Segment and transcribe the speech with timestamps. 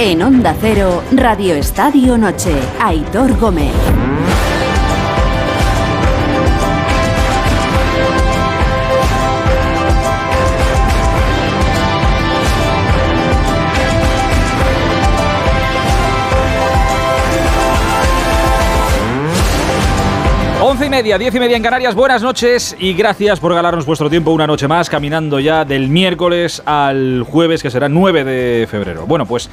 [0.00, 3.72] En Onda Cero, Radio Estadio Noche, Aitor Gómez.
[20.62, 24.08] Once y media, diez y media en Canarias, buenas noches y gracias por galarnos vuestro
[24.08, 29.06] tiempo una noche más, caminando ya del miércoles al jueves, que será 9 de febrero.
[29.06, 29.50] Bueno, pues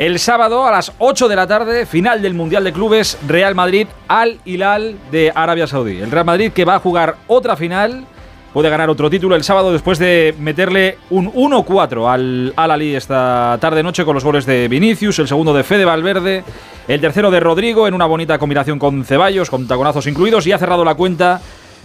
[0.00, 3.86] el sábado a las 8 de la tarde, final del Mundial de Clubes, Real Madrid
[4.08, 5.98] al Hilal de Arabia Saudí.
[5.98, 8.06] El Real Madrid que va a jugar otra final,
[8.54, 13.58] puede ganar otro título el sábado después de meterle un 1-4 al Al Ali esta
[13.60, 16.44] tarde-noche con los goles de Vinicius, el segundo de Fede Valverde,
[16.88, 20.58] el tercero de Rodrigo en una bonita combinación con Ceballos, con taconazos incluidos, y ha
[20.58, 21.42] cerrado la cuenta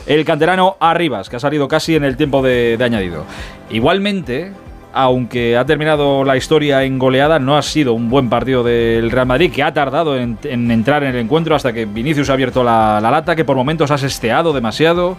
[0.08, 3.26] el canterano Arribas, que ha salido casi en el tiempo de, de añadido.
[3.70, 4.54] Igualmente,
[4.96, 9.28] aunque ha terminado la historia en goleada, no ha sido un buen partido del Real
[9.28, 12.64] Madrid, que ha tardado en, en entrar en el encuentro hasta que Vinicius ha abierto
[12.64, 15.18] la, la lata, que por momentos ha sesteado demasiado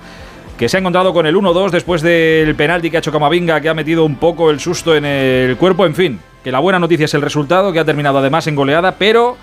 [0.57, 3.69] que se ha encontrado con el 1-2 después del penalti que ha hecho Camavinga, que
[3.69, 5.85] ha metido un poco el susto en el cuerpo.
[5.85, 8.93] En fin, que la buena noticia es el resultado, que ha terminado además en goleada,
[8.93, 9.37] pero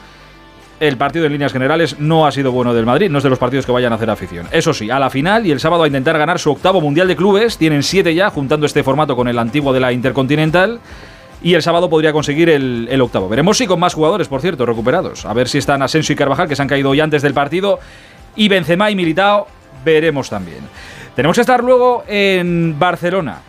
[0.87, 3.39] el partido en líneas generales no ha sido bueno del Madrid, no es de los
[3.39, 4.47] partidos que vayan a hacer afición.
[4.51, 7.15] Eso sí, a la final y el sábado a intentar ganar su octavo Mundial de
[7.15, 10.79] Clubes, tienen siete ya, juntando este formato con el antiguo de la Intercontinental.
[11.41, 13.27] Y el sábado podría conseguir el, octavo.
[13.27, 15.25] Veremos si con más jugadores, por cierto, recuperados.
[15.25, 17.79] A ver si están Asensio y Carvajal, que se han caído hoy antes del partido.
[18.37, 19.47] Y Benzema y Militao,
[19.83, 20.59] veremos también.
[21.15, 23.41] Tenemos que estar luego en Barcelona.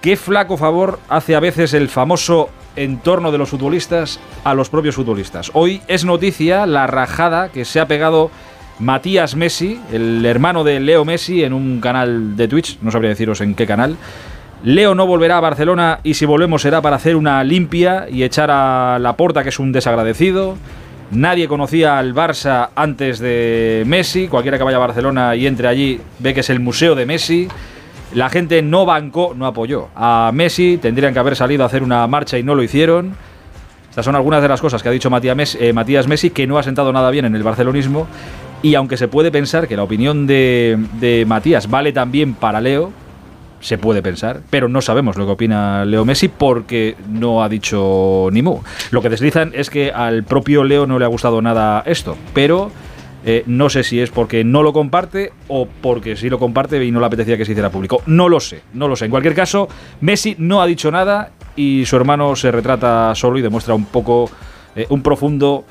[0.00, 4.94] Qué flaco favor hace a veces el famoso entorno de los futbolistas a los propios
[4.94, 5.50] futbolistas.
[5.54, 8.30] Hoy es noticia la rajada que se ha pegado
[8.78, 13.40] Matías Messi, el hermano de Leo Messi, en un canal de Twitch, no sabría deciros
[13.40, 13.96] en qué canal.
[14.62, 18.52] Leo no volverá a Barcelona y si volvemos será para hacer una limpia y echar
[18.52, 20.56] a la porta que es un desagradecido.
[21.10, 24.28] Nadie conocía al Barça antes de Messi.
[24.28, 27.48] Cualquiera que vaya a Barcelona y entre allí ve que es el museo de Messi.
[28.14, 30.78] La gente no bancó, no apoyó a Messi.
[30.78, 33.14] Tendrían que haber salido a hacer una marcha y no lo hicieron.
[33.90, 36.46] Estas son algunas de las cosas que ha dicho Matías Messi, eh, Matías Messi que
[36.46, 38.06] no ha sentado nada bien en el barcelonismo.
[38.62, 42.92] Y aunque se puede pensar que la opinión de, de Matías vale también para Leo,
[43.60, 48.28] se puede pensar, pero no sabemos lo que opina Leo Messi porque no ha dicho
[48.32, 48.60] ni mu.
[48.90, 52.70] Lo que deslizan es que al propio Leo no le ha gustado nada esto, pero
[53.24, 56.90] eh, no sé si es porque no lo comparte o porque sí lo comparte y
[56.90, 58.02] no le apetecía que se hiciera público.
[58.06, 59.06] No lo sé, no lo sé.
[59.06, 59.68] En cualquier caso,
[60.00, 64.30] Messi no ha dicho nada y su hermano se retrata solo y demuestra un poco,
[64.76, 65.64] eh, un profundo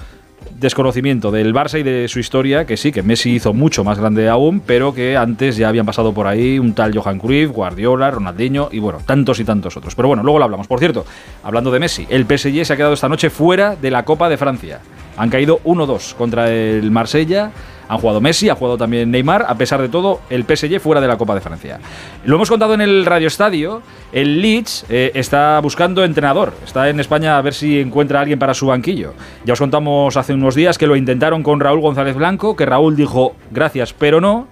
[0.60, 4.30] desconocimiento del Barça y de su historia, que sí, que Messi hizo mucho más grande
[4.30, 8.70] aún, pero que antes ya habían pasado por ahí un tal Johan Cruyff, Guardiola, Ronaldinho
[8.72, 9.96] y bueno, tantos y tantos otros.
[9.96, 10.68] Pero bueno, luego lo hablamos.
[10.68, 11.06] Por cierto,
[11.44, 14.38] hablando de Messi, el PSG se ha quedado esta noche fuera de la Copa de
[14.38, 14.80] Francia.
[15.18, 17.52] Han caído 1-2 contra el Marsella.
[17.90, 19.46] Han jugado Messi, ha jugado también Neymar.
[19.48, 21.80] A pesar de todo, el PSG fuera de la Copa de Francia.
[22.26, 23.82] Lo hemos contado en el Radio Estadio.
[24.12, 26.54] El Leeds eh, está buscando entrenador.
[26.66, 29.14] Está en España a ver si encuentra a alguien para su banquillo.
[29.46, 32.96] Ya os contamos hace unos días que lo intentaron con Raúl González Blanco, que Raúl
[32.96, 34.48] dijo gracias, pero no.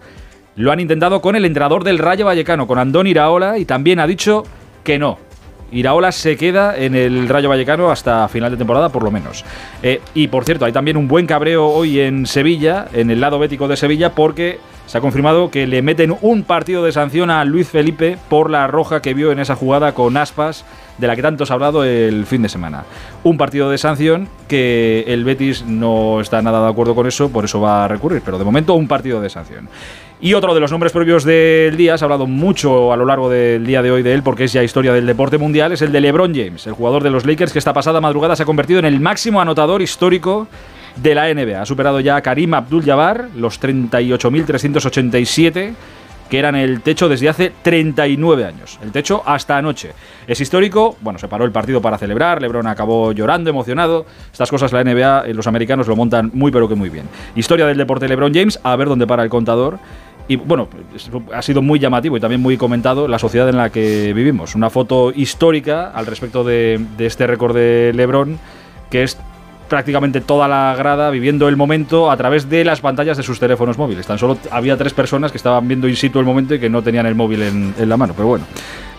[0.55, 4.07] Lo han intentado con el entrenador del Rayo Vallecano, con Andón Iraola, y también ha
[4.07, 4.43] dicho
[4.85, 5.17] que no.
[5.71, 9.43] Iraola se queda en el Rayo Vallecano hasta final de temporada, por lo menos.
[9.83, 13.39] Eh, y por cierto, hay también un buen cabreo hoy en Sevilla, en el lado
[13.39, 17.43] bético de Sevilla, porque se ha confirmado que le meten un partido de sanción a
[17.43, 20.63] Luis Felipe por la roja que vio en esa jugada con aspas,
[20.97, 22.85] de la que tanto se ha hablado el fin de semana.
[23.23, 27.45] Un partido de sanción que el Betis no está nada de acuerdo con eso, por
[27.45, 29.67] eso va a recurrir, pero de momento un partido de sanción.
[30.25, 33.29] Y otro de los nombres propios del día, se ha hablado mucho a lo largo
[33.29, 35.91] del día de hoy de él porque es ya historia del deporte mundial, es el
[35.91, 38.79] de LeBron James, el jugador de los Lakers que esta pasada madrugada se ha convertido
[38.79, 40.47] en el máximo anotador histórico
[40.95, 41.61] de la NBA.
[41.61, 45.75] Ha superado ya a Karim Abdul-Jabbar, los 38.387
[46.29, 48.79] que eran el techo desde hace 39 años.
[48.81, 49.91] El techo hasta anoche.
[50.27, 54.05] Es histórico, bueno, se paró el partido para celebrar, Lebron acabó llorando, emocionado.
[54.31, 57.05] Estas cosas la NBA, los americanos lo montan muy pero que muy bien.
[57.35, 59.79] Historia del deporte LeBron James, a ver dónde para el contador.
[60.27, 60.67] Y bueno,
[61.33, 64.55] ha sido muy llamativo y también muy comentado la sociedad en la que vivimos.
[64.55, 68.39] Una foto histórica al respecto de, este récord de Lebron,
[68.89, 69.17] que es
[69.69, 73.77] prácticamente toda la grada viviendo el momento a través de las pantallas de sus teléfonos
[73.77, 74.07] móviles.
[74.07, 76.81] Tan solo había tres personas que estaban viendo in situ el momento y que no
[76.81, 78.13] tenían el móvil en, en la mano.
[78.15, 78.45] Pero bueno,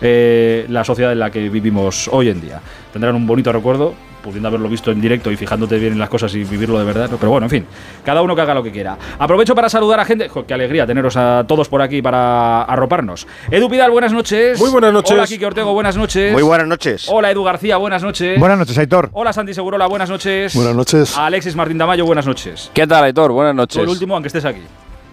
[0.01, 2.61] eh, la sociedad en la que vivimos hoy en día.
[2.93, 3.95] Tendrán un bonito recuerdo
[4.27, 7.09] pudiendo haberlo visto en directo y fijándote bien en las cosas y vivirlo de verdad.
[7.19, 7.67] Pero bueno, en fin,
[8.05, 8.99] cada uno que haga lo que quiera.
[9.19, 10.29] Aprovecho para saludar a gente.
[10.47, 13.27] qué alegría teneros a todos por aquí para arroparnos.
[13.51, 14.59] Edu Pidal, buenas noches.
[14.59, 15.13] Muy buenas noches.
[15.13, 16.33] Hola, Kike Ortego, buenas noches.
[16.33, 17.07] Muy buenas noches.
[17.09, 18.39] Hola, Edu García, buenas noches.
[18.39, 19.11] Buenas noches, Aitor.
[19.13, 20.55] Hola, Santi Segurola, buenas noches.
[20.55, 21.17] Buenas noches.
[21.17, 22.71] Alexis Martín Damayo, buenas noches.
[22.75, 23.33] ¿Qué tal, Aitor?
[23.33, 23.83] Buenas noches.
[23.83, 24.63] el último, aunque estés aquí.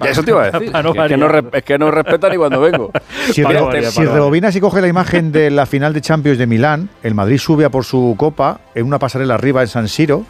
[0.01, 0.63] Eso te iba a decir.
[0.75, 2.91] es, que no es, que no respeta ni cuando vengo.
[3.31, 7.37] Si, rebobinas y coge la imagen de la final de Champions de Milán, el Madrid
[7.37, 10.25] sube a por su copa en una pasarela arriba en San Siro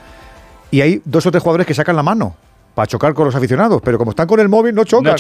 [0.71, 2.36] y hay dos o tres jugadores que sacan la mano
[2.74, 5.15] para chocar con los aficionados, pero como están con el móvil no chocan,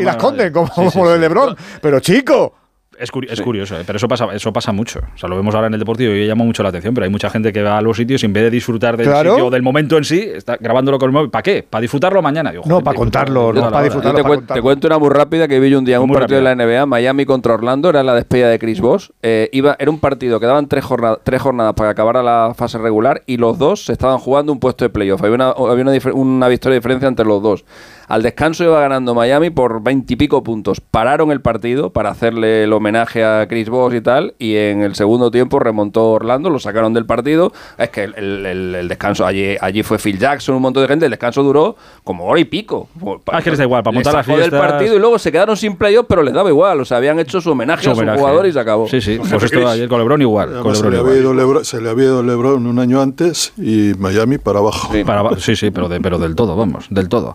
[0.00, 0.68] y, la, esconden, como,
[1.04, 1.56] lo de Lebron.
[1.80, 2.52] Pero chico,
[3.00, 3.82] es, curioso, ¿eh?
[3.86, 5.00] pero eso pasa, eso pasa mucho.
[5.14, 7.10] O sea, lo vemos ahora en el deportivo y llama mucho la atención, pero hay
[7.10, 9.50] mucha gente que va a los sitios y en vez de disfrutar del sitio o
[9.50, 11.30] del momento en sí, está grabándolo con el móvil.
[11.30, 11.64] ¿Para qué?
[11.68, 12.52] ¿Para disfrutarlo mañana?
[12.64, 14.42] no, para contarlo, no para disfrutarlo.
[14.42, 16.86] te, cuento una muy rápida que vi un día en un partido de la NBA,
[16.86, 19.12] Miami contra Orlando, era la despedida de Chris Boss.
[19.22, 22.52] Eh, iba, era un partido que daban tres, jornadas, tres jornadas para acabar a la
[22.54, 25.22] fase regular y los dos se estaban jugando un puesto de playoff.
[25.22, 27.64] Había una, había una, una victoria de diferencia entre los dos.
[28.08, 30.80] Al descanso iba ganando Miami por veintipico puntos.
[30.80, 34.94] Pararon el partido para hacerle el homenaje a Chris Bosh y tal, y en el
[34.94, 37.52] segundo tiempo remontó Orlando, lo sacaron del partido.
[37.76, 41.42] Es que el, descanso, allí, allí fue Phil Jackson, un montón de gente, el descanso
[41.42, 42.88] duró como hora y pico.
[43.30, 44.42] Ah, que les da igual, para montar la fiesta.
[44.42, 47.18] del partido y luego se quedaron sin playoff, pero les daba igual, o sea, habían
[47.18, 48.88] hecho su homenaje, a su jugador y se acabó.
[48.88, 50.62] Sí, sí, pues esto ayer con LeBron igual.
[50.74, 54.38] se, le había ido Lebron, se, le había ido LeBron un año antes y Miami
[54.38, 54.88] para abajo.
[54.92, 55.04] Sí,
[55.40, 57.34] sí, sí pero, pero del todo, vamos, del todo.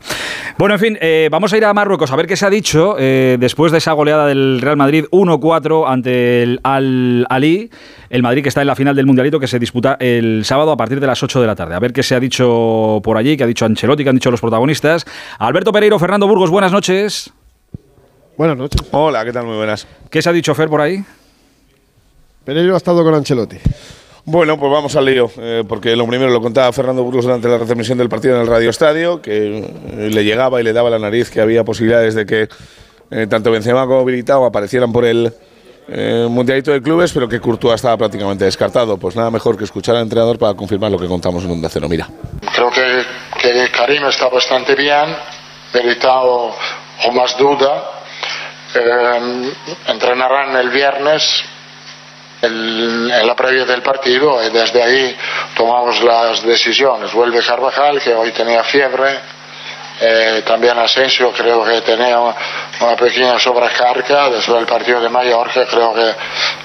[0.63, 2.95] Bueno, en fin, eh, vamos a ir a Marruecos a ver qué se ha dicho
[2.97, 7.69] eh, después de esa goleada del Real Madrid 1-4 ante el Al-Ali.
[8.09, 10.77] El Madrid que está en la final del Mundialito que se disputa el sábado a
[10.77, 11.75] partir de las 8 de la tarde.
[11.75, 14.31] A ver qué se ha dicho por allí, qué ha dicho Ancelotti, qué han dicho
[14.31, 15.03] los protagonistas.
[15.37, 17.33] Alberto Pereiro, Fernando Burgos, buenas noches.
[18.37, 18.81] Buenas noches.
[18.91, 19.45] Hola, ¿qué tal?
[19.45, 19.85] Muy buenas.
[20.09, 21.03] ¿Qué se ha dicho Fer por ahí?
[22.45, 23.57] Pereiro ha estado con Ancelotti.
[24.25, 27.57] Bueno, pues vamos al lío, eh, porque lo primero lo contaba Fernando Burgos durante la
[27.57, 30.97] retransmisión del partido en el Radio Estadio, que eh, le llegaba y le daba la
[30.97, 32.47] nariz que había posibilidades de que
[33.11, 35.33] eh, tanto Benzema como Militao aparecieran por el
[36.29, 38.95] Mundialito de Clubes, pero que Courtois estaba prácticamente descartado.
[38.97, 41.89] Pues nada mejor que escuchar al entrenador para confirmar lo que contamos en un Cero.
[41.89, 42.07] Mira.
[42.55, 43.03] Creo que,
[43.41, 45.13] que Karim está bastante bien,
[45.73, 46.55] Militao
[47.05, 47.83] o más duda.
[49.85, 51.43] entrenarán el viernes
[52.43, 55.15] en la previa del partido y desde ahí
[55.55, 57.13] tomamos las decisiones.
[57.13, 59.19] Vuelve Carvajal, que hoy tenía fiebre,
[60.01, 65.93] eh, también Asensio creo que tenía una pequeña sobrecarga después del partido de Mallorca, creo
[65.93, 66.11] que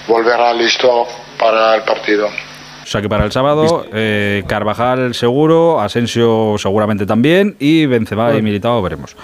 [0.08, 1.06] volverá listo
[1.38, 2.26] para el partido.
[2.26, 8.42] O sea que para el sábado, eh, Carvajal seguro, Asensio seguramente también y Benzema y
[8.42, 9.14] Militao veremos.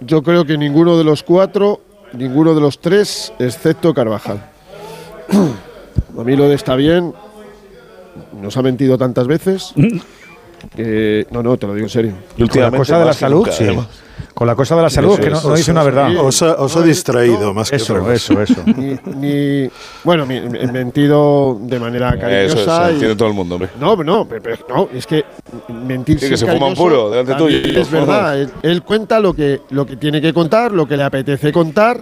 [0.00, 1.80] Yo creo que ninguno de los cuatro,
[2.12, 4.57] ninguno de los tres, excepto Carvajal.
[5.30, 7.12] A mí lo de está bien,
[8.40, 9.72] nos ha mentido tantas veces.
[9.76, 12.12] no, no, te lo digo en serio.
[12.36, 13.66] Con la cosa de la salud, sí.
[14.34, 16.16] Con la cosa de la salud, que no, dice una verdad.
[16.18, 18.10] Os ha, distraído más que eso.
[18.10, 18.62] Eso, eso,
[19.16, 19.68] ni,
[20.04, 22.90] bueno, mentido de manera cariñosa.
[22.90, 23.70] Eso, todo el mundo, hombre.
[23.80, 25.24] No, no, pero, no, es que
[25.68, 27.58] mentir sí, que se fuma un puro delante tuyo.
[27.58, 31.02] Es verdad, él, él, cuenta lo que, lo que tiene que contar, lo que le
[31.04, 32.00] apetece contar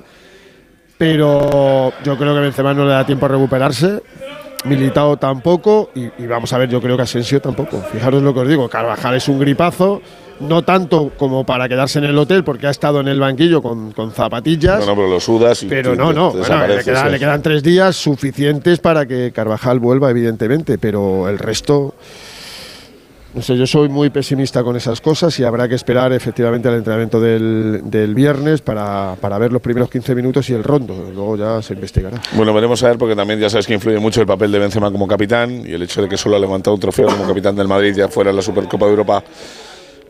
[0.98, 4.02] pero yo creo que Benzema no le da tiempo a recuperarse.
[4.64, 7.81] Militado tampoco y, vamos a ver, yo creo que Asensio tampoco.
[7.93, 10.02] Fijaros lo que os digo, Carvajal es un gripazo,
[10.40, 13.93] no tanto como para quedarse en el hotel porque ha estado en el banquillo con,
[14.12, 14.81] zapatillas.
[14.81, 18.81] No, no, pero lo sudas y Pero no, no, le, le quedan tres días suficientes
[18.81, 21.94] para que Carvajal vuelva, evidentemente, pero el resto
[23.35, 26.77] no sé, yo soy muy pesimista con esas cosas y habrá que esperar efectivamente al
[26.77, 31.11] entrenamiento del, del viernes para, para, ver los primeros 15 minutos y el rondo.
[31.13, 32.21] Luego ya se investigará.
[32.33, 34.91] Bueno, veremos a ver porque también ya sabes que influye mucho el papel de Benzema
[34.91, 37.69] como capitán y el hecho de que solo ha levantado un trofeo como capitán del
[37.69, 39.23] Madrid ya fuera en la Supercopa de Europa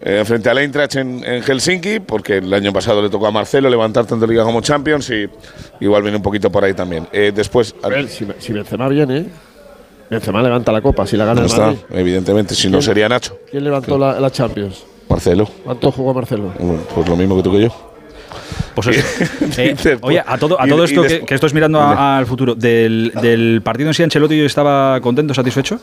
[0.00, 3.70] eh, frente al Eintracht en, en, Helsinki, porque el año pasado le tocó a Marcelo
[3.70, 5.26] levantar tanto Liga como Champions y
[5.80, 7.08] igual viene un poquito por ahí también.
[7.12, 7.74] Eh, después,
[8.08, 9.26] si, si Benzema viene,
[10.10, 11.78] Benzema levanta la copa, si la gana el Madrid.
[11.90, 13.38] evidentemente, si no sería Nacho.
[13.50, 14.84] ¿Quién levantó la, Champions?
[15.08, 15.48] Marcelo.
[15.64, 16.52] ¿Cuánto jugó Marcelo?
[16.94, 17.86] Pues lo mismo que tú que yo.
[18.74, 18.88] Pues
[19.58, 23.62] eh, oye, a todo, a todo esto que, que, estoy mirando al futuro, del, del,
[23.62, 25.80] partido en sí, Ancelotti estaba contento, satisfecho?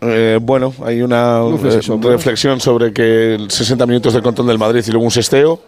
[0.00, 4.90] Eh, bueno, hay una eh, reflexión sobre que 60 minutos de control del Madrid y
[4.90, 5.60] luego un sesteo.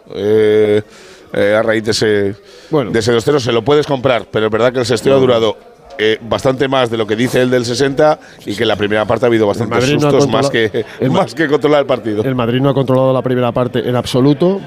[1.33, 2.35] a raíz de ese,
[2.69, 2.91] bueno.
[2.91, 5.57] de ese 2-0 se lo puedes comprar, pero es verdad que el sesteo ha durado
[6.01, 9.03] eh, bastante más de lo que dice el del 60 y que en la primera
[9.05, 12.23] parte ha habido bastantes sustos más, que, más que controlar el partido.
[12.23, 14.61] El Madrid no ha controlado la primera parte en absoluto,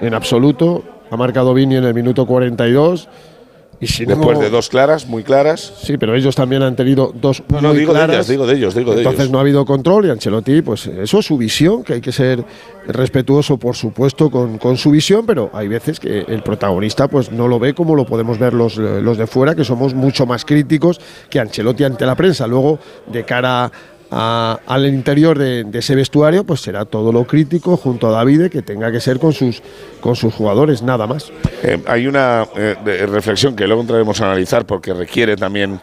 [0.00, 0.82] en absoluto.
[1.10, 3.06] Ha marcado Vini en el minuto 42
[3.80, 5.72] Después de dos claras, muy claras.
[5.82, 8.08] Sí, pero ellos también han tenido dos no, no, digo claras.
[8.08, 10.86] de ellas, digo de ellos, digo de Entonces no ha habido control y Ancelotti, pues
[10.86, 12.44] eso es su visión, que hay que ser
[12.88, 17.46] respetuoso, por supuesto, con, con, su visión, pero hay veces que el protagonista pues no
[17.46, 21.00] lo ve como lo podemos ver los, los de fuera, que somos mucho más críticos
[21.30, 22.46] que Ancelotti ante la prensa.
[22.46, 23.72] Luego, de cara a,
[24.10, 28.90] al interior de, ese vestuario, pues será todo lo crítico junto a David que tenga
[28.90, 29.62] que ser con sus,
[30.00, 31.30] con sus jugadores, nada más.
[31.62, 35.80] Eh, hay una eh, reflexión que luego entraremos a analizar porque requiere también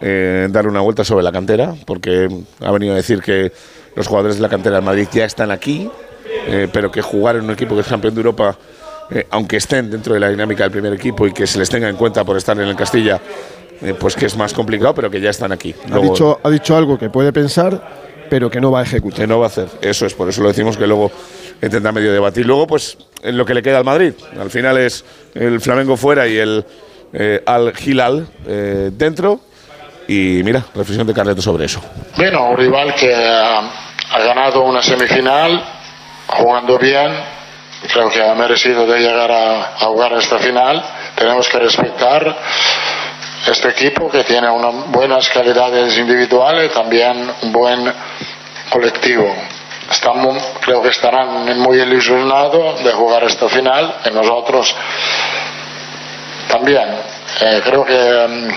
[0.00, 2.28] eh, dar una vuelta sobre la cantera, porque
[2.60, 3.52] ha venido a decir que
[3.96, 5.90] los jugadores de la cantera de Madrid ya están aquí,
[6.46, 8.56] eh, pero que jugar en un equipo que es campeón de Europa,
[9.30, 11.96] aunque estén dentro de la dinámica del primer equipo y que se les tenga en
[11.96, 13.18] cuenta por estar en el Castilla,
[13.82, 15.74] eh, pues que es más complicado, pero que ya están aquí.
[15.92, 17.80] ha, dicho, ha dicho algo que puede pensar,
[18.28, 19.20] pero que no va a ejecutar.
[19.20, 21.10] Que no va a hacer, eso es, por eso lo decimos que luego
[21.62, 22.46] intenta medio debatir.
[22.46, 25.04] Luego, pues, en lo que le queda al Madrid, al final es
[25.34, 26.64] el Flamengo fuera y el
[27.12, 29.40] eh, Al Hilal eh, dentro.
[30.06, 31.82] Y mira, reflexión de Carleto sobre eso.
[32.16, 35.62] Bueno, un rival que ha, ha ganado una semifinal,
[36.26, 37.12] jugando bien,
[37.92, 40.82] creo que ha merecido de llegar a, a jugar a esta final.
[41.14, 42.36] Tenemos que respetar
[43.46, 47.92] este equipo que tiene unas buenas calidades individuales, también un buen
[48.70, 49.34] colectivo.
[49.90, 54.76] Estamos, creo que estarán muy ilusionados de jugar esta final y nosotros
[56.48, 56.88] también.
[57.40, 58.48] Eh, creo que um,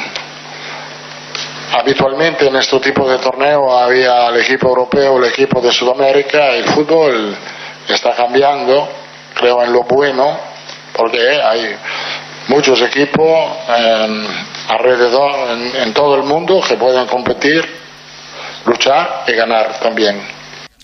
[1.79, 6.65] habitualmente en este tipo de torneo había el equipo europeo, el equipo de Sudamérica, el
[6.65, 7.35] fútbol
[7.88, 8.89] está cambiando,
[9.33, 10.38] creo en lo bueno,
[10.93, 11.77] porque hay
[12.48, 13.27] muchos equipos
[13.69, 14.25] eh,
[14.69, 17.65] alrededor, en, en, todo el mundo, que pueden competir,
[18.65, 20.21] luchar y ganar también.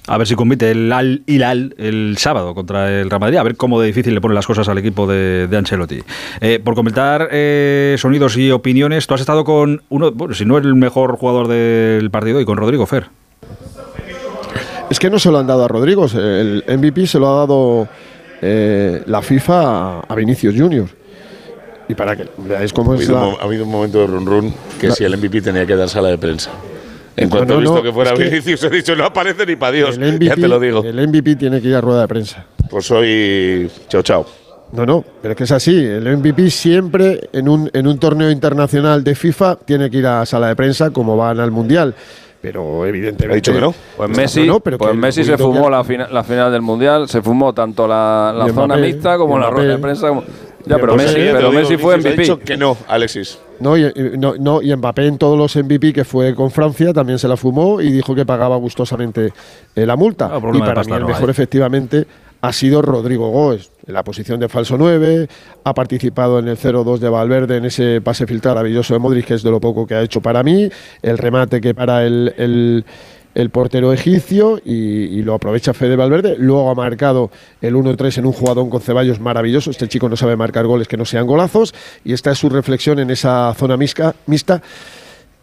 [0.08, 3.58] A ver si compite el Al Hilal el sábado contra el Real Madrid, a ver
[3.58, 6.02] cómo de difícil le ponen las cosas al equipo de, de Ancelotti.
[6.40, 10.58] Eh, por comentar eh, sonidos y opiniones, tú has estado con uno, bueno, si no
[10.58, 13.08] el mejor jugador del partido, y con Rodrigo Fer.
[14.90, 17.90] Es que no se lo han dado a Rodrigo, el MVP se lo ha dado
[18.42, 20.88] eh, la FIFA a, a Vinicius Junior.
[21.90, 23.28] Y para que veáis cómo ha es habido, la...
[23.28, 24.96] un, ha habido un momento de run run que la...
[24.96, 26.52] si el MVP tenía que dar sala de prensa.
[27.16, 29.56] En cuanto no, he visto no, que fuera Vinicius, que he dicho, no aparece ni
[29.56, 29.98] para Dios.
[29.98, 30.84] MVP, ya te lo digo.
[30.84, 32.46] El MVP tiene que ir a rueda de prensa.
[32.70, 34.26] Pues hoy, chao, chao.
[34.72, 35.76] No, no, pero es que es así.
[35.84, 40.26] El MVP siempre en un, en un torneo internacional de FIFA tiene que ir a
[40.26, 41.96] sala de prensa como van al Mundial.
[42.42, 43.34] Pero evidentemente.
[43.34, 43.74] ¿Ha dicho que no?
[43.96, 47.22] Pues Messi, no, pero pues Messi se fumó la, fina, la, final del Mundial, se
[47.22, 50.10] fumó tanto la, la zona Mbappé, mixta como la rueda de prensa.
[50.10, 50.24] Como,
[50.68, 52.10] ya, pero Messi, pero Messi fue MVP.
[52.10, 53.40] Ha dicho que no, Alexis.
[53.60, 57.18] No y, no, no, y Mbappé en todos los MVP que fue con Francia también
[57.18, 59.34] se la fumó y dijo que pagaba gustosamente
[59.76, 60.28] eh, la multa.
[60.28, 62.06] No, y para mí el mejor, efectivamente,
[62.42, 65.28] ha sido Rodrigo Góez, en la posición de falso 9,
[65.64, 69.34] ha participado en el 0-2 de Valverde, en ese pase filtrado maravilloso de Modric, que
[69.34, 70.70] es de lo poco que ha hecho para mí,
[71.02, 72.86] el remate que para el, el
[73.38, 76.36] el portero egipcio y, lo aprovecha Fede Valverde.
[76.40, 77.30] Luego ha marcado
[77.62, 79.70] el 1-3 en un jugador con Ceballos maravilloso.
[79.70, 81.76] Este chico no sabe marcar goles que no sean golazos.
[82.04, 84.64] Y esta es su reflexión en esa zona mixta, mixta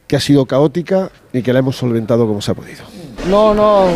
[0.09, 2.83] que ha sido caótica y que la hemos solventado como se ha podido.
[3.31, 3.87] No, no,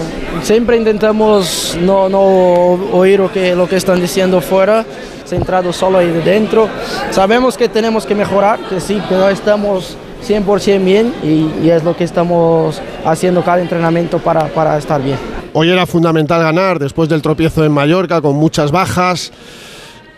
[0.42, 4.86] siempre intentamos no, no oír lo que, lo que están diciendo fuera,
[5.26, 6.68] centrado solo ahí de dentro.
[7.10, 9.96] Sabemos que tenemos que mejorar, que sí, que no estamos
[10.26, 15.18] 100% bien y, y, es lo que estamos haciendo cada entrenamiento para, para estar bien.
[15.52, 19.32] Hoy era fundamental ganar después del tropiezo en Mallorca con muchas bajas.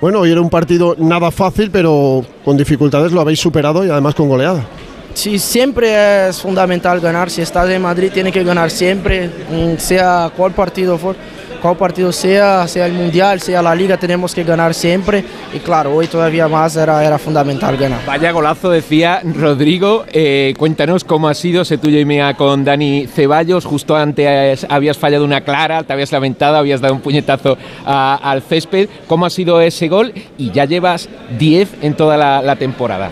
[0.01, 4.15] Bueno, hoy era un partido nada fácil, pero con dificultades lo habéis superado y además
[4.15, 4.65] con goleada.
[5.13, 7.31] Sí, siempre es fundamental ganar.
[7.31, 9.31] Si estás en Madrid, tiene que ganar siempre,
[9.79, 11.19] sea cual partido fuera
[11.61, 15.25] cual partido sea, sea el Mundial, sea la Liga, tenemos que ganar siempre.
[15.55, 18.01] Y claro, hoy todavía más era, era fundamental ganar.
[18.07, 20.05] Vaya golazo, decía Rodrigo.
[20.13, 23.65] Eh, cuéntanos cómo ha sido ese tuyo y mía con Dani Ceballos.
[23.65, 28.43] Justo antes habías fallado una clara, te habías lamentado, habías dado un puñetazo a, al
[28.43, 28.89] césped.
[29.07, 30.13] ¿Cómo ha sido ese gol?
[30.39, 33.11] Y ya llevas 10 en toda la, la temporada.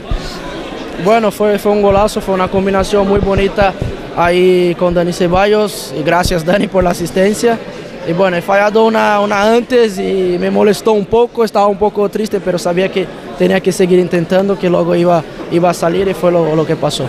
[1.05, 3.73] Bueno, fue, fue un golazo, fue una combinación muy bonita
[4.17, 5.95] ahí con Dani Ceballos.
[5.99, 7.59] Y gracias, Dani, por la asistencia.
[8.07, 12.09] Y bueno, he fallado una, una, antes y me molestó un poco, estaba un poco
[12.09, 13.07] triste, pero sabía que
[13.39, 16.77] tenía que seguir intentando, que luego iba, iba a salir y fue lo, lo que
[16.77, 17.09] pasó.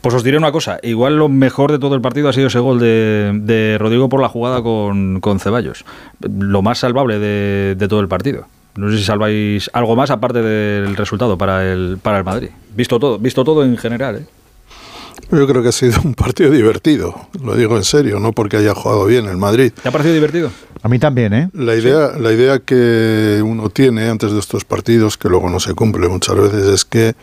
[0.00, 2.58] Pues os diré una cosa, igual lo mejor de todo el partido ha sido ese
[2.58, 5.84] gol de, de Rodrigo por la jugada con, con Ceballos.
[6.20, 8.46] Lo más salvable de, de, todo el partido.
[8.76, 12.48] No sé si salváis algo más aparte del resultado para el, para el Madrid.
[12.74, 14.39] Visto todo, visto todo en general, ¿eh?
[15.30, 18.74] Yo creo que ha sido un partido divertido, lo digo en serio, no porque haya
[18.74, 19.72] jugado bien el Madrid.
[19.80, 20.50] ¿Te ha parecido divertido?
[20.82, 21.50] A mí también, ¿eh?
[21.52, 25.74] La idea, la idea que uno tiene antes de estos partidos, que luego no se
[25.74, 27.14] cumple muchas veces, es que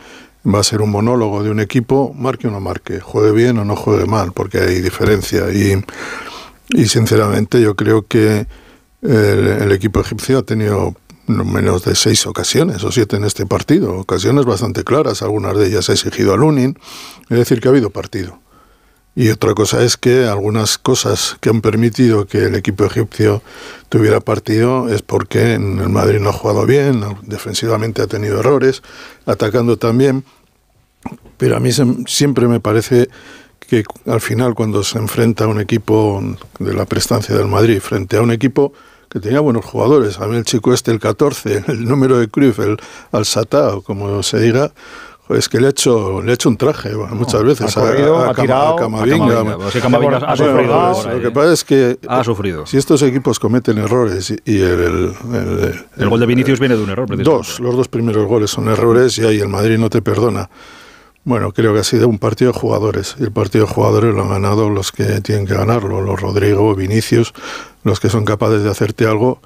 [0.45, 3.65] va a ser un monólogo de un equipo, marque o no marque, juegue bien o
[3.65, 5.51] no juegue mal, porque hay diferencia.
[5.51, 5.83] Y,
[6.69, 8.47] y sinceramente yo creo que
[9.01, 10.95] el, el equipo egipcio ha tenido
[11.27, 15.67] no menos de seis ocasiones o siete en este partido, ocasiones bastante claras, algunas de
[15.67, 16.77] ellas ha exigido a Lunin,
[17.29, 18.39] es decir, que ha habido partido.
[19.15, 23.41] Y otra cosa es que algunas cosas que han permitido que el equipo egipcio
[23.89, 28.83] tuviera partido es porque en el Madrid no ha jugado bien, defensivamente ha tenido errores,
[29.25, 30.23] atacando también.
[31.37, 31.71] Pero a mí
[32.05, 33.09] siempre me parece
[33.59, 36.21] que al final cuando se enfrenta a un equipo
[36.59, 38.73] de la prestancia del Madrid frente a un equipo
[39.09, 40.19] que tenía buenos jugadores.
[40.19, 42.77] A mí el chico este, el 14, el número de Cruyff, el
[43.11, 44.71] al Satao, como se diga,
[45.29, 48.27] es que le he hecho, le he hecho un traje muchas veces ha corrido, a,
[48.27, 49.57] a, ha tirado, a Camavinga.
[49.57, 50.93] Pues ha sufrido.
[50.93, 52.65] Bueno, lo que pasa es que ha sufrido.
[52.65, 56.77] si estos equipos cometen errores y, y el, el, el, el, gol de Vinicius viene
[56.77, 57.23] de un error.
[57.23, 60.49] Dos, los dos primeros goles son errores y ahí el Madrid no te perdona.
[61.27, 63.17] Bueno, creo que ha sido un partido de jugadores.
[63.19, 66.73] Y el partido de jugadores lo han ganado los que tienen que ganarlo, los Rodrigo,
[66.73, 67.33] Vinicius,
[67.83, 69.41] los que son capaces de hacerte algo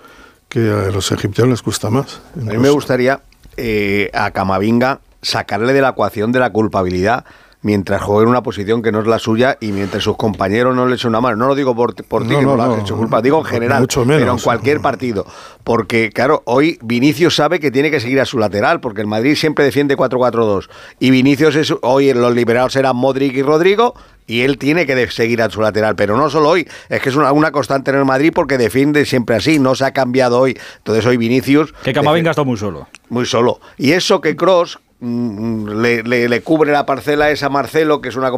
[0.48, 2.22] que a los egipcios les cuesta más.
[2.40, 3.24] A mí me gustaría
[3.58, 7.26] eh, a Camavinga sacarle de la ecuación de la culpabilidad
[7.62, 10.86] mientras juegue en una posición que no es la suya y mientras sus compañeros no
[10.86, 11.38] le echen una mano.
[11.38, 13.22] No lo digo por, por ti, No, que no, no, lo has no, hecho culpa,
[13.22, 14.22] digo en general, mucho menos.
[14.22, 15.26] pero en cualquier partido.
[15.64, 19.36] Porque, claro, hoy Vinicius sabe que tiene que seguir a su lateral, porque el Madrid
[19.36, 20.70] siempre defiende 4-4-2.
[21.00, 23.94] Y Vinicius, es, hoy los liberados eran Modric y Rodrigo,
[24.26, 27.16] y él tiene que seguir a su lateral, pero no solo hoy, es que es
[27.16, 30.58] una, una constante en el Madrid porque defiende siempre así, no se ha cambiado hoy.
[30.78, 31.74] Entonces hoy Vinicius...
[31.84, 32.88] Que Camavinga está muy solo.
[33.10, 33.60] Muy solo.
[33.78, 38.16] Y eso que Cross le, le- le cubre la parcela esa a Marcelo, que es
[38.16, 38.32] una,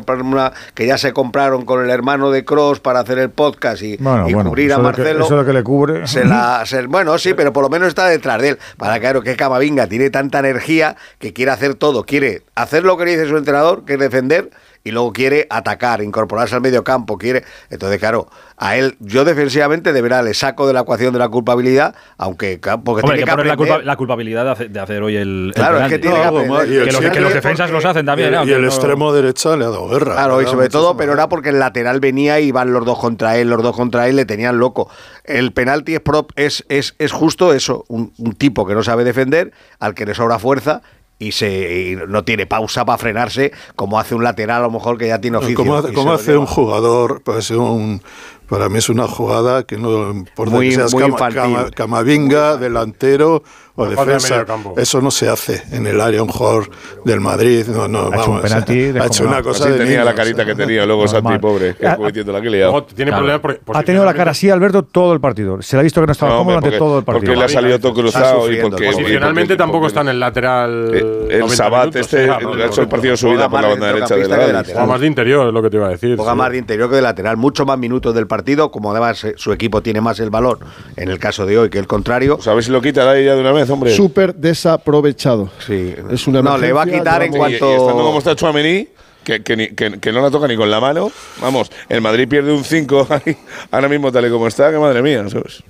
[0.74, 4.30] que ya se compraron con el hermano de Cross para hacer el podcast y, Bueno,
[4.30, 5.26] y bueno, cubrir a que- Marcelo.
[5.26, 6.08] eso de que le cubre.
[6.08, 8.60] Se la, se- bueno, sí, pero por lo menos está detrás de él.
[8.78, 12.06] Para claro que Camavinga tiene tanta energía que quiere hacer todo.
[12.06, 14.50] Quiere hacer lo que le dice su entrenador, que es defender,
[14.86, 17.44] y luego quiere atacar, incorporarse al medio campo, quiere.
[17.70, 21.30] Entonces, claro, a él, yo defensivamente de verdad le saco de la ecuación de la
[21.30, 24.80] culpabilidad, aunque porque Hombre, tiene que que poner la, culpa- la culpabilidad de hacer, de
[24.82, 25.48] hacer hoy el.
[25.48, 28.06] el Claro, es que tiene que No, Que los, que siempre- los defensas los hacen
[28.06, 28.34] también.
[28.34, 28.56] y ¿eh?
[28.56, 30.14] el, extremo derecha le ha dado guerra.
[30.16, 33.38] Claro, y sobre todo, pero era porque el lateral venía y iban los dos contra
[33.38, 34.90] él, los dos contra él, le tenían loco.
[35.24, 39.06] El penalti es, prop, es, es, es justo eso, un, un tipo que no sabe
[39.06, 40.82] defender, al que le sobra fuerza
[41.20, 41.48] y, se,
[41.92, 45.22] y no tiene pausa para frenarse, como hace un lateral a lo mejor que ya
[45.22, 45.56] tiene oficio.
[45.56, 48.02] Como, y hace- un jugador, parece un,
[48.50, 51.04] para mí es una jugada que no importa Muy- que seas muy.
[51.14, 53.44] Cama- Camavinga, delantero
[53.76, 54.46] o defensa.
[54.78, 56.22] Eso no se hace en el área.
[56.22, 56.70] Un jugador
[57.06, 59.80] del Madrid, no, no, Ha hecho un vamos, penalti ha hecho una cosa Así de
[59.80, 61.24] tenía la carita que tenía luego Normal.
[61.24, 63.84] Santi, pobre, Ah, cometiendo la que le ha tiene Claro.
[63.84, 65.62] tenido la cara así Alberto todo el partido.
[65.62, 67.26] Se le ha visto que no estaba No, cómodo durante todo el partido.
[67.34, 68.86] porque le ha salido todo cruzado y porque...
[68.86, 70.92] Posicionalmente tampoco porque- está en el lateral.
[70.94, 73.62] Eh, El 90 Sabat este sí, ha hecho el partido de su Juega vida por
[73.62, 74.66] la banda de derecha de lateral.
[74.66, 76.16] Juega más de interior, es lo que te iba a decir.
[76.16, 79.34] Juega más de interior que de lateral, mucho más minutos del partido, como además eh,
[79.38, 80.60] su equipo tiene más el valor
[80.96, 82.36] en el caso de hoy que el contrario.
[82.38, 83.96] Pues a ver si lo quita de ahí ya de una vez, hombre.
[83.96, 85.50] Súper desaprovechado.
[85.66, 85.94] Sí.
[86.12, 87.70] Es una no, le va a quitar en llevamos- Y- cuanto.
[87.72, 88.88] Y, estando como está Chouameni,
[89.24, 92.52] que, que, que- que no la toca ni con la mano, vamos, el Madrid pierde
[92.54, 93.38] un 5 ahí,
[93.72, 95.64] ahora mismo tal y como está, que madre mía, ¿sabes?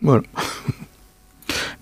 [0.00, 0.22] Bueno,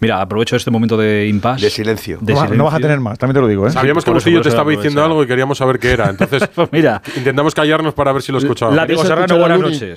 [0.00, 1.64] Mira, aprovecho este momento de impasse.
[1.66, 2.18] De silencio.
[2.22, 2.80] de no, va- no vas a silencio.
[2.80, 3.66] tener más, también te lo digo.
[3.66, 3.70] ¿eh?
[3.70, 6.08] Sabíamos que Bustillo te estaba diciendo algo y queríamos saber qué era.
[6.10, 8.74] Entonces Pues mira, intentamos callarnos para ver si lo escuchaba.
[8.74, 9.94] Látigo ¿Queréis Serrano, buenas Luni?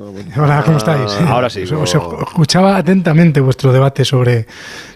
[0.36, 1.12] Hola, ¿cómo estáis?
[1.26, 1.62] Ahora sí.
[1.62, 4.46] Os, os escuchaba atentamente vuestro debate sobre,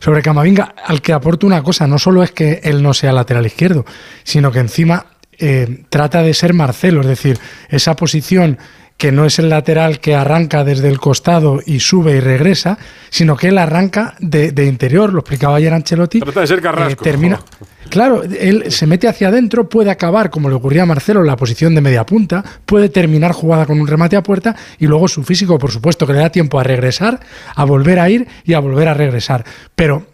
[0.00, 3.44] sobre Camavinga, al que aporto una cosa, no solo es que él no sea lateral
[3.44, 3.84] izquierdo,
[4.22, 5.06] sino que encima
[5.38, 7.38] eh, trata de ser Marcelo, es decir,
[7.68, 8.58] esa posición
[8.96, 12.78] que no es el lateral que arranca desde el costado y sube y regresa,
[13.10, 16.20] sino que él arranca de, de interior, lo explicaba ayer Ancelotti.
[16.20, 17.02] Trata de ser Carrasco.
[17.02, 17.40] termina,
[17.88, 21.36] Claro, él se mete hacia adentro, puede acabar, como le ocurría a Marcelo, en la
[21.36, 25.22] posición de media punta, puede terminar jugada con un remate a puerta y luego su
[25.22, 27.20] físico, por supuesto, que le da tiempo a regresar,
[27.54, 29.44] a volver a ir y a volver a regresar.
[29.74, 30.06] Pero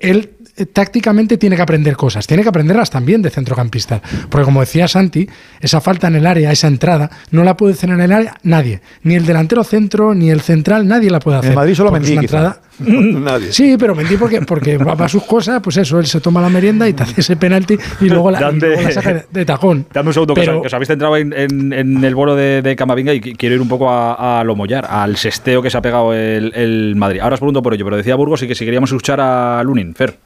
[0.00, 4.00] él eh, tácticamente tiene que aprender cosas, tiene que aprenderlas también de centrocampista.
[4.28, 5.28] Porque como decía Santi,
[5.60, 8.80] esa falta en el área, esa entrada, no la puede hacer en el área nadie.
[9.02, 11.50] Ni el delantero centro, ni el central, nadie la puede hacer.
[11.50, 13.52] En Madrid solo Mendy, entrada- nadie.
[13.52, 16.48] Sí, pero mentí porque, porque va a sus cosas, pues eso, él se toma la
[16.48, 19.24] merienda y te hace ese penalti y luego la, y Dame- luego la saca de,
[19.30, 19.86] de tajón.
[19.92, 22.34] Dame un segundo, que, Pero- os, que os habéis centrado en, en- en el bolo
[22.36, 25.60] de, de Camavinga y qui- quiero ir un poco a, a lo mollar, al sesteo
[25.60, 27.20] que se ha pegado el, el Madrid.
[27.20, 29.94] Ahora os pregunto por ello, pero decía Burgos y que si queríamos escuchar a Lunin,
[29.94, 30.16] Fer.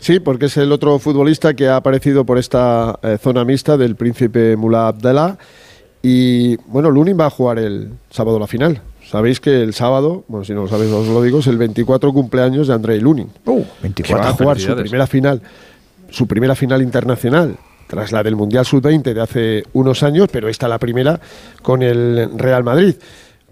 [0.00, 3.96] Sí, porque es el otro futbolista que ha aparecido por esta eh, zona mixta del
[3.96, 5.38] príncipe Mullah Abdallah.
[6.02, 8.82] Y bueno, Lunin va a jugar el sábado la final.
[9.06, 12.12] Sabéis que el sábado, bueno, si no lo sabéis, os lo digo, es el 24
[12.12, 13.30] cumpleaños de Andrei Lunin.
[13.46, 14.18] Uh, que 24.
[14.18, 15.42] va a jugar su primera final,
[16.10, 20.68] su primera final internacional, tras la del Mundial Sub-20 de hace unos años, pero esta
[20.68, 21.20] la primera
[21.62, 22.94] con el Real Madrid.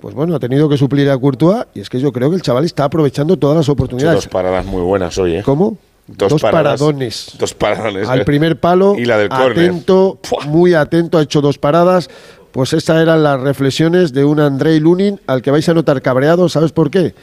[0.00, 2.42] Pues bueno, ha tenido que suplir a Courtois y es que yo creo que el
[2.42, 4.16] chaval está aprovechando todas las oportunidades.
[4.16, 5.42] dos paradas muy buenas hoy, ¿eh?
[5.44, 5.78] ¿Cómo?
[6.16, 7.32] Dos, paradas, paradones.
[7.38, 8.08] Dos paradones.
[8.08, 9.52] Al primer palo, Y la del córner.
[9.70, 12.08] atento, muy atento, ha hecho dos paradas.
[12.52, 16.48] Pues estas eran las reflexiones de un Andrei Lunin al que vais a notar cabreado.
[16.48, 17.14] ¿Sabes por qué?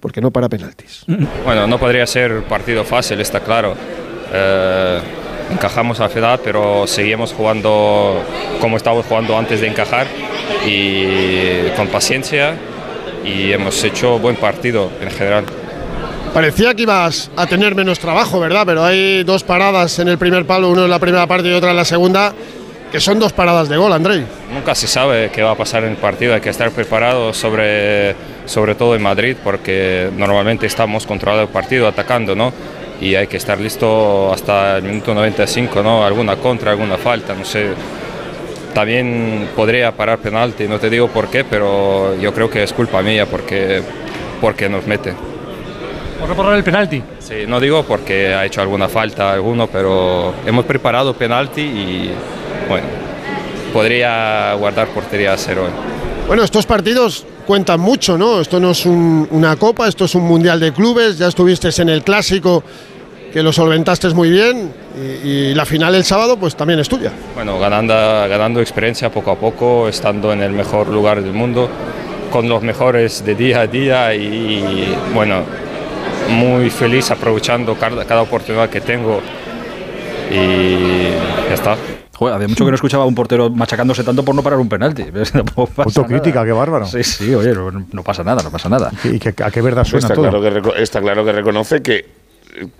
[0.00, 1.04] Porque no para penaltis.
[1.44, 3.74] Bueno, no podría ser partido fácil, está claro.
[4.32, 5.00] Eh,
[5.50, 8.22] encajamos al final, pero seguimos jugando
[8.60, 10.06] como estábamos jugando antes de encajar
[10.66, 12.54] y con paciencia
[13.24, 15.44] y hemos hecho buen partido en general.
[16.38, 18.62] Parecía que ibas a tener menos trabajo, ¿verdad?
[18.64, 21.72] Pero hay dos paradas en el primer palo, uno en la primera parte y otra
[21.72, 22.32] en la segunda,
[22.92, 24.24] que son dos paradas de gol, Andrei.
[24.54, 28.14] Nunca se sabe qué va a pasar en el partido, hay que estar preparado sobre,
[28.46, 32.52] sobre todo en Madrid porque normalmente estamos controlando el partido, atacando, ¿no?
[33.00, 36.06] Y hay que estar listo hasta el minuto 95, ¿no?
[36.06, 37.70] Alguna contra, alguna falta, no sé.
[38.72, 43.02] También podría parar penalti, no te digo por qué, pero yo creo que es culpa
[43.02, 43.82] mía porque,
[44.40, 45.27] porque nos mete.
[46.18, 47.02] Por no parar el penalti.
[47.20, 52.10] Sí, no digo porque ha hecho alguna falta alguno, pero hemos preparado penalti y
[52.68, 52.86] bueno,
[53.72, 55.66] podría guardar portería a cero.
[56.26, 58.40] Bueno, estos partidos cuentan mucho, ¿no?
[58.40, 61.18] Esto no es un- una copa, esto es un mundial de clubes.
[61.18, 62.62] Ya estuviste en el clásico,
[63.32, 64.72] que lo solventaste muy bien,
[65.24, 67.12] y, y la final el sábado, pues también es tuya.
[67.34, 71.68] Bueno, ganando, ganando experiencia poco a poco, estando en el mejor lugar del mundo,
[72.30, 75.42] con los mejores de día a día y bueno,
[76.28, 79.20] muy feliz aprovechando cada, cada oportunidad que tengo
[80.30, 81.10] y
[81.48, 81.76] ya está.
[82.18, 84.68] Joder, había mucho que no escuchaba a un portero machacándose tanto por no parar un
[84.68, 85.04] penalti.
[85.76, 86.84] Autocrítica, qué bárbaro.
[86.84, 88.90] Sí, sí, oye, no, no pasa nada, no pasa nada.
[89.04, 90.28] Y que, a qué verdad suena está, todo.
[90.28, 92.06] claro que está claro que reconoce que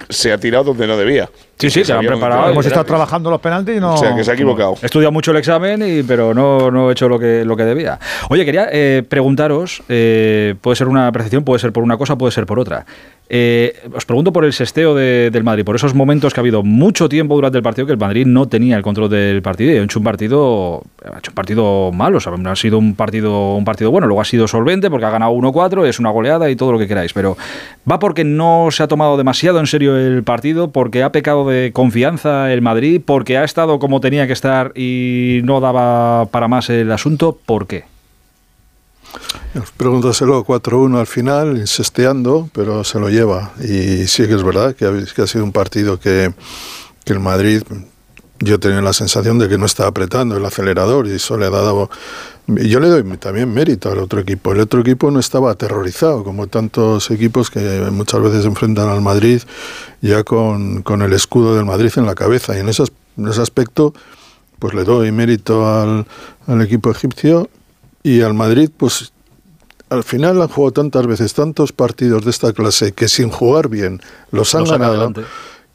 [0.08, 1.30] se ha tirado donde no debía.
[1.58, 2.50] Sí, sí, se han preparado.
[2.50, 3.94] Hemos estado trabajando los penaltis y no.
[3.94, 4.76] O sea, que se ha equivocado.
[4.80, 7.64] He estudiado mucho el examen, y, pero no, no he hecho lo que, lo que
[7.64, 7.98] debía.
[8.30, 12.32] Oye, quería eh, preguntaros, eh, puede ser una percepción, puede ser por una cosa, puede
[12.32, 12.86] ser por otra.
[13.30, 16.62] Eh, os pregunto por el sesteo de- del Madrid, por esos momentos que ha habido
[16.62, 19.76] mucho tiempo durante el partido que el Madrid no tenía el control del partido y
[19.76, 22.94] ha hecho un partido, ha hecho un partido malo, o sea, no ha sido un
[22.94, 26.48] partido, un partido bueno, luego ha sido solvente porque ha ganado 1-4, es una goleada
[26.48, 27.36] y todo lo que queráis, pero
[27.90, 31.72] va porque no se ha tomado demasiado en serio el partido, porque ha pecado de
[31.72, 36.70] confianza el Madrid, porque ha estado como tenía que estar y no daba para más
[36.70, 37.84] el asunto, ¿por qué?
[39.76, 43.52] Pregúntaselo 4-1 al final, insesteando, pero se lo lleva.
[43.60, 46.32] Y sí que es verdad que ha sido un partido que,
[47.04, 47.62] que el Madrid,
[48.40, 51.50] yo tenía la sensación de que no estaba apretando el acelerador y eso le ha
[51.50, 51.90] dado...
[52.48, 54.52] Yo le doy también mérito al otro equipo.
[54.52, 57.60] El otro equipo no estaba aterrorizado, como tantos equipos que
[57.92, 59.42] muchas veces enfrentan al Madrid
[60.00, 62.56] ya con, con el escudo del Madrid en la cabeza.
[62.56, 63.92] Y en, esas- en ese aspecto,
[64.58, 66.06] pues le doy mérito al,
[66.46, 67.50] al equipo egipcio
[68.02, 69.12] y al Madrid, pues
[69.90, 74.00] al final han jugado tantas veces tantos partidos de esta clase que sin jugar bien
[74.30, 75.08] los han ganado.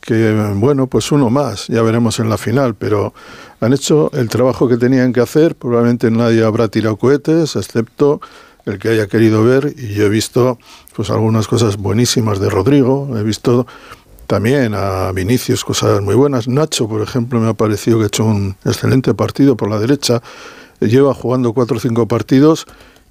[0.05, 3.13] Que bueno, pues uno más, ya veremos en la final, pero
[3.61, 5.55] han hecho el trabajo que tenían que hacer.
[5.55, 8.19] Probablemente nadie habrá tirado cohetes, excepto
[8.65, 9.73] el que haya querido ver.
[9.77, 10.59] Y yo he visto
[10.93, 13.65] pues algunas cosas buenísimas de Rodrigo, he visto
[14.27, 16.49] también a Vinicius cosas muy buenas.
[16.49, 20.21] Nacho, por ejemplo, me ha parecido que ha hecho un excelente partido por la derecha.
[20.81, 22.65] Lleva jugando cuatro o cinco partidos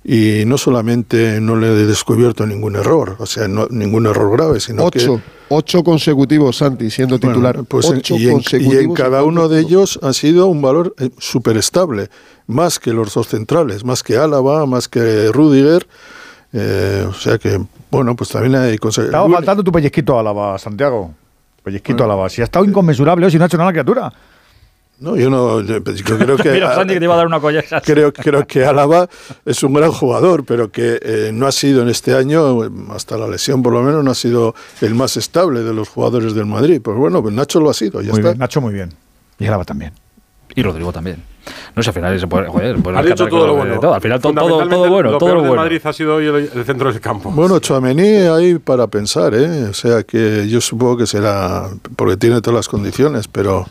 [0.05, 4.59] y no solamente no le he descubierto ningún error, o sea, no, ningún error grave,
[4.59, 7.65] sino que Ocho, ocho consecutivos, Santi, siendo bueno, titular.
[7.65, 8.85] pues ocho y, en, y consecutivos.
[8.85, 12.09] en cada uno de ellos ha sido un valor eh, súper estable,
[12.49, 15.87] más que los dos centrales, más que Álava, más que Rudiger.
[16.53, 17.61] eh, o sea que,
[17.91, 19.05] bueno, pues también hay cosas.
[19.07, 21.15] Estaba faltando tu pellizquito Álava, Santiago.
[21.62, 22.29] Pellizquito Álava.
[22.29, 24.12] Si ha estado inconmensurable, si no ha hecho nada la criatura.
[25.03, 25.61] No, yo no.
[25.62, 26.51] Yo, pues, creo que.
[26.53, 27.81] Mira, que te iba a dar una colleja.
[27.81, 29.09] Creo, creo que Álava
[29.45, 32.61] es un gran jugador, pero que eh, no ha sido en este año,
[32.91, 36.35] hasta la lesión por lo menos, no ha sido el más estable de los jugadores
[36.35, 36.81] del Madrid.
[36.81, 38.31] Pues bueno, pues Nacho lo ha sido, ya Muy está.
[38.31, 38.91] bien, Nacho muy bien.
[39.38, 39.93] Y Álava también.
[40.55, 41.32] Y Rodrigo también.
[41.74, 43.81] No sé, al final se puede, joder, puede Ha dicho todo lo de bueno.
[43.81, 43.94] todo.
[43.94, 45.62] Al final todo, todo, bueno, lo todo peor lo del bueno.
[45.62, 47.31] Madrid ha sido hoy el, el centro del campo.
[47.31, 49.64] Bueno, Chouameni ahí para pensar, ¿eh?
[49.64, 53.66] O sea que yo supongo que será porque tiene todas las condiciones, pero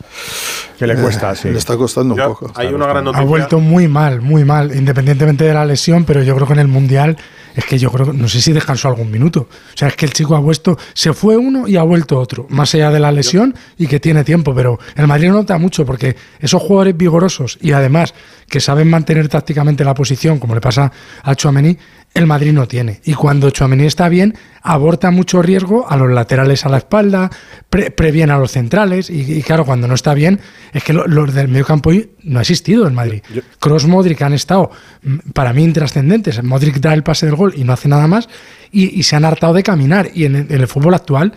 [0.78, 1.48] que le cuesta, sí.
[1.50, 2.50] Le está costando un poco.
[2.54, 3.26] Hay una gran Ha noticia.
[3.26, 6.68] vuelto muy mal, muy mal, independientemente de la lesión, pero yo creo que en el
[6.68, 7.16] Mundial
[7.54, 9.40] es que yo creo que no sé si descansó algún minuto.
[9.40, 12.46] O sea, es que el chico ha vuelto, se fue uno y ha vuelto otro,
[12.48, 16.16] más allá de la lesión y que tiene tiempo, pero el Madrid nota mucho porque
[16.40, 18.14] esos jugadores vigorosos y además
[18.48, 21.78] que saben mantener tácticamente la posición, como le pasa a Chouameni,
[22.12, 23.00] el Madrid no tiene.
[23.04, 27.30] Y cuando Chouameni está bien, aborta mucho riesgo a los laterales a la espalda,
[27.70, 30.38] pre- previene a los centrales y, y claro, cuando no está bien,
[30.74, 31.90] es que lo- los del medio campo
[32.24, 33.22] no ha existido el Madrid.
[33.58, 34.70] Cross Modric han estado
[35.02, 36.42] mm, para mí intrascendentes.
[36.42, 38.28] Modric da el pase del gol y no hace nada más
[38.70, 40.10] y, y se han hartado de caminar.
[40.12, 41.32] Y en, en el fútbol actual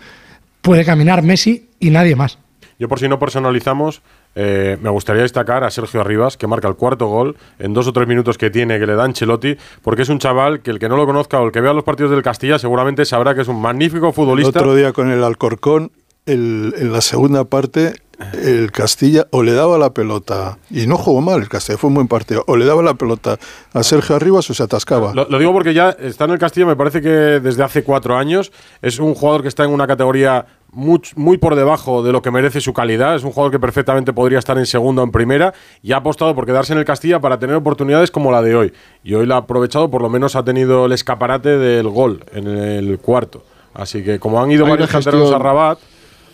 [0.62, 2.40] puede caminar Messi y nadie más.
[2.78, 4.02] Yo por si no personalizamos,
[4.36, 7.94] eh, me gustaría destacar a Sergio Arribas, que marca el cuarto gol en dos o
[7.94, 10.90] tres minutos que tiene, que le da Ancelotti, porque es un chaval que el que
[10.90, 13.48] no lo conozca o el que vea los partidos del Castilla seguramente sabrá que es
[13.48, 14.50] un magnífico El futbolista.
[14.60, 15.92] otro día con el Alcorcón,
[16.26, 17.94] el- en la segunda parte,
[18.42, 21.96] el Castilla o le daba la pelota, y no jugó mal el Castilla, fue un
[21.96, 23.38] buen partido, o le daba la pelota
[23.74, 25.14] a Sergio Arribas o se atascaba.
[25.14, 28.16] Lo, lo digo porque ya está en el Castilla, me parece que desde hace cuatro
[28.16, 28.52] años.
[28.82, 30.46] Es un jugador que está en una categoría
[30.76, 33.16] muy, muy por debajo de lo que merece su calidad.
[33.16, 36.36] Es un jugador que perfectamente podría estar en segunda o en primera y ha apostado
[36.36, 38.74] por quedarse en el Castilla para tener oportunidades como la de hoy.
[39.04, 42.48] Y hoy la ha aprovechado, por lo menos ha tenido el escaparate del gol en
[42.48, 43.44] el cuarto.
[43.74, 45.80] Así que como han ido Hay varios canteranos a Rabat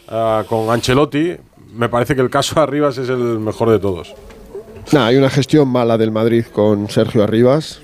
[0.09, 1.35] ah, con Ancelotti,
[1.73, 4.13] me parece que el caso de Arribas es el mejor de todos.
[4.91, 7.81] Nah, hay una gestión mala del Madrid con Sergio Arribas,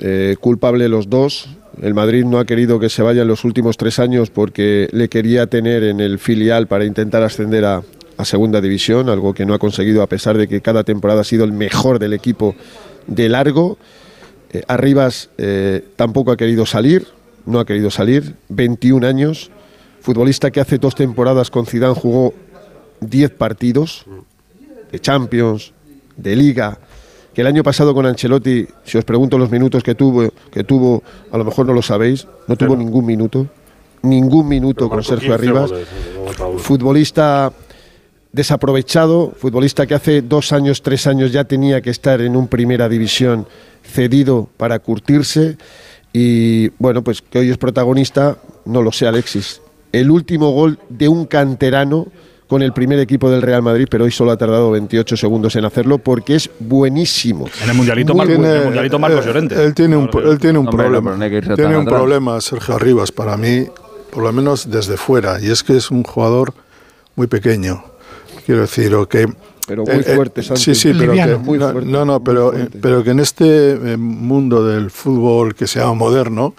[0.00, 1.48] eh, culpable los dos.
[1.82, 5.08] El Madrid no ha querido que se vaya en los últimos tres años porque le
[5.08, 7.82] quería tener en el filial para intentar ascender a,
[8.24, 11.44] segunda división, algo que no ha conseguido a pesar de que cada temporada ha sido
[11.44, 12.54] el mejor del equipo
[13.06, 13.76] de largo.
[14.52, 17.08] Eh, Arribas eh, tampoco ha querido salir,
[17.44, 19.50] no ha querido salir, 21 años,
[20.00, 22.34] futbolista que hace dos temporadas con Zidane jugó
[23.00, 24.06] 10 partidos
[24.92, 25.72] de Champions,
[26.16, 26.78] de Liga,
[27.34, 31.02] que el año pasado con Ancelotti, si os pregunto los minutos que tuvo, que tuvo,
[31.32, 33.46] a lo mejor no lo sabéis, no tuvo ningún minuto,
[34.02, 35.72] ningún minuto con Sergio Arribas,
[36.58, 37.52] futbolista
[38.32, 42.88] desaprovechado, futbolista que hace dos años, tres años ya tenía que estar en un primera
[42.88, 43.46] división
[43.82, 45.56] cedido para curtirse.
[46.12, 49.60] Y bueno, pues que hoy es protagonista, no lo sé Alexis.
[49.92, 52.08] El último gol de un canterano
[52.54, 55.64] con el primer equipo del Real Madrid, pero hoy solo ha tardado 28 segundos en
[55.64, 57.46] hacerlo porque es buenísimo.
[57.64, 59.64] En el Mundialito, Muy Marco- en el Tiene- Mundialito Marcos eh, Llorente.
[59.64, 61.16] Él tiene un, él tiene un Hombre, problema.
[61.16, 61.18] no
[61.56, 61.98] tiene un atrás.
[61.98, 63.66] problema Sergio Arribas para mí,
[64.12, 66.54] por lo menos desde fuera, y es que es un jugador
[67.16, 67.82] muy pequeño.
[68.46, 69.26] Quiero decir, o que
[69.66, 70.62] Pero muy fuerte, Santi.
[70.62, 71.32] Sí, sí, pero Liviano.
[71.32, 74.92] que, Muy no, fuerte, no, no, muy pero, pero que en este eh, mundo del
[74.92, 76.54] fútbol que se llama moderno,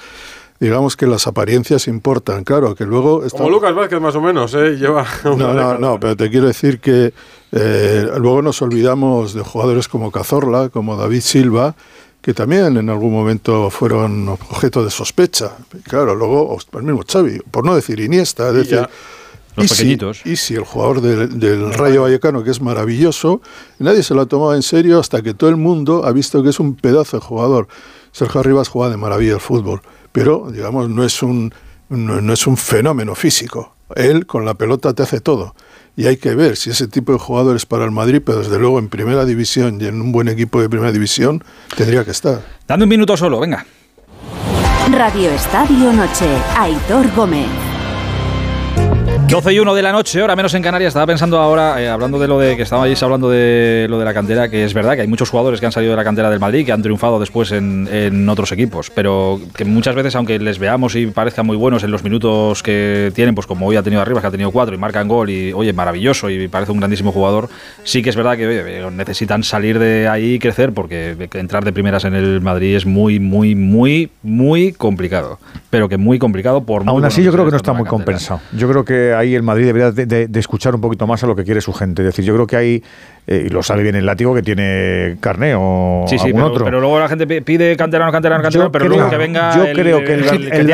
[0.59, 4.53] digamos que las apariencias importan, claro, que luego está- Como Lucas Vázquez más o menos,
[4.53, 4.71] ¿eh?
[4.79, 7.13] lleva una no, no, no, pero te quiero decir que
[7.51, 11.75] eh, luego nos olvidamos de jugadores como Cazorla, como David Silva,
[12.21, 15.51] que también en algún momento fueron objeto de sospecha.
[15.83, 18.87] Claro, luego el mismo Xavi, por no decir Iniesta, es decir.
[19.55, 20.25] Los y si- pequeñitos.
[20.25, 23.41] y si el jugador del, del Rayo Vallecano, que es maravilloso,
[23.79, 26.49] nadie se lo ha tomado en serio hasta que todo el mundo ha visto que
[26.49, 27.67] es un pedazo de jugador.
[28.11, 29.81] Sergio Arribas juega de maravilla el fútbol,
[30.15, 31.53] pero digamos no es un
[31.89, 33.75] no, no es un fenómeno físico.
[33.95, 35.55] Él con la pelota te hace todo.
[35.97, 38.57] Y hay que ver si ese tipo de jugador es para el Madrid, pero desde
[38.57, 41.43] luego en primera división y en un buen equipo de primera división
[41.75, 42.41] tendría que estar.
[42.65, 43.65] Dame un minuto solo, venga.
[44.91, 46.29] Radio Estadio Noche.
[46.57, 47.74] Aitor Gómez.
[49.27, 50.89] 12 y 1 de la noche, hora menos en Canarias.
[50.89, 54.13] Estaba pensando ahora, eh, hablando de lo de que estabais hablando de lo de la
[54.13, 56.39] cantera, que es verdad que hay muchos jugadores que han salido de la cantera del
[56.39, 60.59] Madrid que han triunfado después en, en otros equipos, pero que muchas veces, aunque les
[60.59, 64.01] veamos y parezcan muy buenos en los minutos que tienen, pues como hoy ha tenido
[64.01, 67.11] arriba, que ha tenido cuatro y marcan gol y, oye, maravilloso y parece un grandísimo
[67.11, 67.49] jugador,
[67.83, 71.73] sí que es verdad que oye, necesitan salir de ahí y crecer porque entrar de
[71.73, 75.39] primeras en el Madrid es muy, muy, muy, muy complicado.
[75.71, 78.39] Pero que muy complicado por Aún así, yo creo que no está muy compensado.
[78.53, 81.27] Yo creo que ahí el Madrid debería de, de- de escuchar un poquito más a
[81.27, 82.01] lo que quiere su gente.
[82.01, 82.83] Es decir, yo creo que hay,
[83.27, 86.53] eh, y lo sabe bien el látigo, que tiene carné o Sí, sí, algún pero,
[86.53, 86.65] otro.
[86.65, 89.55] pero luego la gente pi- pide canterano, canterano, canterano, Yo pero creo- luego que venga.
[89.55, 90.73] yo el, creo que el, el que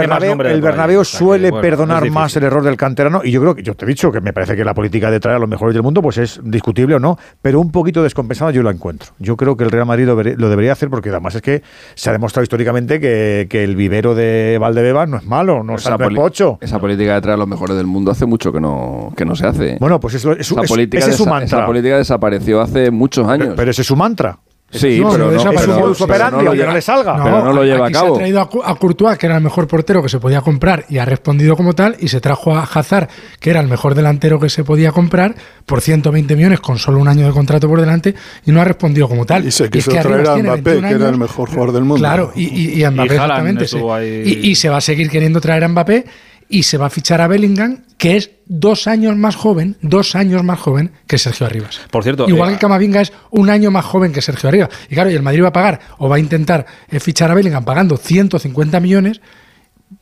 [0.62, 3.74] Bernabéu, el suele bueno, perdonar más el error del canterano y yo creo que yo
[3.76, 5.84] te he dicho que me parece que la política de traer a los mejores del
[5.84, 9.12] mundo pues es discutible o no, pero un poquito descompensada yo la encuentro.
[9.20, 11.62] Yo creo que el Real Madrid lo, debería hacer porque además es que
[11.96, 15.88] se ha demostrado históricamente que, que el vivero de Valdebeba no es malo, no, es
[16.16, 16.58] pocho.
[16.62, 19.36] esa política de traer a los mejores del mundo hace mucho que no, que no
[19.36, 19.78] se hace.
[19.80, 21.58] Bueno, pues eso, es, esa es- política ese es su desa- mantra.
[21.60, 21.98] Esa política
[22.46, 23.54] desapareció hace muchos años.
[23.56, 24.38] Pero ese es su mantra.
[24.74, 25.60] Sí, No, pero pero no, pero
[25.92, 27.22] es no- pero lo aunque no lleva- le salga.
[27.22, 28.08] pero no lo lleva a aquí cabo.
[28.08, 30.86] Se ha traído a, a Courtois, que era el mejor portero que se podía comprar,
[30.88, 33.10] y ha respondido como tal, y se trajo a Hazard,
[33.42, 37.10] que era el mejor delantero que se podía comprar, por 120 millones, con solo un
[37.10, 39.46] año de contrato por delante, y no ha respondido como tal.
[39.46, 41.20] Y se es quiso que traer a Mbappé, 21 que era el años.
[41.20, 42.00] mejor jugador del mundo.
[42.00, 43.68] Claro, y, y, y a Mbappé Y exactamente.
[43.68, 43.78] sí.
[43.92, 44.24] ahí.
[44.42, 46.06] Y, y se va a seguir queriendo traer a Mbappé,
[46.52, 50.44] y se va a fichar a Bellingham, que es dos años más joven, dos años
[50.44, 51.82] más joven que Sergio Arribas.
[51.90, 54.70] Por cierto, Igual eh, que Camavinga es un año más joven que Sergio Arribas.
[54.90, 57.34] Y claro, y el Madrid va a pagar o va a intentar eh, fichar a
[57.34, 59.22] Bellingham pagando 150 millones,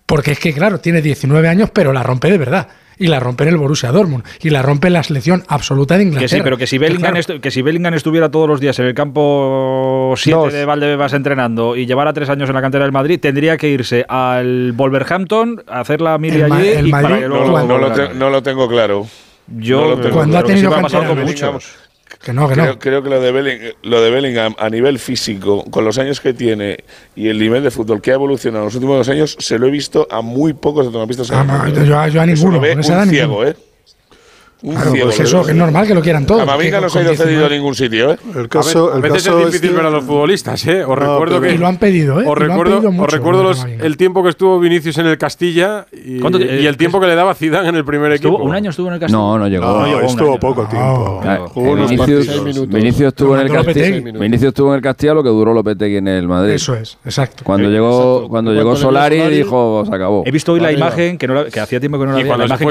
[0.06, 2.68] porque es que, claro, tiene 19 años, pero la rompe de verdad.
[3.00, 4.24] Y la rompe en el Borussia Dortmund.
[4.42, 6.28] Y la rompe en la selección absoluta de Inglaterra.
[6.28, 8.86] Que sí, pero que si, Bellingham claro, que si Bellingham estuviera todos los días en
[8.88, 10.54] el campo 7 Dos.
[10.54, 14.06] de Valdebebas entrenando y llevara tres años en la cantera del Madrid, tendría que irse
[14.10, 18.30] al Wolverhampton a hacer la mili allí el y para que lo- no lo no
[18.30, 19.08] lo tengo claro.
[19.48, 20.44] Yo No lo tengo Cuando ha claro.
[20.44, 21.89] creo que sí tenido me ha pasado con muchos.
[22.22, 22.80] Que no, que Creo, no.
[22.80, 26.34] creo que lo de, Belling- lo de Bellingham a nivel físico, con los años que
[26.34, 26.84] tiene
[27.16, 29.68] y el nivel de fútbol que ha evolucionado en los últimos dos años, se lo
[29.68, 30.92] he visto a muy pocos en
[31.34, 33.12] Ah, yo a- yo a Eso ninguno, lo ve un ninguno.
[33.12, 33.56] ciego, ¿eh?
[34.62, 35.06] Un Claro, ciego.
[35.08, 36.42] pues eso, es normal que lo quieran todos.
[36.42, 38.18] Camavinga no se ha ido cedido a 19 ningún sitio, ¿eh?
[38.36, 40.84] El caso, a el veces es difícil este- ver a los futbolistas, ¿eh?
[40.84, 41.54] Os No, recuerdo que.
[41.54, 42.24] Y lo han pedido, ¿eh?
[42.24, 44.98] Os Y lo han recuerdo, pedido os mucho, recuerdo los- el tiempo que estuvo Vinicius
[44.98, 47.86] en el Castilla y, ¿Cuánto te- y el tiempo que le daba Zidane en el
[47.86, 48.36] primer equipo.
[48.38, 49.18] Un año estuvo en el Castillo.
[49.18, 49.66] No, no llegó.
[49.66, 50.40] No, llegó un estuvo año.
[50.40, 51.22] poco tiempo.
[51.24, 52.68] Ah, Jugó unos Vinicius, partidos.
[52.70, 54.20] Vinicius estuvo en el Castilla.
[54.20, 56.52] Vinicius estuvo en el Castilla lo que duró Lopetegui en el Madrid.
[56.54, 57.44] Eso es, exacto.
[57.46, 58.30] Cuando llegó, exacto.
[58.30, 60.24] cuando llegó Solari, dijo, se acabó.
[60.26, 61.28] He visto hoy la imagen que,
[61.62, 62.36] hacía tiempo que no la veía.
[62.38, 62.68] La imagen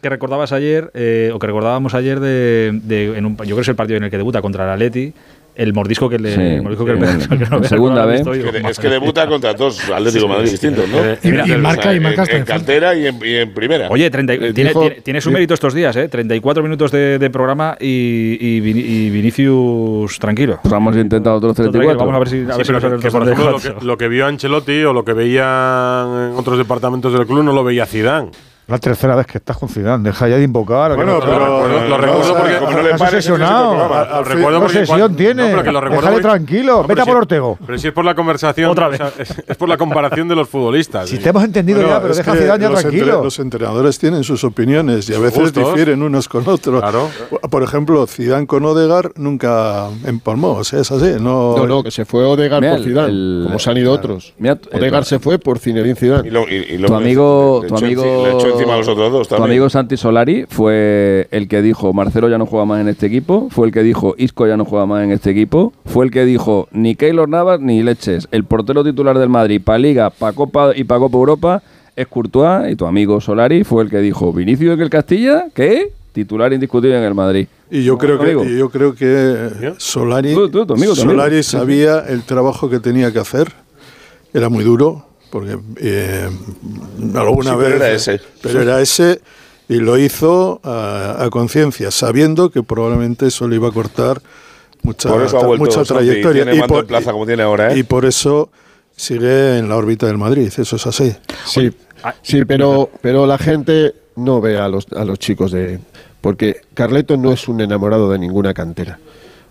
[0.00, 0.90] que recordabas ayer,
[1.26, 3.96] eh, o que recordábamos ayer de, de- en un, yo creo que es el partido
[3.98, 5.12] en el que debuta contra el Atleti,
[5.56, 8.14] el mordisco que le, Sí, el mordisco que sí, le en- que no segunda hoy,
[8.14, 10.98] Es que, es que debuta contra dos Atlético de Madrid distintos, ¿no?
[11.04, 13.88] Eh, y- y marca- y marca en, en cantera y en, y en primera.
[13.90, 16.08] Oye, 30 y- Eh, tiene, dijo- tiene- tiene su mérito estos días, ¿eh?
[16.08, 20.60] 34 minutos de, de programa y, y, Vini- y Vinicius tranquilo.
[20.62, 22.06] Pues hemos intentado otros Tranquilo, 34.
[22.06, 23.80] Vamos a ver si, a Sí, ver si que, el que, por ejemplo, lo, 34.
[23.80, 27.52] que, lo que vio Ancelotti o lo que veían en otros departamentos del club no
[27.52, 28.30] lo veía Zidane.
[28.68, 30.94] La tercera vez que estás con Zidane, deja ya de invocar.
[30.94, 33.94] Bueno, que no- pero- Lo recuerdo- lo recuerdo porque- como no le se obsesionado.
[33.94, 35.52] Al recuerdo ¿Qué porque obsesión cuando- tiene?
[35.52, 37.58] no, que lo Déjale porque- tranquilo, No, vete a por si- Ortego.
[37.66, 38.98] Pero si es por la conversación, Otra o vez.
[38.98, 41.08] sea, es, es por la comparación de los futbolistas.
[41.08, 43.24] Si te hemos entendido Bueno, ya, pero deja a Zidane ya los entre- tranquilo.
[43.24, 45.66] los entrenadores tienen sus opiniones y a veces Justos.
[45.68, 46.80] difieren unos con otros.
[46.82, 47.08] Claro.
[47.50, 51.12] Por ejemplo, Zidane con Odegar nunca empalmó, o sea, es así.
[51.18, 54.34] No, No, no, que se fue Odegaard Mira, por Zidane, como se han ido otros.
[54.42, 56.30] Eh, Odegaard se fue por Zinedine Zidane.
[56.30, 61.62] Tu amigo, tu encima a los otros dos tu amigo Santi Solari fue el que
[61.62, 64.56] dijo Marcelo ya no juega más en este equipo, fue el que dijo Isco ya
[64.56, 68.28] no juega más en este equipo, fue el que dijo ni Keylor Navas ni Leches,
[68.30, 71.62] el portero titular del Madrid para Liga, para Copa y para Copa Europa
[71.98, 75.92] es Courtois y tu amigo Solari fue el que dijo Vinicius en el Castilla, ¿qué?
[76.12, 77.48] Titular indiscutible en el Madrid.
[77.70, 81.42] Y yo creo que, y yo creo que Solari, Tú, tú, tu amigo, tu Solari
[81.42, 83.52] sabía el trabajo que tenía que hacer.
[84.32, 86.28] Era muy duro, porque eh,
[87.14, 87.66] alguna Sí, vez.
[87.68, 88.20] pero era ese.
[88.42, 89.20] pero era ese,
[89.68, 94.20] y lo hizo a, a conciencia, sabiendo que probablemente eso le iba a cortar
[94.82, 96.44] mucha, Por eso ha vuelto mucha trayectoria.
[96.44, 97.78] tiene mando en plaza como tiene ahora, ¿eh?
[97.78, 98.50] y por eso
[98.96, 101.14] sigue en la órbita del Madrid, eso es así.
[101.46, 101.70] Sí,
[102.02, 105.80] Ah, sí, pero, pero la gente no ve a los, a los chicos de...
[106.20, 109.00] Porque Carleto no es un enamorado de ninguna cantera.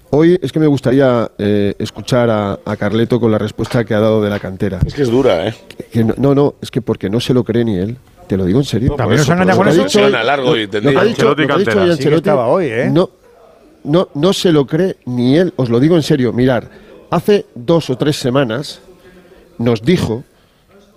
[0.09, 3.99] Hoy es que me gustaría eh, escuchar a, a Carleto con la respuesta que ha
[3.99, 4.79] dado de la cantera.
[4.85, 5.53] Es que es dura, ¿eh?
[5.91, 7.97] Que no, no, no, es que porque no se lo cree ni él.
[8.27, 8.95] Te lo digo en serio.
[8.95, 9.77] También nos han engañado con eso.
[9.83, 10.91] dicho Suena hoy- largo y lo- tendido.
[10.93, 11.91] Lo que ha dicho, Ancelotti lo que ha dicho cantera.
[11.95, 12.89] hoy Sí estaba hoy, ¿eh?
[12.91, 13.09] No,
[13.83, 15.53] no, no se lo cree ni él.
[15.57, 16.31] Os lo digo en serio.
[16.33, 16.69] Mirar,
[17.09, 18.79] hace dos o tres semanas
[19.57, 20.23] nos dijo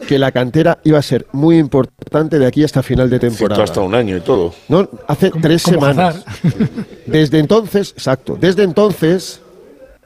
[0.06, 3.62] que la cantera iba a ser muy importante de aquí hasta final de temporada.
[3.62, 4.54] hasta un año y todo.
[4.68, 6.24] No, hace tres semanas.
[7.06, 9.40] Desde entonces, exacto, desde entonces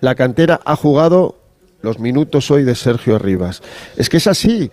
[0.01, 1.37] la cantera ha jugado
[1.83, 3.63] los minutos hoy de Sergio Rivas.
[3.97, 4.71] Es que es así.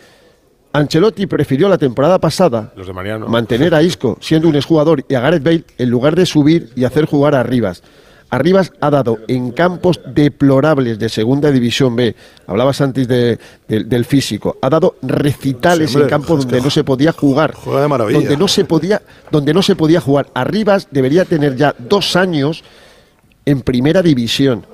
[0.73, 3.27] Ancelotti prefirió la temporada pasada Los de Mariano.
[3.27, 6.85] mantener a Isco siendo un exjugador y a Gareth Bale en lugar de subir y
[6.85, 7.83] hacer jugar a Rivas.
[8.31, 12.15] Arribas ha dado en campos deplorables de Segunda División B,
[12.47, 17.11] hablabas antes de- de- del físico, ha dado recitales en campos donde no se podía
[17.11, 18.19] jugar, juega de maravilla.
[18.19, 20.27] donde no se podía, donde no se podía jugar.
[20.33, 22.63] Arribas debería tener ya dos años
[23.45, 24.65] en Primera División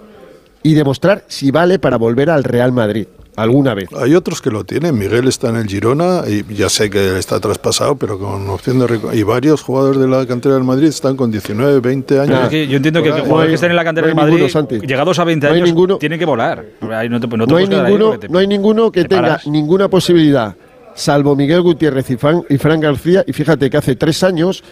[0.62, 3.88] y demostrar si vale para volver al Real Madrid alguna vez.
[3.97, 4.97] Hay otros que lo tienen.
[4.97, 9.00] Miguel está en el Girona y ya sé que está traspasado, pero con opción de.
[9.13, 12.43] Y varios jugadores de la cantera del Madrid están con 19, 20 años.
[12.43, 14.10] Es que yo entiendo que, No que hay- jugadores que estén en la cantera no
[14.10, 15.97] del Madrid, ninguno, llegados a 20 No hay años, ninguno.
[15.97, 16.65] tienen que volar.
[16.91, 19.21] Ahí no te, no te no, hay ninguno, te- no hay ninguno que te tenga
[19.21, 19.47] paras.
[19.47, 20.56] ninguna posibilidad
[20.95, 24.63] salvo Miguel Gutiérrez y Fran, y Fran García, y fíjate que hace tres años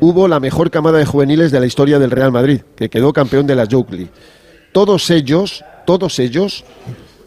[0.00, 3.46] hubo la mejor camada de juveniles de la historia del Real Madrid, que quedó campeón
[3.46, 4.06] de la Joke
[4.72, 6.64] Todos ellos, todos ellos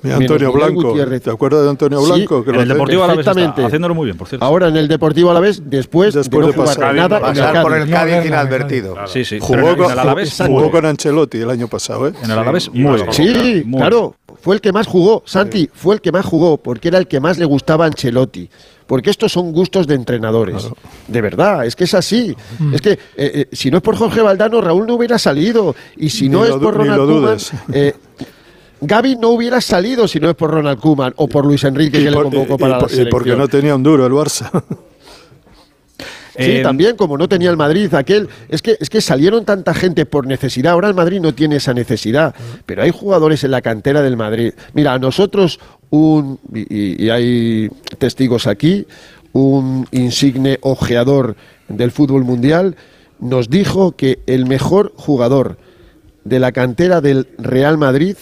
[0.05, 1.21] Mira, Antonio Miguel Blanco, Gutiérrez.
[1.23, 2.43] ¿te acuerdas de Antonio Sí, Blanco?
[2.43, 4.45] Que En lo el Deportivo Alavés está haciéndolo muy bien, por cierto.
[4.45, 7.73] Ahora en el Deportivo Alavés, después, Después de de no jugar pasar- nada Pasar por
[7.73, 8.95] el No, Cádiz Bernabéu, inadvertido.
[9.07, 9.37] Sí, sí.
[9.41, 12.13] Jugó, en con, el Alavés, jugó con Ancelotti el año pasado, ¿eh?
[12.23, 13.07] En el Alavés, muy bien.
[13.11, 16.87] Sí, Muy claro, fue el que más jugó, Santi, fue el que más jugó, porque
[16.89, 18.49] era el que más le gustaba a Ancelotti.
[18.87, 20.69] Porque estos son gustos de entrenadores.
[21.07, 22.35] De verdad, es que es así.
[22.71, 25.75] Es que eh, eh, si no es por Jorge Valdano, Raúl no hubiera salido.
[25.97, 27.51] Y si Ni no lo es por ni Ronald lo Koeman, dudes.
[27.73, 27.95] eh,
[28.85, 32.11] Gaby no hubiera salido si no es por Ronald Koeman o por Luis Enrique que
[32.11, 34.49] le convocó para y la por- y porque no tenía un duro el Barça.
[36.37, 38.27] Sí, Eh, también, como no tenía el Madrid, aquel.
[38.49, 40.73] Es que, es que salieron tanta gente por necesidad.
[40.73, 42.35] Ahora el Madrid no tiene esa necesidad.
[42.65, 44.51] Pero hay jugadores en la cantera del Madrid.
[44.73, 45.61] Mira, a nosotros,
[45.91, 46.37] un.
[46.53, 47.69] Y, y hay
[47.99, 48.85] testigos aquí,
[49.31, 51.37] un insigne ojeador
[51.69, 52.75] del fútbol mundial
[53.17, 55.57] nos dijo que el mejor jugador
[56.25, 58.17] de la cantera del Real Madrid.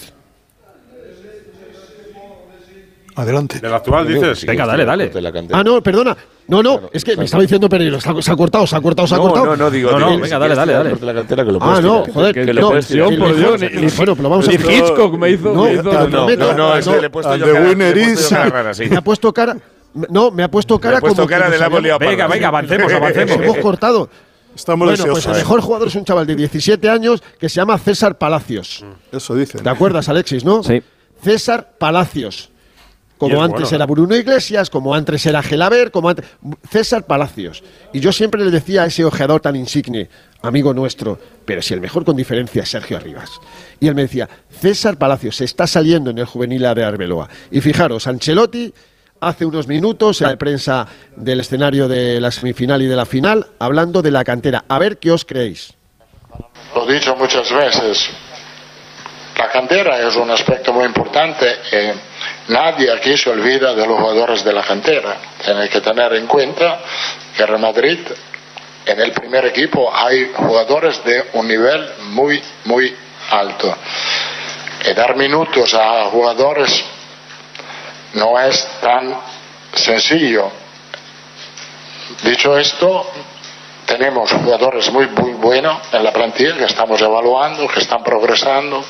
[3.16, 3.60] Adelante.
[3.60, 4.46] ¿Del actual dices?
[4.46, 5.12] Venga, dale, dale.
[5.52, 6.16] Ah, no, perdona.
[6.48, 8.02] No, no, es que me estaba diciendo Pereiro.
[8.02, 9.46] Se ha, ha cortado, se ha cortado, se ha No, cortado.
[9.46, 10.90] no, no, digo, No, no, digo, venga, si dale, dale, dale.
[10.92, 12.14] por la cantera, que lo Ah, no, tirar.
[12.14, 13.14] joder, Que no, lo puedes tirar.
[13.14, 15.54] el mejor- el- bueno, pero vamos a El Hitchcock me hizo.
[15.54, 16.54] No, me hizo- No, prometo.
[16.54, 18.36] no, no, es que le he puesto yo cara, winner le he puesto is- yo
[18.36, 18.86] cara rara, sí.
[18.90, 19.58] Me ha puesto cara.
[20.10, 22.28] No, me ha puesto cara Le he puesto como que cara de la habíamos- Venga,
[22.28, 22.44] venga, sí.
[22.44, 23.32] avancemos, Nos avancemos.
[23.38, 24.10] hemos cortado.
[24.56, 25.38] Estamos Bueno, pues deseosos.
[25.38, 28.84] el mejor jugador es un chaval de 17 años que se llama César Palacios.
[29.12, 29.64] Eso dicen.
[29.64, 30.62] ¿Te acuerdas, Alexis, no?
[30.62, 30.82] Sí.
[31.24, 32.50] César Palacios.
[33.18, 36.26] Como es antes bueno, era Bruno Iglesias, como antes era Gelaber, como antes.
[36.70, 37.64] César Palacios.
[37.94, 40.10] Y yo siempre le decía a ese ojeador tan insigne,
[40.42, 43.32] amigo nuestro, pero si el mejor con diferencia es Sergio Arribas.
[43.80, 47.30] Y él me decía, César Palacios se está saliendo en el juvenil A de Arbeloa.
[47.52, 48.74] Y fijaros, Ancelotti
[49.22, 53.48] hace unos minutos en la prensa del escenario de la semifinal y de la final,
[53.60, 54.66] hablando de la cantera.
[54.68, 55.74] A ver qué os creéis.
[56.76, 58.10] Lo he dicho muchas veces,
[59.38, 61.46] la cantera es un aspecto muy importante
[62.48, 65.18] nadie aquí se olvida de los jugadores de la cantera.
[65.44, 66.80] Tiene que tener en cuenta
[67.36, 68.00] que Real Madrid,
[68.86, 72.96] en el primer equipo, hay jugadores de un nivel muy, muy
[73.32, 73.76] alto.
[74.86, 76.84] Y dar minutos a jugadores
[78.14, 79.18] no es tan
[79.74, 80.52] sencillo.
[82.22, 83.10] Dicho esto,
[83.86, 88.84] tenemos jugadores muy, muy buenos en la plantilla que estamos evaluando, que están progresando,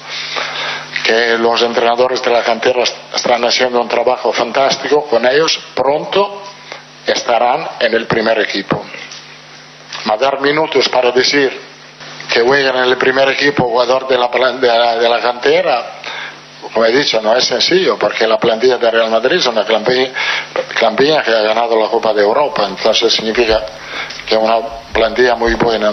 [1.13, 5.05] que los entrenadores de la cantera est- están haciendo un trabajo fantástico.
[5.05, 6.41] Con ellos pronto
[7.05, 8.83] estarán en el primer equipo.
[10.05, 11.51] Ma dar minutos para decir
[12.31, 15.85] que juegan en el primer equipo jugador de la, de la, de la cantera,
[16.73, 21.21] como he dicho, no es sencillo, porque la plantilla de Real Madrid es una plantilla
[21.21, 23.63] que ha ganado la Copa de Europa, entonces significa
[24.25, 24.59] que es una
[24.91, 25.91] plantilla muy buena.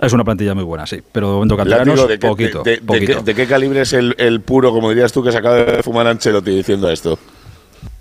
[0.00, 1.00] Es una plantilla muy buena, sí.
[1.12, 2.62] Pero de momento canteranos, de, poquito.
[2.62, 3.18] de- de- de poquito.
[3.18, 5.82] qué, de qué calibre es el, el puro, como dirías tú, que se acaba de
[5.82, 7.18] fumar Ancelotti diciendo esto?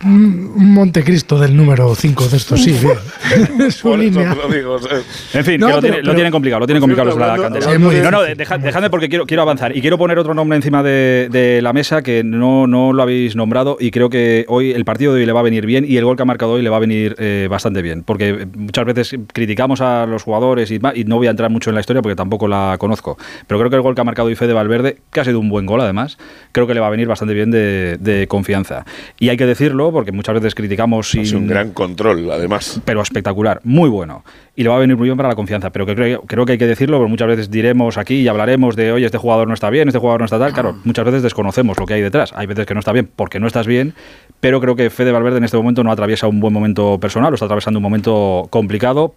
[0.06, 2.78] Un un Montecristo del número 5 de estos, sí.
[3.72, 4.36] Su línea.
[4.36, 5.06] lo digo, ¿sabes?
[5.34, 7.16] En fin, No, que lo, pero- tiene- lo pero- tienen complicado, lo tienen complicado los
[7.18, 7.78] de la cantera.
[7.78, 9.76] no, no, deja- dejadme porque quiero, quiero avanzar.
[9.76, 13.36] Y quiero poner otro nombre encima de, de la mesa que no, no lo habéis
[13.38, 15.96] nombrado y creo que hoy el partido de hoy le va a venir bien y
[15.98, 18.04] el gol que ha marcado hoy le va a venir eh, bastante bien.
[18.04, 21.76] Porque muchas veces criticamos a los jugadores y, y no voy a entrar mucho en
[21.76, 23.18] la historia porque tampoco la conozco.
[23.48, 25.48] Pero creo que el gol que ha marcado hoy Fede Valverde, que ha sido un
[25.50, 26.18] buen gol además,
[26.52, 28.86] creo que le va a venir bastante bien de, de confianza.
[29.20, 32.82] Y hay que decirlo porque muchas veces criticamos sin, Es un gran control, además.
[32.84, 34.26] pero espectacular, muy bueno.
[34.56, 35.70] Y le va a venir muy bien para la confianza.
[35.72, 38.76] Pero que creo, creo que hay que decirlo, porque muchas veces diremos aquí y hablaremos
[38.76, 40.52] de, oye, este jugador no está bien, este jugador no está tal.
[40.54, 42.34] Claro, muchas veces desconocemos lo que hay detrás.
[42.36, 43.94] Hay veces que no está bien porque no estás bien,
[44.40, 47.36] pero creo que Fede Valverde en este momento no atraviesa un buen momento personal, o
[47.36, 49.16] está atravesando un momento complicado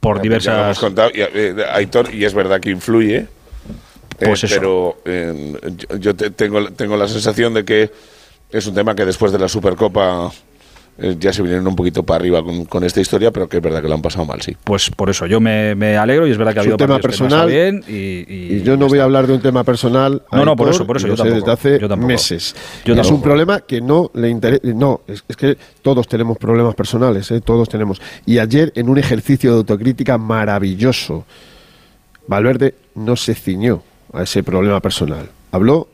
[0.00, 0.64] por Ya diversas...
[0.64, 3.16] hemos contado, y, eh, Aitor, y es verdad que influye.
[3.16, 3.26] eh,
[4.18, 4.54] Pues eso.
[4.54, 7.90] Pero eh, yo, yo te- tengo, tengo la sensación de que
[8.52, 10.30] es un tema que después de la Supercopa
[10.98, 13.62] eh, ya se vinieron un poquito para arriba con, con esta historia, pero que es
[13.62, 14.54] verdad que lo han pasado mal, sí.
[14.62, 16.86] Pues por eso, yo me, me alegro y es verdad que ha Es un habido
[16.86, 20.22] tema personal bien y, y- Y yo no voy a hablar de un tema personal.
[20.30, 22.08] No, no, por eso, por eso, yo tampoco, desde hace yo tampoco.
[22.08, 22.54] meses.
[22.84, 24.60] Yo Y es un problema que no le interesa.
[24.74, 27.40] No, es, es que todos tenemos problemas personales, ¿eh?
[27.40, 28.00] todos tenemos.
[28.26, 31.24] Y ayer, en un ejercicio de autocrítica maravilloso,
[32.26, 33.82] Valverde no se ciñó
[34.12, 35.28] a ese problema personal.
[35.52, 35.88] Habló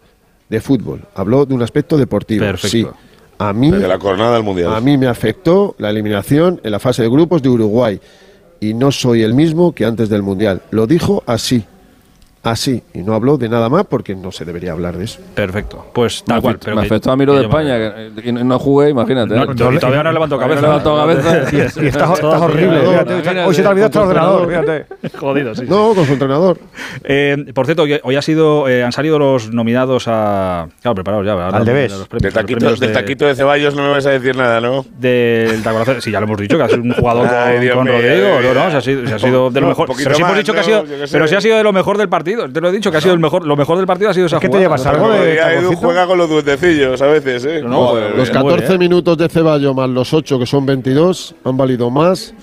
[0.49, 2.44] de fútbol, habló de un aspecto deportivo.
[2.44, 2.68] Perfecto.
[2.68, 2.86] Sí.
[3.38, 4.74] A mí, De la jornada del Mundial.
[4.74, 8.01] a mí me afectó la eliminación en la fase de grupos de Uruguay
[8.61, 10.62] y no soy el mismo que antes del Mundial.
[10.70, 11.62] Lo dijo así.
[12.51, 12.82] Así.
[12.94, 15.20] Y no habló de nada más porque no se debería hablar de eso.
[15.34, 15.86] Perfecto.
[15.92, 16.55] Pues tal me cual.
[16.55, 19.34] afectó, pero me que- afectó a mí lo de España, que, y no- jugué, imagínate.
[19.34, 19.47] No, ¿eh?
[19.49, 20.61] to- todavía no levanto cabeza.
[20.61, 21.42] No levanto cabeza.
[21.53, 22.80] Y, y estás, estás horrible.
[22.80, 24.49] fíjate, hoy se te ha olvidado hasta el ordenador.
[24.49, 24.86] Fíjate.
[25.18, 25.64] Jodido, sí.
[25.68, 26.59] No, con su entrenador.
[27.05, 30.68] Eh, por cierto, hoy- ha sido, eh, han salido los nominados a.
[30.82, 31.32] Claro, preparados ya.
[31.32, 34.07] ahora Al de los premios, Del taquito, del de- taquito de Ceballos no me vas
[34.07, 34.84] a decir nada, ¿no?
[34.99, 36.01] Del taconazo.
[36.01, 38.40] Sí, ya lo hemos dicho, que ha sido un jugador con, Rodrigo.
[38.42, 39.88] No, no, se ha sido, se ha sido de lo mejor.
[39.97, 42.36] Pero sí hemos dicho que ha sido de lo mejor del partido.
[42.53, 44.26] Te lo he dicho, que ha sido el mejor, lo mejor del partido ha sido
[44.26, 47.62] esa ¿Qué te llevas, algo de Edu juega con los duendecillos a veces, ¿eh?
[47.62, 48.78] No, Joder, Los muy 14 bien.
[48.78, 52.34] minutos de Ceballos más los 8, que son 22, han valido más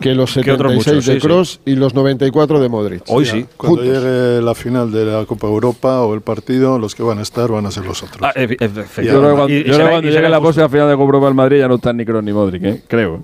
[0.00, 1.26] que los Que otros 76 muchos, de sí, sí.
[1.26, 3.02] Kroos y los 94 de Modric.
[3.06, 3.46] Hoy sí.
[3.56, 4.02] Cuando Juntos.
[4.02, 7.48] llegue la final de la Copa Europa o el partido, los que van a estar
[7.52, 8.18] van a ser los otros.
[8.20, 10.08] Ah, efe- efe- Y Yo creo que cuando, y- y yo creo será- que cuando
[10.08, 12.24] y llegue la próxima final de Copa Europa del Madrid ya no están ni Kroos
[12.24, 12.82] ni Modric, ¿eh?
[12.88, 13.22] creo.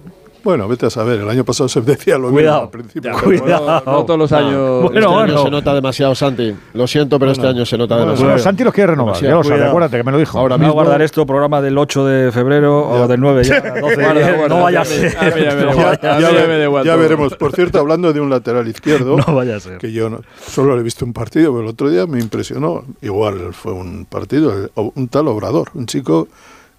[0.48, 2.62] Bueno, vete a saber, el año pasado se decía lo Cuidado.
[2.62, 3.12] mismo al principio.
[3.12, 3.64] Ya, cuidado.
[3.64, 4.82] bueno, No, no todos los años.
[4.82, 5.42] Bueno, este año bueno.
[5.42, 6.56] se nota demasiado, Santi.
[6.72, 8.38] Lo siento, pero este año se nota Bueno, demasiado.
[8.38, 9.20] Santi los quiere renovar.
[9.20, 9.66] Ya lo Cuidado.
[9.66, 10.38] acuérdate que me lo dijo.
[10.38, 13.60] Ahora Vamos a mismo, guardar esto, programa del 8 de febrero o del 9 ya.
[13.60, 15.06] 12, Guarda, 10, guarda, no vaya a ya ser.
[15.18, 17.34] a ya A ya, ya ya veremos.
[17.34, 19.76] Por cierto, hablando de un lateral izquierdo, No vaya a ser.
[19.76, 22.84] que yo no- solo he visto un partido, pero el otro día me impresionó.
[23.02, 26.28] Igual fue un partido, un tal Obrador, un chico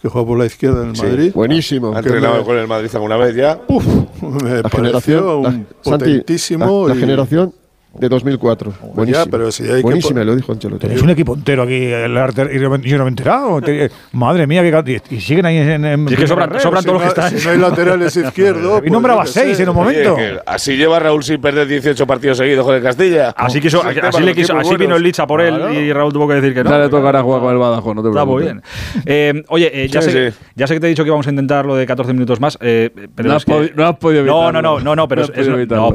[0.01, 1.03] que juega por la izquierda en el Sí.
[1.03, 1.31] Madrid.
[1.33, 1.93] buenísimo.
[1.95, 3.59] Ha entrenado con el Madrid alguna vez ya.
[4.21, 6.87] Me La pareció generación, un la- Santi, potentísimo.
[6.87, 7.53] la, la y- generación
[7.97, 8.73] de 2004.
[8.93, 9.25] Buenísimo.
[9.31, 10.81] pero si hay Buenísima, lo dijo Ancelotti.
[10.81, 12.59] Tenéis un equipo entero aquí, el arte- y
[12.89, 13.59] yo no me he enterado.
[13.61, 15.83] Te- Madre mía, que, y, y siguen ahí en.
[15.83, 16.59] en Si es que sobran, red.
[16.59, 17.37] sobran si todos los que están.
[17.39, 18.81] si no hay laterales izquierdos.
[18.85, 20.13] Y nombraba seis en un momento.
[20.15, 23.29] Oye, que así lleva Raúl sin perder 18 partidos seguidos con el Castilla.
[23.35, 25.73] Así, quiso, Es el así, le quiso, así vino el Licha por él Claro.
[25.73, 26.69] y Raúl tuvo que decir que no.
[26.69, 28.63] Ya le tocará jugar con el Badajoz, no te Está muy preocupes.
[29.03, 29.03] bien.
[29.05, 30.37] Eh, oye, eh, ya, Sí, sé, sí.
[30.55, 32.57] ya sé que te he dicho que vamos a intentar lo de 14 minutos más.
[32.61, 34.61] eh, pero No has que- no has podido No, evitarlo.
[34.61, 35.93] no, no, no, no, pero No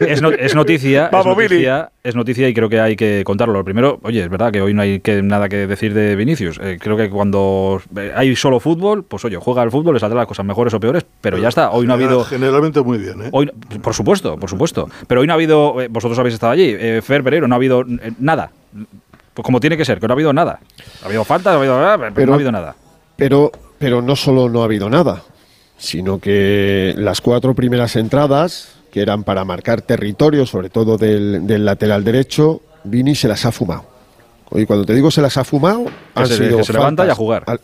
[0.00, 1.08] es, no- noticia.
[1.12, 3.54] Vamos, es noticia, es noticia y creo que hay que contarlo.
[3.54, 6.58] Lo primero, oye, es verdad que hoy no hay que, nada que decir de Vinicius.
[6.62, 10.18] Eh, creo que cuando eh, hay solo fútbol, pues oye, juega al fútbol, le saldrán
[10.18, 11.70] las cosas mejores o peores, pero ya está.
[11.70, 12.24] Hoy no ha habido.
[12.24, 13.28] Generalmente muy bien, ¿eh?
[13.32, 13.46] Hoy,
[13.82, 14.88] por supuesto, por supuesto.
[15.06, 15.80] Pero hoy no ha habido.
[15.80, 16.74] eh, vosotros habéis estado allí.
[16.78, 18.50] Eh, Fer Pereiro, no ha habido eh, nada.
[19.34, 20.60] Pues como tiene que ser, que no ha habido nada.
[21.02, 22.76] Ha habido faltas, ha habido, pero, Pero- no ha habido nada.
[23.16, 25.22] Pero, pero no solo no ha habido nada,
[25.76, 31.64] sino que las cuatro primeras entradas, que eran para marcar territorio, sobre todo del, del
[31.64, 33.82] lateral derecho, Vini se las ha fumado.
[34.52, 37.10] Y cuando te digo se las ha fumado, han se- sido que se levanta y
[37.10, 37.42] a jugar.
[37.48, 37.60] al-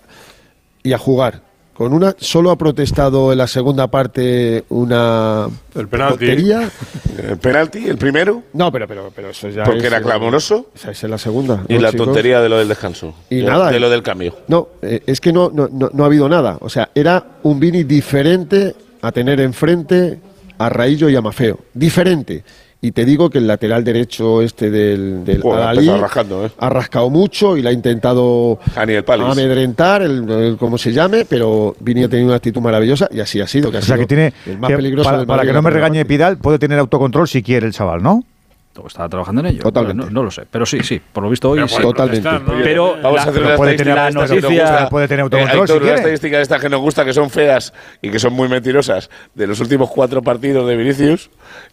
[0.83, 1.43] y a jugar.
[1.72, 6.26] Con una, solo ha protestado en la segunda parte una El penalti.
[6.26, 10.66] El penalti, el primero, No, pero, pero, pero eso ya porque es, era eh, clamoroso.
[10.74, 11.62] Esa es la segunda.
[11.68, 12.07] Y ¿no, la chicos?
[12.07, 13.14] tontería de lo del descanso.
[13.31, 13.81] Y de, nada, De eh.
[13.81, 14.35] lo del cambio.
[14.49, 16.59] No, eh, es que no, no, no, no ha habido nada.
[16.61, 20.18] O sea, era un Vini diferente a tener enfrente
[20.61, 21.58] a Raillo y a Mafeo.
[21.74, 22.44] Diferente.
[22.82, 26.00] Y te digo que el lateral derecho este del, del Joder, Adalí ¿eh?
[26.58, 32.04] ha rascado mucho y le ha intentado amedrentar, el, el- como se llame, pero Vini
[32.04, 33.70] ha tenido una actitud maravillosa y así ha sido.
[33.70, 34.32] Que ha O sea, sido que tiene.
[34.46, 36.04] el más que peligroso para del para que no la me regañe.
[36.06, 38.24] Pidal, puede tener autocontrol si quiere el chaval, ¿no?
[38.87, 39.62] Estaba trabajando en ello.
[39.62, 40.05] Totalmente.
[40.07, 40.43] No, no lo sé.
[40.51, 41.01] Pero sí, sí.
[41.12, 41.83] Por lo visto hoy Pero sí.
[41.83, 42.28] Totalmente.
[42.62, 44.89] Pero Vamos la- a hacer una puede tener- la noticia- gusta.
[44.89, 45.97] puede tener Eh, autocontrol Aitor, si una quiere.
[45.97, 47.72] estadística de estas que nos gusta, que son feas
[48.03, 49.11] y que son muy mentirosas.
[49.35, 51.31] De los últimos cuatro partidos de Vinicius,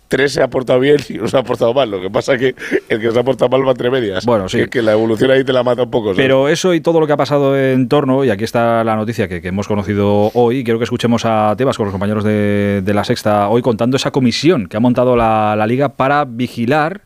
[0.07, 1.89] tres se ha portado bien y uno se ha portado mal.
[1.89, 2.55] Lo que pasa es que
[2.89, 4.25] el que se ha portado mal va entre medias.
[4.25, 4.57] Bueno, sí.
[4.59, 6.07] Que, que la evolución ahí te la mata un poco.
[6.09, 6.17] ¿sabes?
[6.17, 9.27] Pero eso y todo lo que ha pasado en torno, y aquí está la noticia
[9.27, 12.93] que, que hemos conocido hoy, quiero que escuchemos a Tebas con los compañeros de, de
[12.93, 17.01] la Sexta hoy contando esa comisión que ha montado la, la Liga para vigilar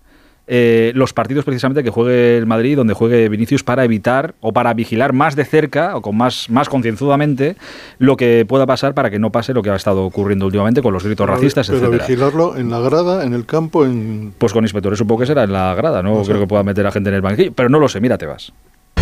[0.48, 4.74] eh, los partidos precisamente que juegue el Madrid, donde juegue Vinicius, para evitar o para
[4.74, 7.56] vigilar más de cerca o con más, más concienzudamente
[8.00, 10.94] lo que pueda pasar para que no pase lo que ha estado ocurriendo últimamente con
[10.94, 12.08] los gritos Pero- racistas, pero etcétera.
[12.08, 14.34] vigilarlo en la grada, en el campo, en.
[14.38, 16.32] Pues con inspectores supongo que será en la grada, no, No sé.
[16.32, 18.52] creo que pueda meter a gente en el banquillo, pero no lo sé, mira Tebas.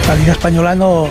[0.07, 1.07] La Liga Española no,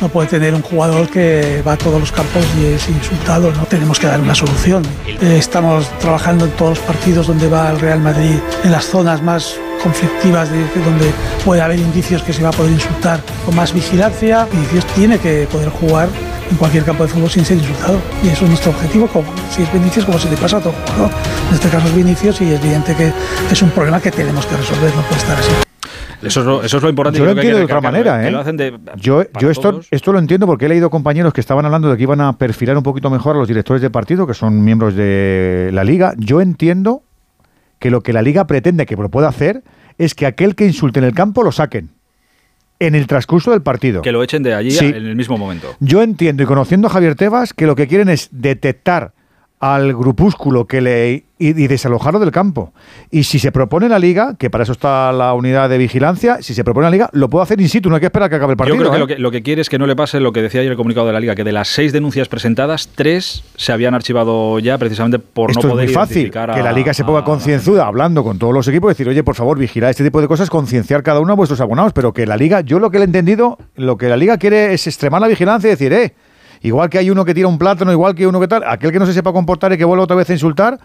[0.00, 3.50] no puede tener un jugador que va a todos los campos y es insultado.
[3.52, 4.82] No tenemos que dar una solución.
[5.06, 9.22] Eh, estamos trabajando en todos los partidos donde va el Real Madrid, en las zonas
[9.22, 11.10] más conflictivas de, de donde
[11.44, 14.46] puede haber indicios que se va a poder insultar con más vigilancia.
[14.52, 16.08] Vinicius tiene que poder jugar
[16.50, 17.98] en cualquier campo de fútbol sin ser insultado.
[18.22, 20.72] Y eso es nuestro objetivo, como si es Vinicius, como si le pasa a otro
[20.72, 21.10] jugador.
[21.48, 23.12] En este caso es Vinicius y es evidente que
[23.50, 25.50] es un problema que tenemos que resolver, no puede estar así.
[26.20, 27.16] Eso es lo, eso es lo importante.
[27.20, 28.30] Yo lo creo que hay entiendo de otra manera, que ¿eh?
[28.32, 29.86] lo hacen de- Yo, yo esto, todos.
[29.92, 32.76] esto lo entiendo porque he leído compañeros que estaban hablando de que iban a perfilar
[32.76, 36.14] un poquito mejor a los directores de partido, que son miembros de la liga.
[36.16, 37.04] Yo entiendo
[37.78, 39.62] que lo que la liga pretende que lo pueda hacer
[39.98, 41.90] es que aquel que insulte en el campo lo saquen
[42.80, 44.02] en el transcurso del partido.
[44.02, 44.86] Que lo echen de allí Sí.
[44.86, 45.74] en el mismo momento.
[45.80, 49.12] Yo entiendo y conociendo a Javier Tebas que lo que quieren es detectar
[49.60, 52.72] al grupúsculo que le y, y, desalojarlo del campo.
[53.10, 56.54] Y si se propone la liga, que para eso está la unidad de vigilancia, si
[56.54, 58.52] se propone la liga, lo puedo hacer in situ, no hay que esperar que acabe
[58.52, 58.76] el partido.
[58.76, 59.00] Yo creo que, ¿eh?
[59.00, 60.76] lo, que lo, que quiere es que no le pase lo que decía ayer el
[60.76, 64.78] comunicado de la liga, que de las seis denuncias presentadas, tres se habían archivado ya
[64.78, 68.24] precisamente por Esto no poder es muy fácil, que la liga se ponga concienzuda, hablando
[68.24, 71.20] con todos los equipos, decir, oye, por favor, vigilad este tipo de cosas, concienciar cada
[71.20, 73.96] uno a vuestros abonados, pero que la liga, yo lo que le he entendido, lo
[73.96, 76.14] que la liga quiere es extremar la vigilancia y decir, eh,
[76.62, 78.98] igual que hay uno que tira un plátano, igual que uno que tal, aquel que
[78.98, 80.78] no se sepa comportar y que vuelva otra vez a insultar,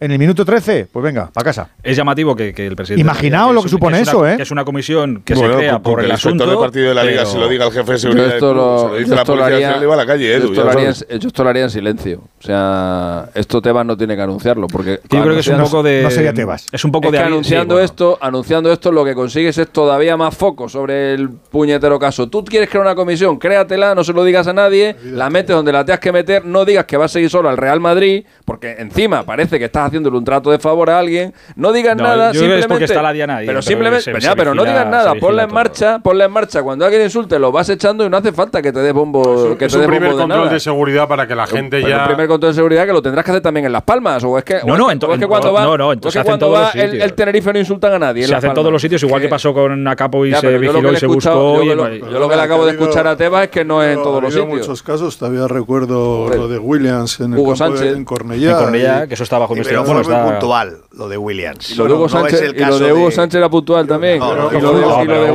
[0.00, 1.70] en el minuto 13, pues venga, para casa.
[1.82, 3.00] Es llamativo que, el presidente.
[3.00, 4.36] Imaginaos lo que supone eso, ¿eh?
[4.36, 6.44] Que es una comisión que se crea por el, asunto.
[6.46, 8.34] del partido de la Liga Si lo diga el jefe de seguridad.
[8.34, 11.44] Esto lo, dice la policía, se a la calle, Edu, yo, esto lo haría, esto
[11.44, 12.20] lo haría en silencio.
[12.40, 14.66] O sea, esto Tebas no tiene que anunciarlo.
[14.66, 16.02] porque Yo creo que es un poco de.
[16.02, 16.66] No sería Tebas.
[16.72, 17.18] Es un poco de.
[17.18, 21.98] Que anunciando, esto, anunciando esto, lo que consigues es todavía más foco sobre el puñetero
[22.00, 22.28] caso.
[22.28, 25.70] Tú quieres crear una comisión, créatela, no se lo digas a nadie, la metes donde
[25.70, 28.76] la tengas que meter, no digas que va a seguir solo al Real Madrid, porque
[28.78, 32.32] encima parece que estás haciéndole un trato de favor a alguien, no digas no, nada.
[32.32, 34.34] Yo simplemente, creo que es porque está la Diana ahí, Pero, pero simplemente, se, ya,
[34.34, 36.62] pero no digas nada, ponla en marcha, ponla en marcha.
[36.62, 39.52] Cuando alguien insulte, lo vas echando y no hace falta que te des bombo.
[39.52, 40.52] Es, que es te un, primer control de, nada.
[40.52, 42.06] de, seguridad para que la gente pero ya.
[42.06, 44.24] Primer control de seguridad que lo tendrás que hacer también en Las Palmas.
[44.24, 45.18] O es que, no, no, entonces.
[45.18, 48.26] que cuando va, no, no, entonces cuando va el, el, Tenerife no insultan a nadie.
[48.26, 51.06] Se hacen todos los sitios, igual que pasó con Acapo y se vigiló y se
[51.06, 51.62] buscó.
[51.62, 54.22] Yo lo que le acabo de escuchar a Tebas es que no es en todos
[54.22, 54.50] los sitios.
[54.50, 57.96] En muchos casos, todavía recuerdo lo de Williams en el Sánchez.
[57.96, 58.50] en Cornellá.
[58.52, 61.70] En Cornellá, que eso estaba bajo pero fue puntual lo de Williams.
[61.70, 64.16] Y lo de Hugo Sánchez, lo de Hugo Sánchez era puntual también.
[64.16, 65.30] y lo de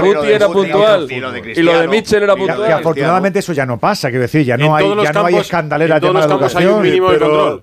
[0.00, 1.10] Guti era puntual.
[1.10, 2.72] Y lo de Mitchell era puntual.
[2.72, 6.82] Afortunadamente eso ya no pasa, quiero decir, ya no hay escandalera de educación.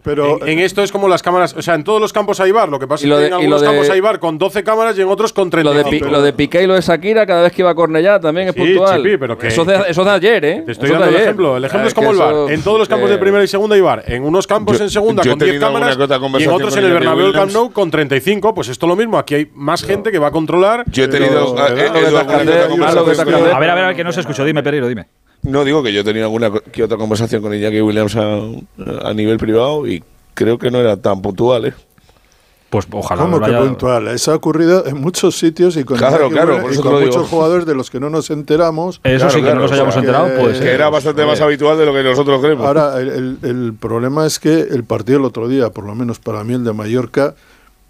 [0.03, 2.69] Pero en esto es como las cámaras, o sea, en todos los campos hay bar,
[2.69, 5.07] lo que pasa es que en algunos campos hay bar con 12 cámaras y en
[5.07, 5.73] otros con 30.
[6.09, 8.55] Lo de Piqué y lo de Shakira cada vez que iba a Cornellá también es
[8.55, 9.05] puntual.
[9.43, 9.65] Eso
[10.03, 10.63] de ayer, ¿eh?
[10.65, 11.57] Te estoy dando el ejemplo.
[11.57, 12.51] El ejemplo ah, es como el bar.
[12.51, 14.03] En todos los campos de primera y segunda hay bar.
[14.07, 15.97] En unos campos en segunda segunda yo con 10 cámaras
[16.39, 18.95] y en otros en el Bernabéu del Camp Nou con 35, pues esto es lo
[18.95, 20.83] mismo, aquí hay más gente que va a controlar.
[20.91, 25.07] Yo he tenido a, ver, a ver, que no se escuchó, dime Pereiro, dime.
[25.43, 28.39] No, digo que yo he tenido alguna que otra conversación con Iñaki Williams a,
[29.03, 30.01] a nivel privado y
[30.33, 31.73] creo que no era tan puntual, ¿eh?
[32.73, 33.21] pues ojalá.
[33.21, 34.07] ¿Cómo que puntual?
[34.07, 37.91] Eso ha ocurrido en muchos sitios y con, claro, claro, con muchos jugadores de los
[37.91, 38.99] que no nos enteramos.
[39.03, 40.59] Eso sí que no nos hayamos enterado, pues.
[40.59, 42.65] Que era bastante eh, más habitual de lo que nosotros creemos.
[42.65, 46.43] Ahora, el, el, problema es que el partido el otro día, por lo menos para
[46.43, 47.35] mí el de Mallorca,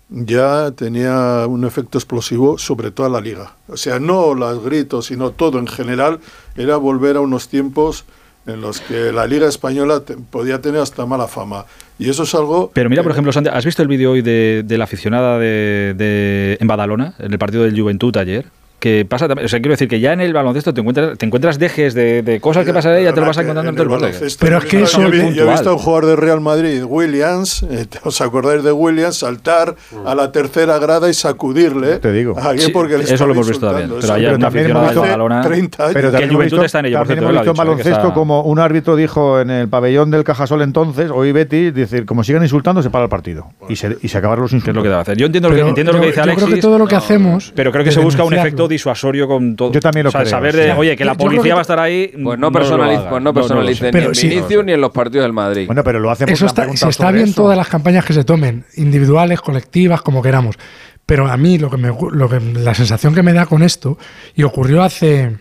[0.10, 3.54] ya tenía un efecto explosivo sobre toda la liga.
[3.70, 6.20] O sea, no los gritos, sino todo en general,
[6.58, 8.04] era volver a unos tiempos
[8.46, 11.66] en los que la Liga Española podía tener hasta mala fama.
[11.98, 12.72] Y eso es algo...
[12.74, 15.94] Pero mira, por ejemplo, Santi, ¿has visto el vídeo hoy de, de, la aficionada de,
[15.96, 18.46] de, en Badalona, en el partido del Juventud ayer?
[18.84, 19.28] que pasa.
[19.28, 22.40] O sea, quiero decir que ya en el baloncesto te encuentras, te encuentras dejes de,
[22.42, 24.46] cosas que pasan y ya te lo vas encontrando en, en el baloncesto.
[24.46, 25.02] Pero es que eso.
[25.10, 29.20] Yo, he visto a un jugador de Real Madrid, Williams, eh, ¿os acordáis de Williams?
[29.20, 30.06] Saltar mm.
[30.06, 32.00] a la tercera grada y sacudirle.
[32.00, 32.36] Te digo.
[32.58, 33.90] Sí, porque eso lo hemos visto también.
[34.02, 35.02] Pero, pero, pero.
[35.02, 35.94] Balona, 30 años.
[35.94, 36.94] Pero también que Juventud visto, en.
[36.94, 41.32] También hemos visto baloncesto como un árbitro dijo en el pabellón del Cajasol entonces, hoy
[41.32, 43.48] Betty, decir, como sigan insultando, se para el partido.
[43.70, 44.76] Y se, y se acabaron los insultos.
[44.76, 45.18] Lo que debe hacer.
[45.18, 46.42] Yo entiendo, lo, que, entiendo lo que dice Alexis.
[46.42, 47.54] Yo creo que todo lo que hacemos.
[47.56, 49.72] Pero creo que se busca un efecto disuasorio con todo.
[49.72, 50.72] Yo también lo o sea, creo, saber de, sí.
[50.78, 52.14] oye, que la policía va a estar ahí.
[52.22, 54.28] Pues no, personaliz pues no personalicen ni en sí.
[54.28, 55.66] Vinicius ni en los partidos del Madrid.
[55.66, 58.24] Bueno, pero lo hacen eso está, han Se está bien todas las campañas que se
[58.24, 60.58] tomen, individuales, colectivas, como queramos.
[61.06, 63.98] Pero a mí lo que me, lo que, la sensación que me da con esto,
[64.36, 65.38] y ocurrió hace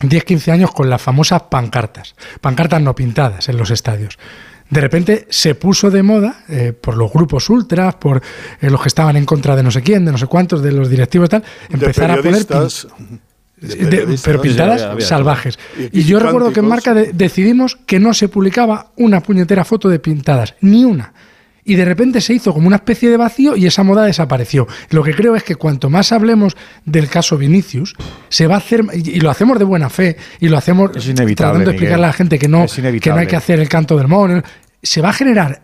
[0.00, 2.14] 10, 15 años con las famosas pancartas.
[2.40, 4.18] Pancartas no pintadas en los estadios
[4.70, 8.22] de repente se puso de moda eh, por los grupos ultras, por
[8.60, 10.72] eh, los que estaban en contra de no sé quién, de no sé cuántos, de
[10.72, 12.46] los directivos y tal, empezar a poner...
[13.56, 15.58] De, pero pintadas salvajes.
[15.90, 19.98] Y, yo recuerdo que en Marca decidimos que no se publicaba una puñetera foto de
[20.00, 21.14] pintadas, ni una
[21.64, 24.66] y de repente se hizo como una especie de vacío y esa moda desapareció.
[24.90, 27.94] Lo que creo es que cuanto más hablemos del caso Vinicius,
[28.28, 31.70] se va a hacer, y lo hacemos de buena fe, y lo hacemos tratando de
[31.70, 34.42] explicarle a la gente que no, que no hay que hacer el canto del mono,
[34.82, 35.62] se va a generar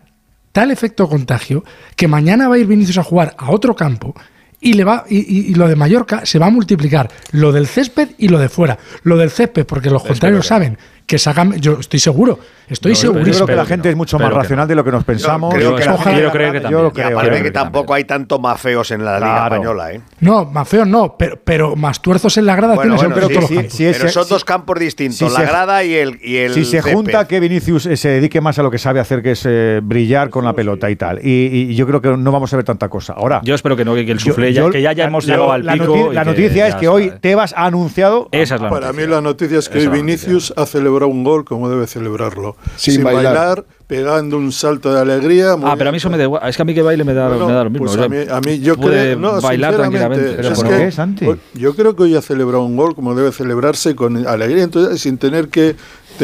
[0.51, 1.63] tal efecto contagio
[1.95, 4.15] que mañana va a ir Vinicius a jugar a otro campo
[4.59, 7.09] y, le va, y, y, lo de Mallorca se va a multiplicar.
[7.31, 8.77] Lo del césped y lo de fuera.
[9.01, 10.77] Lo del césped, porque los contrarios saben
[11.11, 11.59] que salgan.
[11.59, 12.39] Yo estoy seguro,
[12.69, 13.25] estoy no, seguro.
[13.25, 15.53] Yo creo que la gente es mucho más racional de lo que nos pensamos.
[15.55, 16.93] Yo creo que, también.
[16.95, 17.97] Y aparte que, tampoco también.
[17.97, 19.19] hay tantos mafeos en la.
[19.19, 19.91] Liga Española.
[19.91, 20.01] ¿eh?
[20.21, 23.37] No, mafeos no, pero, pero más tuerzos en la grada bueno, tienes bueno,
[23.69, 26.53] sí, todos pero son dos campos distintos, la grada y el.
[26.53, 29.31] Si se junta que Vinicius eh, se dedique más a lo que sabe hacer, que
[29.31, 31.19] es eh, brillar con la pelota y tal.
[31.21, 33.13] Y, yo creo que no vamos a ver tanta cosa.
[33.13, 33.41] Ahora.
[33.43, 36.13] Yo espero que no, que el sufle ya, que ya, hemos llegado al pico.
[36.13, 37.13] La noticia es que hoy ¿eh?
[37.19, 38.29] Tebas ha anunciado.
[38.31, 38.91] Esa es la noticia.
[38.91, 42.55] Para mí la noticia es que Vinicius ha celebrado un gol como debe celebrarlo.
[42.75, 43.35] Sin Sin, bailar.
[43.35, 43.65] bailar.
[43.91, 45.53] pegando un salto de alegría.
[45.65, 46.47] Ah, pero a mí eso me da igual.
[46.47, 47.87] Es que a mí que baile me da, No, me da lo mismo.
[47.87, 50.39] pues O sea, a mí, a mí yo creo, no, bailar tranquilamente.
[50.39, 51.25] es ¿por que qué, Santi?
[51.27, 55.01] hoy- Yo creo que hoy ha celebrado un gol como debe celebrarse con alegría, entonces
[55.01, 55.75] sin tener que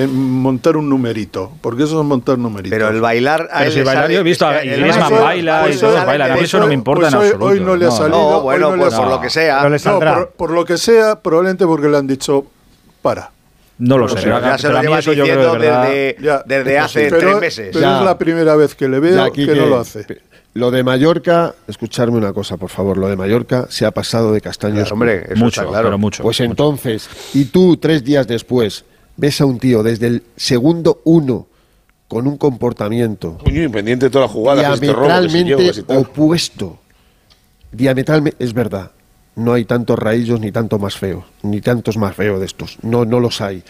[0.05, 2.73] montar un numerito, porque eso es montar numeritos.
[2.78, 5.23] Pero el bailar a Pero si bailar, sale- yo he visto a es Griezmann bailar-
[5.23, 6.32] baila pues y todos sale bailan.
[6.32, 7.45] A mí eso no me importa Pues en hoy, absoluto.
[7.51, 8.17] hoy no le ha salido.
[8.17, 9.21] No, hoy bueno, no le pues ha por lo salido.
[9.23, 9.57] que sea.
[9.57, 10.15] Pero No, saldrá.
[10.15, 12.45] por, por lo que sea, probablemente porque le han dicho
[13.01, 13.32] para.
[13.80, 14.15] No lo sé.
[14.23, 17.69] pero ya se lo yo creo diciendo verdad- desde, Ya, desde hace pero, tres meses.
[17.73, 17.99] Pero Ya.
[17.99, 20.05] es la primera vez que le veo que no lo hace.
[20.53, 22.97] Lo de Mallorca, escucharme una cosa, por favor.
[22.97, 24.80] Lo de Mallorca se ha pasado de castaños.
[24.80, 25.88] Claro, hombre, eso Mucho, está claro.
[25.89, 26.23] pero mucho.
[26.23, 28.84] Pues entonces, y tú tres días después
[29.15, 31.45] ves a un tío desde el segundo uno
[32.07, 34.61] con un comportamiento Coño, y pendiente de toda la jugada.
[34.61, 35.97] que robo, que diametralmente tal.
[35.97, 36.80] opuesto.
[37.71, 38.91] Diametralmente, es verdad.
[39.38, 42.77] No hay tantos raíllos ni tanto más feos, ni tantos más feos de estos.
[42.81, 43.63] No, no los hay.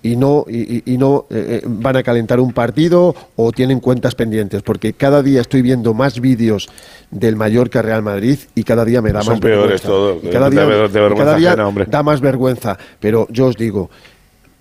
[0.00, 4.14] Y no, y, y- no eh, eh, van a calentar un partido o tienen cuentas
[4.14, 6.68] pendientes, porque cada día estoy viendo más vídeos
[7.10, 9.88] del Mallorca Real Madrid y cada día me da Son más peores vergüenza.
[9.88, 11.86] todo, Y cada de día, de y vergüenza cada día ajena, hombre.
[11.86, 12.78] da más vergüenza.
[13.00, 13.90] Pero yo os digo,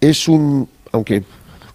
[0.02, 1.24] es un, aunque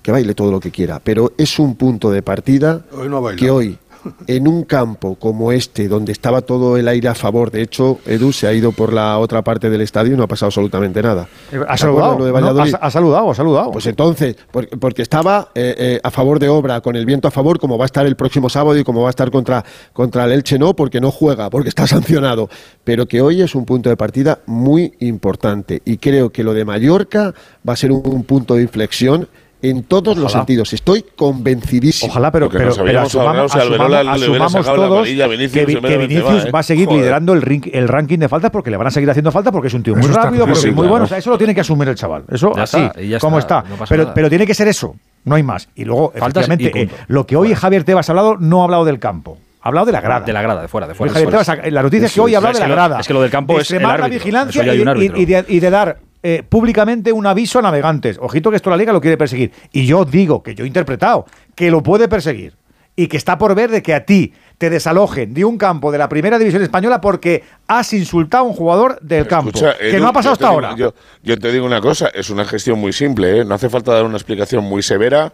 [0.02, 3.48] que baile todo lo que quiera, pero es un punto de partida Hoy no que
[3.48, 3.78] hoy,
[4.26, 8.32] en un campo como este, donde estaba todo el aire a favor, de hecho, Edu
[8.32, 11.22] se ha ido por la otra parte del estadio y no ha pasado absolutamente nada.
[11.22, 12.18] Ha ¿Te acuerdas saludado.
[12.18, 12.34] lo de ¿no?
[12.40, 12.74] Valladolid?
[12.74, 13.70] Ha, ha saludado, ha saludado.
[13.72, 17.30] Pues entonces, por- porque estaba eh, eh, a favor de obra, con el viento a
[17.30, 20.24] favor, como va a estar el próximo sábado y como va a estar contra, contra
[20.24, 22.48] el Elche, no, porque no juega, porque está sancionado.
[22.84, 25.82] Pero que hoy es un punto de partida muy importante.
[25.84, 27.34] Y creo que lo de Mallorca
[27.68, 29.28] va a ser un, un punto de inflexión
[29.62, 30.72] en todos los sentidos.
[30.72, 32.10] Estoy convencidísimo.
[32.10, 36.50] Ojalá, pero, pero, pero asumamos, asumamos- todos Vinicius que, de Vinicius ¿eh?
[36.50, 37.00] va a seguir Joder.
[37.00, 39.68] liderando el, ring- el ranking de faltas porque le van a seguir haciendo falta porque
[39.68, 40.90] es un tío muy rápido, porque Sí, es muy claro.
[40.90, 41.04] bueno.
[41.04, 42.24] O sea, eso lo tiene que asumir el chaval.
[42.30, 43.70] Eso Ya así, está, y ya como está, está.
[43.70, 44.14] no pasa pero, nada.
[44.14, 45.68] pero tiene que ser eso, no hay más.
[45.76, 47.04] Y luego, Faltas y efectivamente, eh, punto.
[47.08, 49.38] lo que hoy Javier Tebas ha hablado, no ha hablado del campo.
[49.62, 50.26] Ha hablado de la grada.
[50.26, 51.12] De la grada, de fuera, de fuera.
[51.12, 51.54] Javier de fuera.
[51.54, 52.98] Tebas, la noticia es que hoy ha hablado de la grada.
[53.00, 55.44] Es que lo del campo de es el extremar la vigilancia y, y- y de,
[55.48, 58.18] y de dar eh, públicamente un aviso a navegantes.
[58.20, 59.52] Ojito que esto la liga lo quiere perseguir.
[59.72, 62.54] Y yo digo, que yo he interpretado, que lo puede perseguir.
[62.94, 65.96] Y que está por ver de que a ti te desalojen de un campo de
[65.98, 69.48] la primera división española porque has insultado a un jugador del campo.
[69.48, 70.76] Escucha, que no ha pasado hasta digo- ahora.
[70.76, 73.44] Yo, yo te digo una cosa, es una gestión muy simple, ¿eh?
[73.46, 75.32] no hace falta dar una explicación muy severa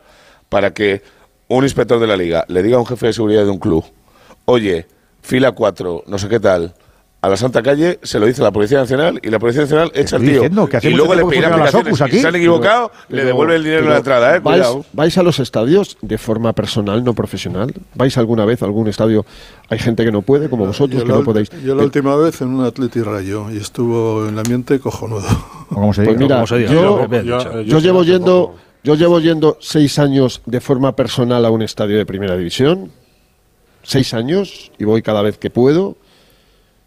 [0.49, 1.03] para que
[1.49, 3.85] un inspector de la liga le diga a un jefe de seguridad de un club,
[4.45, 4.87] oye,
[5.21, 6.75] fila 4, no sé qué tal,
[7.21, 10.17] a la Santa Calle, se lo dice la Policía Nacional y la Policía Nacional echa
[10.17, 10.35] al tío.
[10.35, 11.87] diciendo y luego le pedirá explicaciones.
[11.89, 12.27] Ocus Y si se aquí.
[12.29, 14.41] han equivocado, le devuelve el dinero en pero la entrada, ¿eh?
[14.41, 14.85] ¿vais, Cuidado.
[14.93, 17.75] vais a los estadios de forma personal, no profesional?
[17.95, 19.27] ¿Vais alguna vez a algún estadio?
[19.69, 21.51] Hay gente que no puede, como vosotros, Yo que la, no podéis.
[21.65, 25.27] yo la última vez en un Atleti Rayo y estuvo en el ambiente cojonudo.
[25.71, 28.55] ¿Cómo se Pues mira, como se diga, yo, sé llevo yendo,
[28.85, 32.93] yo llevo yendo seis años de forma personal a un estadio de primera división,
[33.83, 35.97] seis años y voy cada vez que puedo.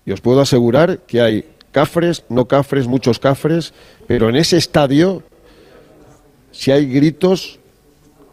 [0.06, 3.74] Y os puedo asegurar que hay cafres, no cafres, muchos cafres,
[4.08, 5.24] pero en ese estadio,
[6.52, 7.60] si hay gritos,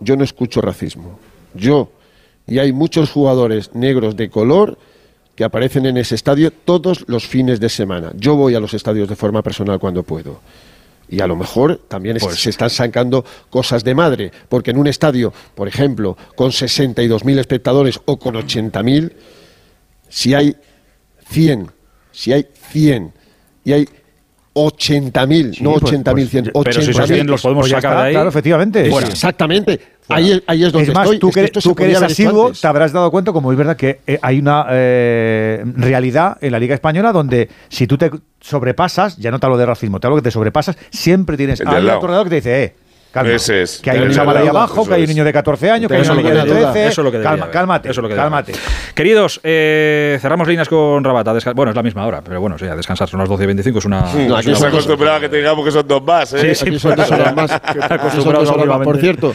[0.01, 1.19] yo no escucho racismo.
[1.55, 1.91] Yo
[2.47, 4.79] y hay muchos jugadores negros de color
[5.35, 8.13] que aparecen en ese estadio todos los fines de semana.
[8.17, 10.41] Yo voy a los estadios de forma personal cuando puedo.
[11.11, 14.79] Y a lo mejor también es- Pues se están sacando cosas de madre, porque en
[14.79, 19.13] un estadio, por ejemplo, con 62.000 espectadores o con 80.000,
[20.09, 20.57] si hay
[21.31, 21.71] 100,
[22.13, 23.13] si hay 100
[23.65, 23.89] y hay
[24.55, 27.15] 80.000, Sí, no pues- 80.000, pues, 100, pero si esos 80.000.
[27.15, 28.15] 100 los podemos Pues sacar está, de ahí.
[28.15, 28.91] Claro, efectivamente.
[28.91, 29.09] Fuera.
[29.09, 29.81] Exactamente.
[30.09, 31.19] Ahí, ahí es donde es más, estoy.
[31.19, 34.01] tú Es que, tú que eres asiduo, te habrás dado cuenta, como es verdad, que
[34.07, 38.11] eh, hay una eh, realidad en la Liga Española donde si tú te
[38.41, 41.69] sobrepasas, ya no te hablo de racismo, te hablo que te sobrepasas, siempre tienes El
[41.69, 42.75] a alguien que te dice, eh,
[43.13, 43.81] calma, es.
[43.83, 45.89] que hay El un chaval al ahí abajo, que hay un niño de 14 años,
[45.89, 48.01] que hay niña que de debería 13, Eso es lo que debería calma, cálmate, Eso
[48.01, 48.53] es lo que cálmate.
[48.95, 51.35] Queridos, eh, cerramos líneas con Rabata.
[51.55, 53.09] Bueno, es la misma hora, pero bueno, sí, a descansar.
[53.09, 53.79] Son las 12 y 25.
[53.79, 54.01] Es una.
[54.13, 56.55] No, aquí se acostumbraba que te digamos que son dos más, ¿eh?
[56.55, 57.51] Sí, sí, Aquí son dos horas más.
[58.39, 58.79] Dos horas más.
[58.81, 59.33] Por cierto,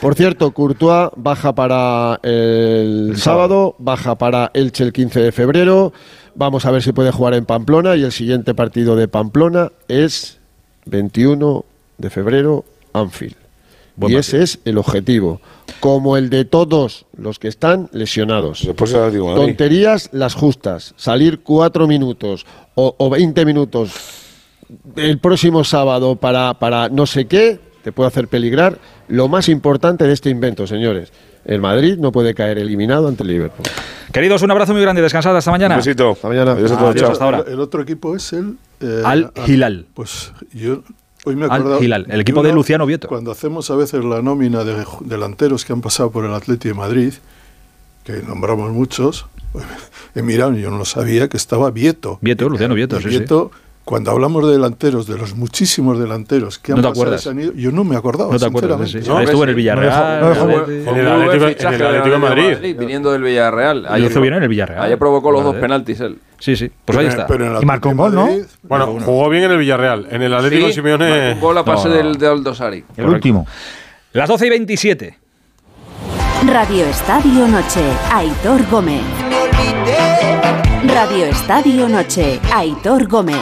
[0.00, 5.92] por cierto, Courtois baja para el sábado, baja para Elche el 15 de febrero.
[6.34, 10.38] Vamos a ver si puede jugar en Pamplona y el siguiente partido de Pamplona es
[10.84, 11.64] 21
[11.98, 12.64] de febrero,
[13.00, 13.34] Anfield.
[13.96, 14.20] Buen y partido.
[14.38, 15.40] ese es el objetivo,
[15.80, 18.62] como el de todos los que están lesionados.
[18.64, 19.34] Después se digo.
[19.34, 20.92] Tonterías las justas.
[20.96, 22.44] Salir cuatro minutos
[22.74, 23.92] o, o 20 minutos
[24.96, 28.78] el próximo sábado para, para no sé qué, te puede hacer peligrar.
[29.08, 31.12] Lo más importante de este invento, señores.
[31.44, 33.64] El Madrid no puede caer eliminado ante el Liverpool.
[34.12, 35.00] Queridos, un abrazo muy grande.
[35.00, 35.76] Descansad hasta mañana.
[35.76, 36.10] Un besito.
[36.10, 36.52] Hasta mañana.
[36.52, 36.90] Adiós a todos.
[36.90, 37.12] Adiós, chao.
[37.12, 37.44] hasta ahora.
[37.46, 38.56] El, otro equipo es el...
[38.80, 39.86] eh, Al Hilal.
[39.94, 40.82] Pues yo
[41.28, 43.08] Hoy me Al Hilal, el equipo de Luciano Vieto.
[43.08, 46.74] Cuando hacemos a veces la nómina de delanteros que han pasado por el Atleti de
[46.74, 47.14] Madrid,
[48.04, 49.26] que nombramos muchos,
[50.14, 52.18] he mirado y yo no lo sabía que estaba Vieto.
[52.20, 53.24] Vieto, Luciano Vieto, Y sí, sí.
[53.86, 57.84] Cuando hablamos de delanteros, de los muchísimos delanteros que han No te pasado yo no
[57.84, 58.32] me acordaba.
[58.32, 58.98] No te acuerdas, sí.
[58.98, 60.20] Ahí estuvo en el Villarreal.
[60.20, 62.76] No dejó- no dejó- en el Atlético- en el Atlético de Madrid.
[62.76, 63.82] viniendo del Villarreal.
[63.84, 64.82] Lo hizo bien en el Villarreal.
[64.82, 66.18] Ayer provocó los dos penaltis él.
[66.40, 66.68] Sí, sí.
[66.84, 67.28] Pues ahí está.
[67.28, 68.26] Pero en el Y marcó un gol, ¿no?
[68.26, 70.08] Madrid, Bueno, jugó bien en el Villarreal.
[70.10, 71.08] En el Atlético de Sí, Simeone.
[71.08, 72.02] marcó un gol a pase No, no.
[72.02, 72.84] del de Aldosari.
[72.96, 73.46] El último.
[74.14, 75.18] Las 12 y 27.
[76.52, 77.82] Radio Estadio Noche,
[78.12, 79.00] Aitor Gómez.
[80.92, 83.36] Radio Estadio Noche, Aitor Gómez.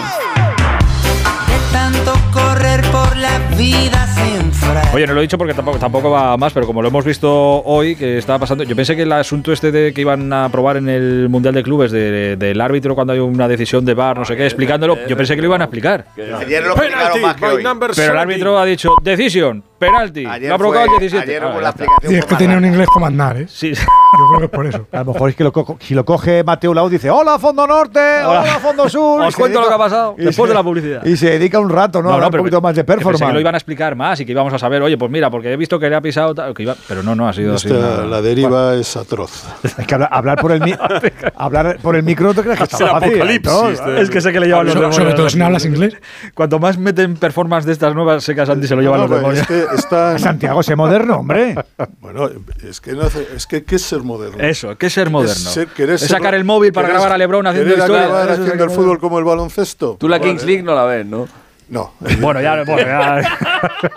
[1.74, 4.80] Tanto correr por la vida sin freno.
[4.94, 7.28] Oye, no lo he dicho porque tampoco, tampoco va más, pero como lo hemos visto
[7.64, 8.62] hoy, que estaba pasando.
[8.62, 11.64] Yo pensé que el asunto este de que iban a probar en el Mundial de
[11.64, 15.16] Clubes de- del árbitro cuando hay una decisión de bar, no sé qué, explicándolo, yo
[15.16, 16.06] pensé que lo iban a explicar.
[16.16, 17.64] Ayer lo explicaron más que hoy.
[17.96, 21.30] Pero el árbitro ha dicho, decisión, penalti, Ayer lo ha provocado fue- el 17.
[21.30, 21.84] ayer Ah, hubo ya la está.
[22.08, 23.46] Y es que tenía un inglés como andar, ¿eh?
[23.48, 23.72] Sí.
[23.74, 24.86] Yo creo que es por eso.
[24.92, 27.66] A lo mejor es que lo co- si lo coge Mateo Lau dice hola Fondo
[27.66, 28.58] Norte, hola, Hola.
[28.60, 29.22] Fondo Sur.
[29.22, 31.04] Os cuento lo dedica- que ha pasado después se- de la publicidad.
[31.04, 32.10] Y se dedica un rato, ¿no?
[32.10, 33.24] a hablar un poquito más de que performance.
[33.26, 35.52] que lo iban a explicar más y que íbamos a saber, oye, pues mira, porque
[35.52, 37.68] he visto que le ha pisado tal, que iba- pero no, no ha sido así.
[37.68, 38.06] Esta- no.
[38.06, 39.44] la deriva es atroz.
[39.64, 40.74] Es que habla- hablar por el mi-
[41.36, 43.10] hablar por el micro, ¿tú crees que Es está fácil?
[43.14, 43.98] apocalipsis, Aitor?
[43.98, 44.96] Es que sé que le llevan los demonios.
[44.96, 45.96] sobre todo si no hablas inglés.
[46.34, 49.46] Cuanto más meten performance de estas nuevas secas anti se lo llevan No, los demonios.
[49.74, 51.54] Es Santiago, sé moderno, hombre.
[52.00, 52.28] Bueno,
[52.68, 54.42] es que, no hace- es que ¿qué es ser moderno?
[54.42, 55.34] Eso, ¿qué es ser moderno?
[55.50, 58.70] ser- Es ser- sacar el móvil para grabar a Lebron haciendo Eso es haciendo el
[58.70, 59.96] fútbol como el baloncesto.
[59.98, 60.30] Tú la Vale.
[60.30, 61.26] Kings League no la ves, ¿no?
[61.68, 61.92] No.
[62.20, 63.38] Bueno, ya, bueno, ya.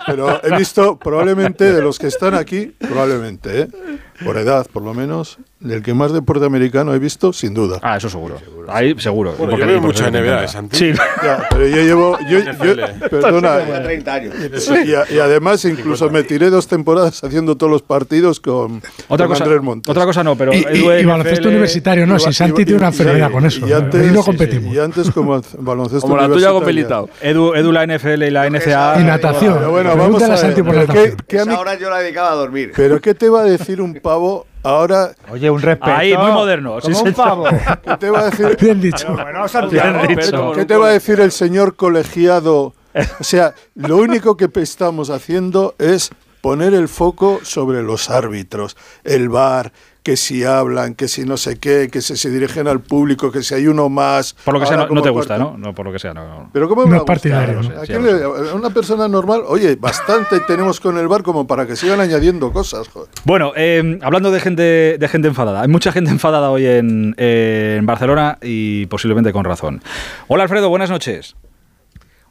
[0.06, 3.68] Pero he visto, probablemente, de los que están aquí, probablemente, ¿eh?
[4.24, 7.78] Por edad por lo menos, del que más deporte americano he visto, sin duda.
[7.82, 8.36] Ah, eso seguro.
[8.68, 9.32] Ahí seguro.
[9.38, 10.44] Bueno, Porque- yo veo mucha NBA.
[10.44, 10.76] ¿eh, Santi?
[10.76, 10.92] Sí.
[11.22, 14.34] Ya, pero yo llevo, yo, yo- perdona, Como 30 años.
[14.86, 19.26] y, a- y además incluso me tiré dos temporadas haciendo todos los partidos con, Otra
[19.26, 19.90] con cosa, Andrés Montes.
[19.90, 22.16] otra cosa no, pero Y, baloncesto universitario, no.
[22.16, 23.66] Y Si Santi y- tiene una enfermedad con eso.
[23.66, 24.74] Y antes, no sí, sí, competimos.
[24.74, 26.64] y antes como baloncesto Como la tuya con.
[26.68, 27.08] Militao.
[27.22, 29.00] Edu, Edu, la NFL y la NCAA.
[29.00, 29.54] Y natación.
[29.58, 31.16] Pero bueno, vamos a ver, Santi por pero natación.
[31.16, 32.72] ¿qué- qué a mí- Esa hora yo la dedicaba a dormir.
[32.76, 35.12] pero ¿qué te va a decir un pavo ahora?
[35.30, 35.94] Oye, un respeto.
[35.94, 36.80] Ahí, muy moderno.
[36.80, 37.14] Sí, Como un señor.
[37.28, 37.44] pavo.
[37.84, 38.56] ¿Qué te va a decir?
[38.60, 39.12] Bien dicho.
[39.12, 40.06] Bueno, Santiago.
[40.06, 40.52] Bien dicho.
[40.52, 42.74] ¿Qué te va a decir el señor colegiado?
[43.20, 49.28] O sea, lo único que estamos haciendo es poner el foco sobre los árbitros, el
[49.28, 49.72] VAR,
[50.08, 53.42] que si hablan, que si no sé qué, que si se dirigen al público, que
[53.42, 54.32] si hay uno más.
[54.42, 55.58] Por lo que sea, no, te gusta, ¿no?
[55.58, 56.48] No, por lo que sea, no.
[56.50, 57.68] Pero ¿cómo No me es partidario, O ¿no?
[57.68, 61.08] sea, ¿a Sí, quién ya le- a una persona normal, oye, bastante tenemos con el
[61.08, 62.88] VAR como para que sigan añadiendo cosas.
[62.88, 63.10] joder.
[63.24, 67.76] Bueno, eh, hablando de gente, de gente enfadada, hay mucha gente enfadada hoy en, eh,
[67.78, 69.82] en Barcelona y posiblemente con razón.
[70.28, 71.36] Hola Alfredo, buenas noches.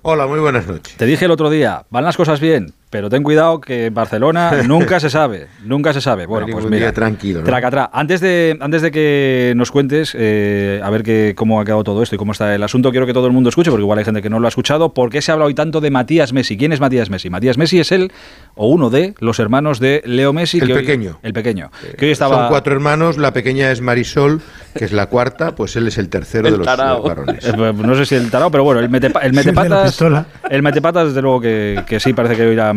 [0.01, 0.95] Hola, muy buenas noches.
[0.97, 4.51] Te dije el otro día, van las cosas bien, pero ten cuidado que en Barcelona
[4.67, 6.25] nunca se sabe, nunca se sabe.
[6.25, 7.45] Bueno, pues mira, tranquilo, ¿no?
[7.45, 7.89] tracatrá.
[7.91, 12.01] Antes de, antes de que nos cuentes, eh, a ver que, cómo ha quedado todo
[12.01, 14.05] esto y cómo está el asunto, quiero que todo el mundo escuche, porque igual hay
[14.05, 14.93] gente que no lo ha escuchado.
[14.93, 16.57] ¿Por qué se habla hoy tanto de Matías Messi?
[16.57, 17.29] ¿Quién es Matías Messi?
[17.29, 18.11] Matías Messi es él
[18.55, 20.59] o uno de los hermanos de Leo Messi.
[20.59, 21.19] El que hoy- pequeño.
[21.23, 21.69] el pequeño.
[21.97, 22.37] Que hoy estaba...
[22.37, 24.41] Son cuatro hermanos, la pequeña es Marisol,
[24.75, 26.99] que es la cuarta, pues él es el tercero El de los tarao.
[27.05, 27.45] eh, varones.
[27.45, 29.83] Eh, pues, No sé si el tarao, pero bueno, el, metepa- el el metepatas.
[29.91, 30.25] pistola.
[30.49, 32.73] El metepatas, desde luego que, que sí, parece que hoy le ha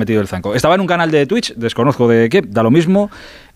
[0.54, 3.10] Estaba en un canal de Twitch, desconozco de qué, da lo mismo.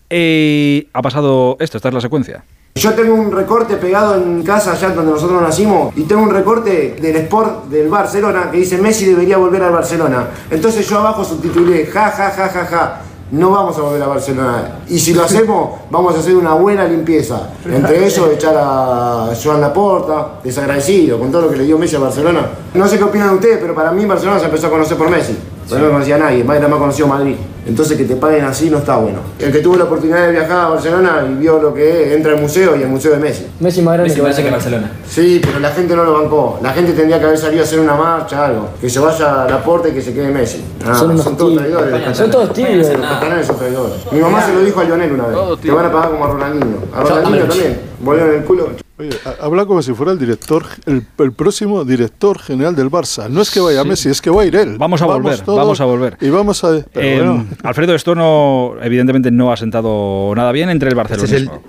[0.09, 2.43] Y ha pasado esto, esta es la secuencia.
[2.75, 6.97] Yo tengo un recorte pegado en casa allá donde nosotros nacimos y tengo un recorte
[7.01, 10.27] del Sport del Barcelona que dice Messi debería volver al Barcelona.
[10.51, 13.01] Entonces yo abajo subtitulé ja ja ja ja ja.
[13.31, 14.79] No vamos a volver a Barcelona.
[14.87, 17.49] Y si lo hacemos, vamos a hacer una buena limpieza.
[17.65, 21.99] Entre ellos, echar a Joan Laporta, desagradecido con todo lo que le dio Messi a
[21.99, 22.49] Barcelona.
[22.73, 25.37] No sé qué opinan ustedes, pero para mí Barcelona se empezó a conocer por Messi.
[25.67, 27.35] Pero no conocía a nadie, más era más conocido Madrid.
[27.65, 29.19] Entonces que te paguen así no está bueno.
[29.39, 32.33] El que tuvo la oportunidad de viajar a Barcelona y vio lo que es, entra
[32.33, 33.47] al museo y el museo de Messi.
[33.59, 34.91] Messi más grande que Barcelona.
[35.07, 36.59] Sí, pero la gente no lo bancó.
[36.61, 38.69] La gente tendría que haber salido a hacer una marcha, algo.
[38.79, 40.63] Que se vaya a la puerta y que se quede Messi.
[40.85, 42.17] Ah, Son unos son todos traidores.
[42.17, 42.87] Son todos tibios.
[42.87, 43.95] Los catalanes son traidores.
[44.11, 45.37] Mi mamá se lo dijo a Lionel una vez.
[45.61, 46.77] Te van a pagar como a Ronaldinho.
[46.93, 47.79] A Ronaldinho también.
[47.99, 48.84] Volvieron el culo.
[48.97, 53.29] Oye, ha- habla como si fuera el director, el, el próximo director general del Barça.
[53.29, 54.77] No es que vaya Messi, es que va a ir él.
[54.77, 56.17] Vamos a volver, todos vamos a volver.
[56.21, 56.77] Y vamos a.
[56.77, 57.45] Eh, bueno.
[57.63, 61.63] Alfredo, esto no, evidentemente no ha sentado nada bien entre el Este es el, barcelonismo.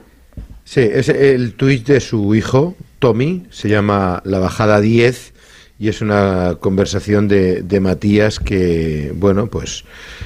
[0.64, 5.35] sí, es el tuit de su hijo, Tommy, se llama La Bajada 10,
[5.79, 9.85] y es una conversación de, de, Matías que, bueno, pues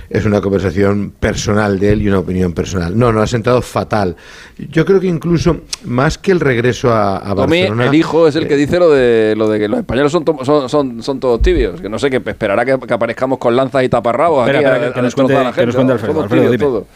[0.09, 2.97] es una conversación personal de él y una opinión personal.
[2.97, 4.15] No, no ha sentado fatal.
[4.59, 7.87] Yo creo que incluso más que el regreso a, a Barcelona.
[7.87, 10.25] el hijo es el que eh, dice lo de, lo de que los españoles son,
[10.45, 13.89] son, son, son todos tibios, que no sé, que esperará que, aparezcamos con lanzas y
[13.89, 16.23] taparrabos espera, aquí a, que, a que, nos cuente, la gente, que, nos cuente, Alfredo,
[16.23, 16.87] Alfredo, Alfredo,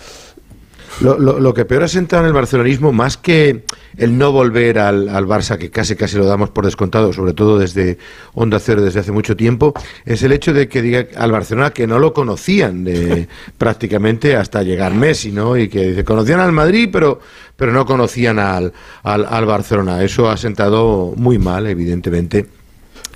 [1.00, 3.64] lo, lo, que peor ha sentado en el barcelonismo, más que
[3.96, 7.58] el no volver al, al, Barça, que casi casi lo damos por descontado, sobre todo
[7.58, 7.98] desde
[8.34, 9.74] Onda Cero, desde hace mucho tiempo,
[10.04, 13.26] es el hecho de que diga al Barcelona que no lo conocían eh,
[13.58, 15.56] prácticamente hasta llegar Messi, ¿no?
[15.56, 17.18] Y que dice, conocían al Madrid, pero,
[17.56, 18.72] pero no conocían al,
[19.02, 20.02] al, al Barcelona.
[20.04, 22.46] Eso ha sentado muy mal, evidentemente,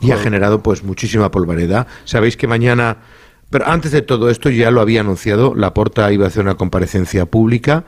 [0.01, 1.87] y ha generado pues muchísima polvareda.
[2.05, 2.99] Sabéis que mañana...
[3.51, 7.27] Pero antes de todo esto ya lo había anunciado, Laporta iba a hacer una comparecencia
[7.27, 7.85] pública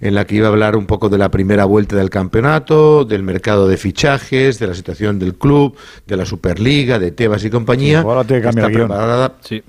[0.00, 3.22] en la que iba a hablar un poco de la primera vuelta del campeonato, del
[3.22, 8.00] mercado de fichajes, de la situación del club, de la Superliga, de Tebas y compañía.
[8.00, 9.34] Ahora tiene que Está preparada.
[9.40, 9.62] Sí.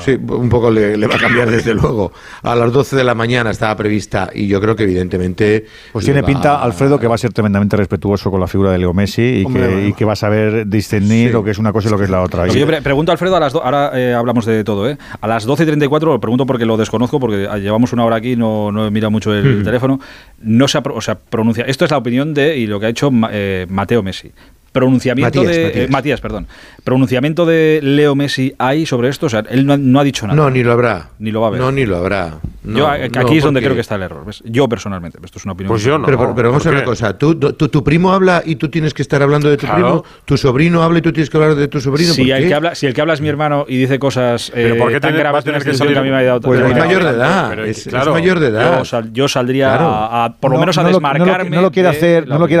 [0.00, 2.12] Sí, un poco le, va a cambiar desde luego.
[2.42, 5.66] A las 12 de la mañana estaba prevista y yo creo que evidentemente...
[5.92, 8.94] Pues tiene pinta, Alfredo, que va a ser tremendamente respetuoso con la figura de Leo
[8.94, 12.04] Messi y, que, va a saber discernir lo que es una cosa y lo que
[12.04, 12.46] es la otra.
[12.46, 13.64] Yo pre pregunto, Alfredo, a las do...
[13.64, 14.98] ahora eh, hablamos de todo, ¿eh?
[15.20, 18.16] A las 12 y 34, lo pregunto porque lo desconozco, porque ah, llevamos una hora
[18.16, 19.64] aquí, no, no he mucho el mm.
[19.64, 20.00] teléfono,
[20.40, 21.64] no se, ha, o sea, pronuncia...
[21.64, 24.32] Esto es la opinión de, y lo que ha hecho eh, Mateo Messi
[24.76, 26.20] pronunciamiento Matías, de eh, Matías.
[26.20, 26.46] Perdón,
[26.84, 30.36] pronunciamiento de Leo Messi hay sobre esto, o sea, él no, no, ha dicho nada.
[30.36, 31.10] No, ni lo habrá.
[31.18, 31.60] Ni lo va a ver.
[31.60, 32.38] No, ni lo habrá.
[32.62, 34.24] Yo, aquí es donde creo que está el error.
[34.26, 34.42] ¿ves?
[34.44, 35.70] Yo personalmente, esto es una opinión.
[35.70, 36.04] Pues yo no.
[36.04, 37.16] Pero, vamos a ver una cosa.
[37.16, 39.82] Tú, tu primo habla y tú tienes que estar hablando de tu claro.
[39.82, 40.04] primo.
[40.24, 42.12] Tu sobrino habla y tú tienes que hablar de tu sobrino.
[42.12, 44.52] Si, el que, habla, si el que habla es mi hermano y dice cosas eh,
[44.72, 45.96] ¿Pero por tan graves tener que, salir...
[45.96, 47.58] a mí me ha dado Pues es mayor de edad.
[47.60, 48.10] Es, claro.
[48.10, 48.84] es mayor de edad.
[49.12, 51.56] Yo, saldría a, por lo menos a desmarcarme.
[51.56, 51.88] No lo quiere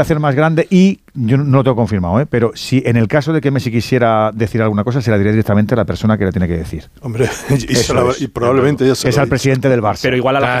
[0.00, 2.26] hacer más grande y yo no lo tengo confirmado, ¿eh?
[2.26, 5.32] pero si en el caso de que Messi quisiera decir alguna cosa, se la diría
[5.32, 6.84] directamente a la persona que la tiene que decir.
[7.00, 7.28] Hombre,
[8.18, 10.00] y, probablemente ya se Es al presidente del Barça.
[10.02, 10.58] Pero igual a la,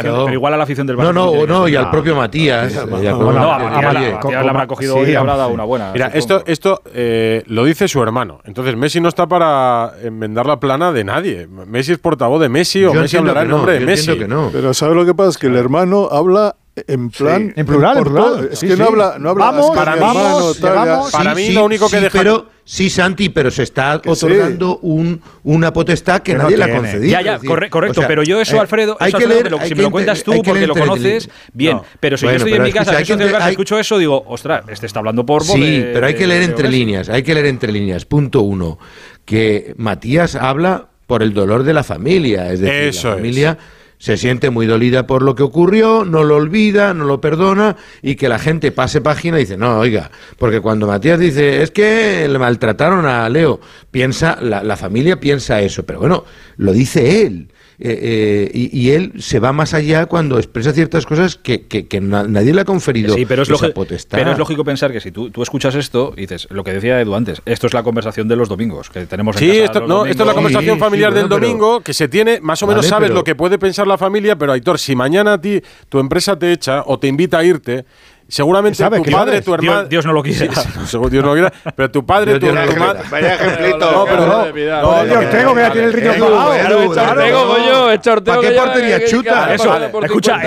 [0.62, 1.12] afición, del Barça.
[1.12, 2.74] No, no, no, y al propio Matías.
[2.86, 5.92] No, la habrá cogido hoy y habrá dado una buena.
[5.92, 8.40] Mira, esto, esto eh, lo dice su hermano.
[8.44, 11.46] Entonces, Messi no está para enmendar la plana de nadie.
[11.46, 14.12] Messi es portavoz de Messi o Messi hablará en nombre de Messi.
[14.52, 15.30] Pero ¿sabe lo que pasa?
[15.30, 17.52] Es que el hermano habla en plan.
[17.54, 17.60] Sí.
[17.60, 18.48] En plural, en plural.
[18.52, 18.78] Es sí, que sí.
[18.78, 19.16] no habla.
[19.18, 22.18] No habla vamos, para, vamos, hermano, para mí lo único que deja.
[22.18, 27.12] Pero, sí, Santi, pero se está otorgando un, una potestad que, nadie no la concedía.
[27.12, 27.92] Ya, ya, decir, correcto.
[27.92, 29.74] O sea, pero yo eso, eh, Alfredo, hay eso, que leer, lo, hay si que
[29.76, 31.78] me lo cuentas tú porque lo conoces, bien.
[31.78, 31.84] No.
[31.98, 33.00] Pero si bueno, yo estoy en mi casa,
[33.48, 37.08] escucho eso, digo, ostras, este está hablando por Sí, pero hay que leer entre líneas.
[37.08, 38.04] Hay que leer entre líneas.
[38.04, 38.78] Punto uno.
[39.24, 42.52] Que Matías habla por el dolor de la familia.
[42.52, 43.58] Es decir, la familia.
[43.60, 47.76] Es se siente muy dolida por lo que ocurrió, no lo olvida, no lo perdona
[48.02, 51.70] y que la gente pase página y dice, no, oiga, porque cuando Matías dice, es
[51.70, 56.24] que le maltrataron a Leo, piensa, la, la familia piensa eso, pero bueno,
[56.56, 57.48] lo dice él.
[57.78, 62.54] Eh, eh, y, él se va más allá cuando expresa ciertas cosas que, que, nadie
[62.54, 64.16] le ha conferido pero es potestad.
[64.16, 66.98] Pero es lógico pensar que si tú, tú escuchas esto y dices, lo que decía
[67.00, 69.86] Edu antes, esto es la conversación de los domingos que tenemos en Sí, casa esto,
[69.86, 73.10] no, esto es la conversación familiar del domingo que se tiene, más o menos sabes
[73.10, 75.60] lo que puede pensar la familia, pero Aitor, si mañana a ti
[75.90, 77.84] tu empresa te echa o te invita a irte,
[78.28, 79.00] Seguramente ¿Sabe?
[79.00, 79.80] tu padre, tu hermano.
[79.80, 80.48] Dios, Dios, no lo quiere.
[80.52, 81.52] Sí, Dios no lo quiera.
[81.76, 83.00] Pero tu padre, tu hermano.
[83.08, 83.90] Vaya ejemplito.
[83.92, 84.46] No, pero no.
[84.82, 86.50] No, Dios, tengo que ya tiene el ritmo clavado.
[86.50, 87.90] Ortego, coño.
[87.92, 88.36] Echa Ortego.
[88.36, 89.54] ¿Para qué portería chuta?
[89.54, 89.76] Eso.
[90.02, 90.40] Escucha,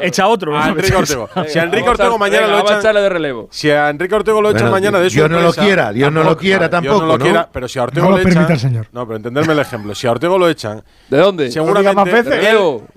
[0.00, 0.56] echa otro.
[0.56, 1.28] Ah, a Enrique Ortego.
[1.48, 2.94] Si a Enrique Ortego mañana lo echan.
[2.94, 3.48] de relevo.
[3.50, 5.16] Si a Enrique Ortego lo echan mañana de eso.
[5.16, 5.92] Dios no lo quiera.
[5.92, 7.00] Dios no lo quiera tampoco.
[7.00, 7.48] no lo quiera.
[7.52, 8.58] Pero si a Ortego lo echan.
[8.58, 8.86] señor.
[8.92, 9.94] No, pero entenderme el ejemplo.
[9.94, 10.82] Si a Ortego lo echan.
[11.08, 11.50] ¿De dónde?
[11.50, 12.50] Seguramente.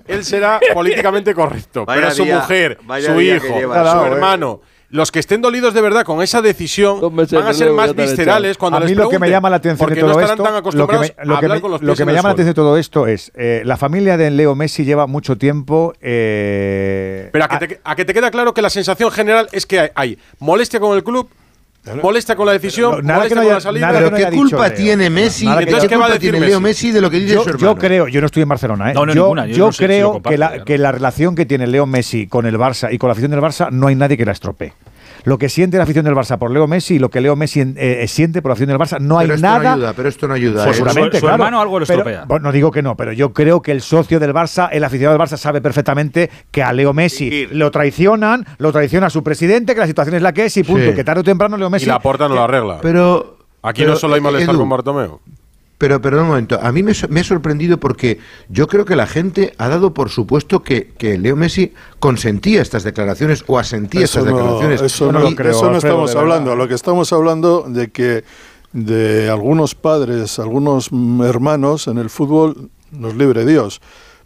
[0.06, 1.84] Él será políticamente correcto.
[1.86, 4.60] Pero su mujer, su hijo, su hermano hermano.
[4.90, 8.80] Los que estén dolidos de verdad con esa decisión van a ser más viscerales cuando
[8.80, 11.14] les lo que me llama la atención de todo no esto, tan lo que me,
[11.24, 13.30] lo que me, con los lo que me llama la atención de todo esto es
[13.34, 15.92] eh, la familia de Leo Messi lleva mucho tiempo.
[16.00, 20.18] Eh, Pero a que, te, a queda claro que la sensación general es que hay
[20.38, 21.28] molestia con el club,
[22.02, 23.86] Molesta con la decisión, no, nada que no haya, con la salida.
[23.86, 25.46] Nada pero que no ¿qué culpa dicho, tiene Messi?
[25.46, 26.50] Nada Entonces, ¿qué culpa tiene Messi?
[26.50, 27.74] Leo Messi de lo que dice yo, su hermano?
[27.74, 28.94] Yo creo, yo no estoy en Barcelona, ¿eh?
[28.94, 31.86] yo, ninguna, yo, yo creo sé, si que, la, que la relación que tiene Leo
[31.86, 34.32] Messi con el Barça y con la afición del Barça no hay nadie que la
[34.32, 34.72] estropee
[35.28, 37.60] lo que siente la afición del Barça por Leo Messi y lo que Leo Messi
[37.60, 38.98] eh, eh siente por la afición del Barça.
[38.98, 39.92] No hay nada.
[39.92, 40.62] Pero esto no ayuda.
[40.62, 40.64] ¿eh?
[40.64, 42.24] Pues, seguramente, su, su claro, hermano algo lo estropea.
[42.24, 45.18] Bueno, no digo que no, pero yo creo que el socio del Barça, el aficionado
[45.18, 49.74] del Barça, sabe perfectamente que a Leo Messi lo traicionan, lo traiciona a su presidente,
[49.74, 50.94] que la situación es la que es y punto.
[50.94, 51.84] Que tarde o temprano Leo Messi.
[51.84, 52.78] Y la porta no lo arregla.
[52.80, 53.36] Pero.
[53.62, 55.20] Aquí no solo hay eh, malestar con Bartomeo.
[55.78, 58.18] Pero, perdón un momento, a mí me, me, ha sorprendido porque
[58.48, 63.44] yo creo que la gente ha dado por supuesto que, Leo Messi consentía estas declaraciones
[63.46, 64.82] o asentía eso estas declaraciones.
[64.82, 68.24] Eso no, y, creo, eso no estamos hablando, lo que estamos hablando de que
[68.72, 70.90] de algunos padres, algunos
[71.24, 73.80] hermanos en el fútbol, nos libre Dios,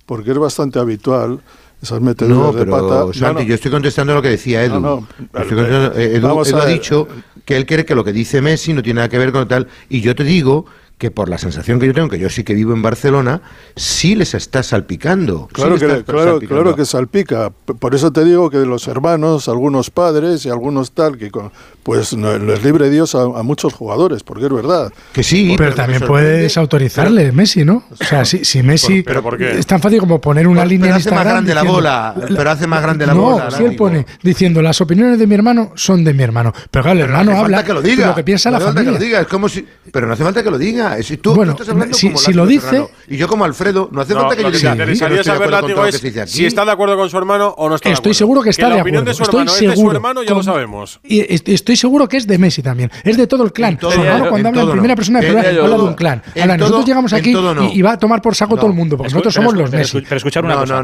[0.06, 1.40] porque es bastante habitual
[1.82, 2.14] esas no,
[2.52, 3.06] de pata.
[3.20, 3.42] No, no.
[3.42, 4.78] yo estoy contestando lo que decía Edu.
[4.78, 5.58] No, estoy
[5.96, 7.08] eh, Edu, Edu ha dicho
[7.44, 9.66] que él cree que lo que dice Messi no tiene nada que ver con tal.
[9.88, 10.64] Y yo te digo
[11.02, 13.42] que por la sensación que yo tengo, que yo sí que vivo en Barcelona,
[13.74, 15.48] sí les está salpicando.
[15.52, 17.50] Claro, que, claro, claro que salpica.
[17.50, 21.50] Por eso te digo que los hermanos, algunos padres y algunos tal, que con,
[21.82, 24.92] pues les libre Dios a, muchos jugadores, porque es verdad.
[25.12, 27.82] Que sí, pero también puedes autorizarle Messi, ¿no?
[27.90, 29.02] O sea, si, si Messi...
[29.02, 30.86] Pero, ¿pero es tan fácil como poner una pero, línea...
[30.86, 33.48] Pero hace más grande diciendo, la bola, pero hace más grande la bola.
[33.50, 36.52] No, si pone diciendo las opiniones de mi hermano son de mi hermano.
[36.70, 38.06] Pero claro, el hermano habla que lo diga.
[38.06, 38.84] lo que piensa la familia.
[38.84, 39.20] Que lo diga.
[39.22, 40.91] Es como si, pero no hace falta que lo diga.
[40.92, 42.68] Ah, tú, bueno, tú estás hablando si, como si lo dice.
[42.68, 44.70] Serrano, y yo, como Alfredo, no hace no, falta que yo diga.
[44.94, 48.50] Saber, si está de acuerdo con su hermano o no está Estoy de seguro que
[48.50, 49.02] está que de acuerdo.
[49.02, 49.72] De su estoy hermano, seguro.
[49.72, 51.00] Es de su hermano, ya con, lo sabemos.
[51.04, 52.90] Y estoy seguro que es de Messi también.
[53.04, 53.78] Es de todo el clan.
[53.78, 56.22] Todo, Sorrano, cuando habla en primera persona, habla de un clan.
[56.40, 57.34] Ahora, nosotros llegamos aquí
[57.72, 60.00] y, va a tomar por saco todo el mundo, porque nosotros somos los Messi.
[60.00, 60.82] Pero escuchar una cosa.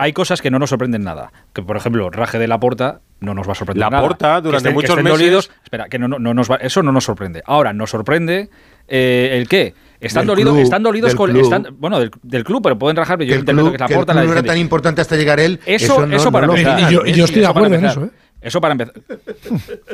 [0.00, 1.32] Hay cosas que no nos sorprenden nada.
[1.52, 3.80] Que, por ejemplo, raje de la porta no nos va a sorprender.
[3.80, 4.02] La nada.
[4.02, 5.18] porta durante estén, muchos meses.
[5.18, 7.42] Dolidos, espera, que no, no, no nos va, eso no nos sorprende.
[7.46, 8.50] Ahora, nos sorprende
[8.88, 9.74] eh, el qué.
[9.98, 11.34] Están, dolido, club, están dolidos con.
[11.34, 13.16] Están, bueno, del, del, club, pero pueden rajar.
[13.16, 14.14] Pero yo interpreto club, que la porta.
[14.14, 15.58] No era tan importante hasta llegar él.
[15.64, 16.80] Eso, eso, no, para empezar.
[16.80, 18.10] Eh, yo, yo, estoy de acuerdo en eso, ¿eh?
[18.42, 18.94] Eso para empezar.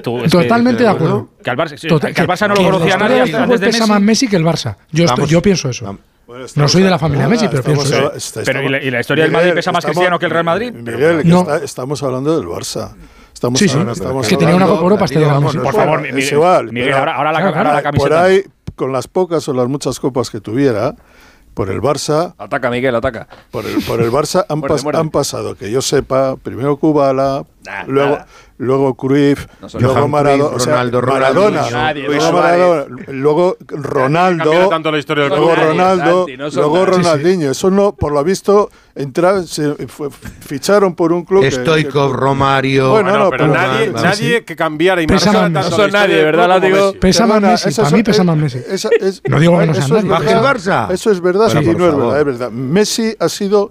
[0.02, 1.30] Tú, Totalmente que, de acuerdo.
[1.42, 3.20] Que al Barça, que, el Barça no lo conocía nadie.
[3.20, 3.78] Antes de Messi.
[3.78, 4.76] pesa más Messi que el Barça.
[4.90, 5.84] Yo, estoy, yo pienso eso.
[5.84, 6.11] Vamos.
[6.57, 8.12] No soy de la familia Messi, pero pienso.
[8.45, 10.72] Pero, ¿y, la, historia del Madrid pesa más estamos, cristiano que el Real Madrid?
[10.72, 11.55] Miguel, no.
[11.57, 12.95] estamos hablando del Barça.
[13.33, 15.57] Estamos sí, sí, hablando, estamos que tenía una Copa Europa este hasta llegamos.
[15.57, 18.09] Por favor, Miguel, es igual, Miguel ahora, ahora, la, claro, camiseta.
[18.09, 18.45] Por ahí,
[18.76, 20.95] con las pocas o las muchas copas que tuviera,
[21.55, 22.35] por el Barça.
[22.39, 23.26] Ataca, Miguel, ataca.
[23.51, 24.62] Por el, por el Barça han,
[24.95, 27.45] han, pasado, que yo sepa, primero Kubala,
[27.87, 28.18] luego
[28.62, 34.92] luego Cruyff, no luego Maradona, Cruyff, Ronaldo, o sea, Maradona, luego, Maradona luego Ronaldo, tanto
[34.92, 37.50] la historia del luego Ronaldo, Santi, no luego Ronaldinho.
[37.50, 41.42] Eso no, por lo visto, entrar, se fue, ficharon por un club.
[41.42, 42.90] Estoico, que, Romario.
[42.90, 46.22] Bueno, bueno no, pero, pero nadie, nadie que cambiara y marcara tanto no son nadie,
[46.22, 46.48] ¿verdad?
[46.48, 46.92] La digo.
[47.00, 47.74] Pesa más Messi.
[47.74, 48.60] Para mí pesa más Messi.
[49.28, 50.30] no digo que no sea nadie.
[50.30, 52.50] Eso es verdad, eso es verdad, y no es verdad, es verdad.
[52.52, 53.70] Messi ha sido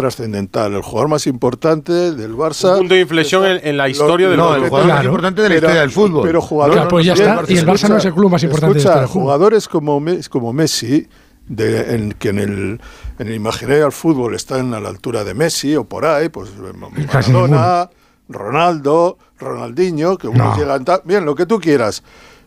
[0.00, 2.72] trascendental, el jugador más importante del Barça.
[2.72, 4.98] Un punto de inflexión está, en, en, la historia lo, del no, el jugador claro,
[4.98, 6.26] más importante de la historia pero, del fútbol.
[6.26, 6.76] Pero jugadores.
[6.76, 7.28] Claro, pues ya bien.
[7.48, 10.02] Y el Barça escucha, no es el club más importante escucha, de la Jugadores como,
[10.30, 11.08] como Messi,
[11.46, 12.80] de, en, que en el,
[13.18, 16.50] en el imaginario del fútbol están a la altura de Messi o por ahí, pues
[16.50, 17.90] eh, Maradona,
[18.28, 20.56] Ronaldo, Ronaldinho, que unos no.
[20.56, 20.84] llegan.
[21.04, 22.02] Bien, lo que tú quieras.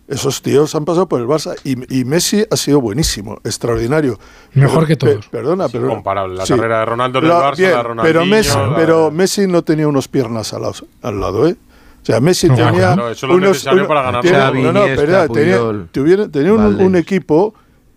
[0.08, 4.20] Esos tíos han pasado por el Barça y, y Messi ha sido buenísimo, extraordinario.
[4.54, 5.26] Mejor que todos.
[5.28, 5.88] Pe, perdona, pero.
[5.88, 9.48] Comparable, la carrera de Ronaldo en el Barça, bien, la Ronaldinho, Pero Messi, pero Messi
[9.48, 10.64] no tenía unos piernas al,
[11.02, 11.56] al lado, ¿eh?
[12.02, 12.72] O sea, Messi tenía.
[12.96, 13.64] Claro, unos.
[13.64, 15.30] Tenía, no, no, pero
[16.30, 17.54] tenía, un equipo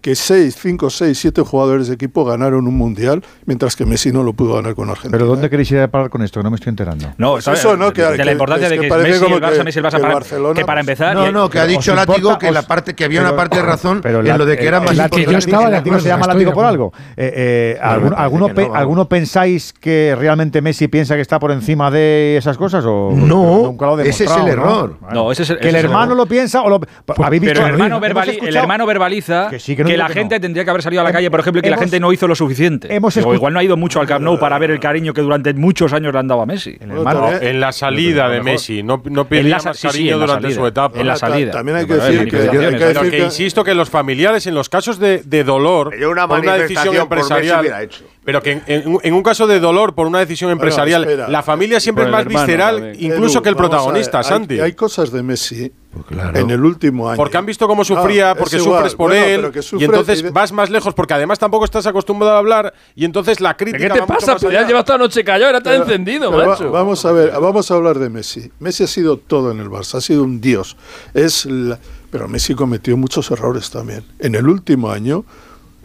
[0.07, 4.23] que 6, 5, 6, 7 jugadores de equipo ganaron un mundial, mientras que Messi no
[4.23, 5.11] lo pudo ganar con Argentina.
[5.11, 5.51] ¿Pero dónde ¿eh?
[5.51, 6.45] queréis ir a parar con esto?
[6.45, 7.13] No me estoy enterando.
[7.19, 9.83] No, eso, eso no, que, de la importancia de que, Messi, el Barça, Messi, el
[9.83, 11.17] para, que para empezar...
[11.17, 13.63] No, eh, no, que ha dicho Látigo que, la parte, que había una parte de
[13.63, 15.33] razón pero en lo de que era eh, más importante.
[15.33, 16.93] Yo estaba, Látigo se llama Látigo por algo.
[17.17, 22.57] Eh, ¿alguno, alguno, ¿Alguno pensáis que realmente Messi piensa que está por encima de esas
[22.57, 22.85] cosas?
[22.87, 24.99] O, no, nunca lo ese es el error.
[25.13, 26.79] No, ese es el, que el hermano lo piensa o lo...
[26.79, 29.49] Pero el hermano verbaliza...
[29.51, 29.59] Que
[29.97, 32.01] la gente tendría que haber salido a la calle, por ejemplo, y que la gente
[32.01, 32.94] no hizo lo suficiente.
[32.94, 35.53] Hemos igual no ha ido mucho al Camp Nou para ver el cariño que durante
[35.55, 36.76] muchos años le han dado a Messi.
[36.80, 40.66] En, el no, eh, en la salida de Messi, no, no más cariño durante su
[40.66, 41.01] etapa.
[41.01, 41.53] En la salida.
[41.53, 45.44] También hay que decir que, hay que, insisto que los familiares, en los casos de,
[45.44, 47.88] dolor, una, por una decisión empresarial.
[48.24, 52.11] Pero que en, un caso de dolor por una decisión empresarial, la familia siempre es
[52.11, 54.61] más visceral, incluso que el protagonista, Santi.
[54.61, 55.72] hay cosas de Messi
[56.09, 57.16] pues en el último año.
[57.16, 59.53] Porque han visto cómo sufría, porque sufres por él.
[59.78, 62.74] Y entonces vas más lejos, porque además tampoco estás acostumbrado a hablar.
[62.94, 63.94] Y entonces la crítica.
[63.94, 64.36] ¿Qué te pasa?
[64.36, 66.70] Pues ya llevas toda noche callado, ahora estás encendido, macho.
[66.70, 68.51] Vamos a ver, vamos a hablar de Messi.
[68.59, 70.76] Messi ha sido todo en el Barça, ha sido un dios.
[71.14, 71.78] Es la...
[72.11, 74.05] Pero Messi cometió muchos errores también.
[74.18, 75.24] En el último año,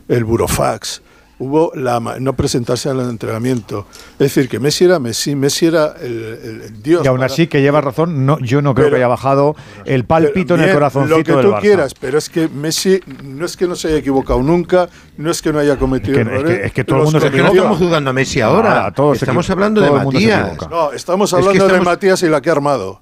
[0.07, 1.01] el burofax
[1.43, 3.87] hubo la ma- no presentarse al entrenamiento.
[4.13, 7.03] Es decir, que Messi era Messi, Messi era el, el- el dios.
[7.03, 9.55] Y aún para- así, que lleva razón, no, yo no creo Pero- que haya bajado
[9.85, 11.61] el palpito en el corazoncito Lo que del tú Barça.
[11.61, 14.87] quieras, pero es que Messi no es que no se haya equivocado nunca,
[15.17, 16.59] no es que no haya cometido Es que- es errores.
[16.59, 18.91] que- es que todo el mundo se Es que no estamos jugando a Messi ahora.
[18.91, 20.47] Todos estamos hablando de todo Matías.
[20.47, 20.67] equivoca.
[20.69, 23.01] No, estamos Es que hablando de Matías y la que ha armado.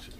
[0.00, 0.11] Sí,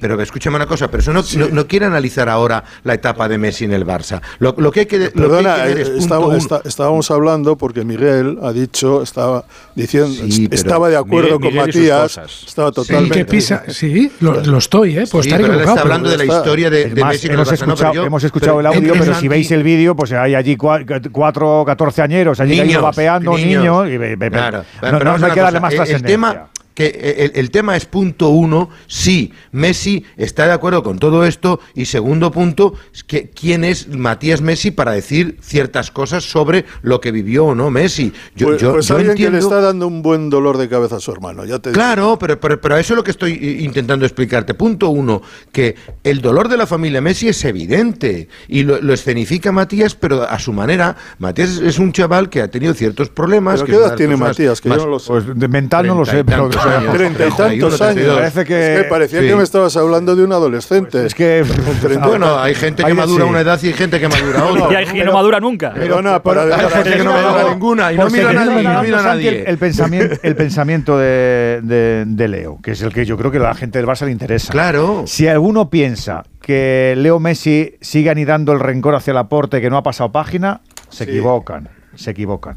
[0.00, 3.38] pero escúchame una cosa, pero eso no, no, no quiere analizar ahora la etapa de
[3.38, 4.20] Messi en el Barça.
[4.38, 7.56] Lo, lo que hay que, lo que hay Perdona, que ver es está- estábamos hablando
[7.56, 9.44] porque Miguel ha dicho, estaba
[9.74, 13.18] diciendo, Sí, estaba de acuerdo Miguel- con Miguel Matías, estaba Sí, totalmente.
[13.18, 15.04] que pisa, sí, lo, lo estoy, ¿eh?
[15.10, 17.48] Puedo Sí, estar pero él está hablando de la historia de, de más, Messi hemos,
[17.48, 19.96] Barça, no, escuchado, pero yo- hemos escuchado pero el audio, pero si veis el vídeo,
[19.96, 23.86] pues hay allí cua- cuatro, 14 añeros, allí Niños, vapeando niños.
[23.86, 24.14] niños.
[24.14, 24.64] y Claro.
[24.82, 26.46] no, no- no hay que darle más trascendencia.
[26.78, 31.58] Que el, el tema es punto uno, sí, Messi está de acuerdo con todo esto
[31.74, 32.74] y segundo punto,
[33.08, 37.68] que quién es Matías Messi para decir ciertas cosas sobre lo que vivió o no
[37.68, 38.12] Messi.
[38.36, 40.68] Yo, pues yo- pues yo alguien que le entiendo- está dando un buen dolor de
[40.68, 41.80] cabeza a su hermano, ya te digo.
[41.80, 44.54] Claro, pero, pero, pero eso es lo que estoy eh, intentando explicarte.
[44.54, 45.74] Punto uno, que
[46.04, 50.38] el dolor de la familia Messi es evidente y lo, lo escenifica Matías, pero a
[50.38, 50.94] su manera.
[51.18, 53.54] Matías es- un chaval que ha tenido ciertos problemas.
[53.62, 54.60] ¿Pero que qué edad tiene Matías?
[54.60, 55.08] Que yo no lo sé.
[55.08, 56.48] Pues de mental no lo sé, pero.
[56.76, 56.94] Años.
[56.94, 57.36] Treinta y 31,
[57.68, 57.94] tantos años.
[57.94, 58.16] 32.
[58.18, 59.26] Parece que- Es que parecía Sí.
[59.28, 61.06] que me estabas hablando de un adolescente.
[61.06, 61.44] Es que.
[62.08, 63.30] Bueno, hay gente que Hay- madura sí.
[63.30, 64.72] una edad y hay gente que madura otra.
[64.72, 65.72] y hay gente que no madura nunca.
[65.74, 68.82] Perdona, para, Hay para- gente que no madura ninguna y no mira a nadie, no
[68.82, 69.40] mira a Santi, nadie.
[69.42, 73.30] El, el pensamiento, el pensamiento de, de- de Leo, que es el que yo creo
[73.30, 74.52] que a la gente del Barça le interesa.
[74.52, 75.04] Claro.
[75.06, 79.76] Si alguno piensa que Leo Messi sigue anidando el rencor hacia la porte que no
[79.76, 82.56] ha pasado página, se equivocan, se equivocan.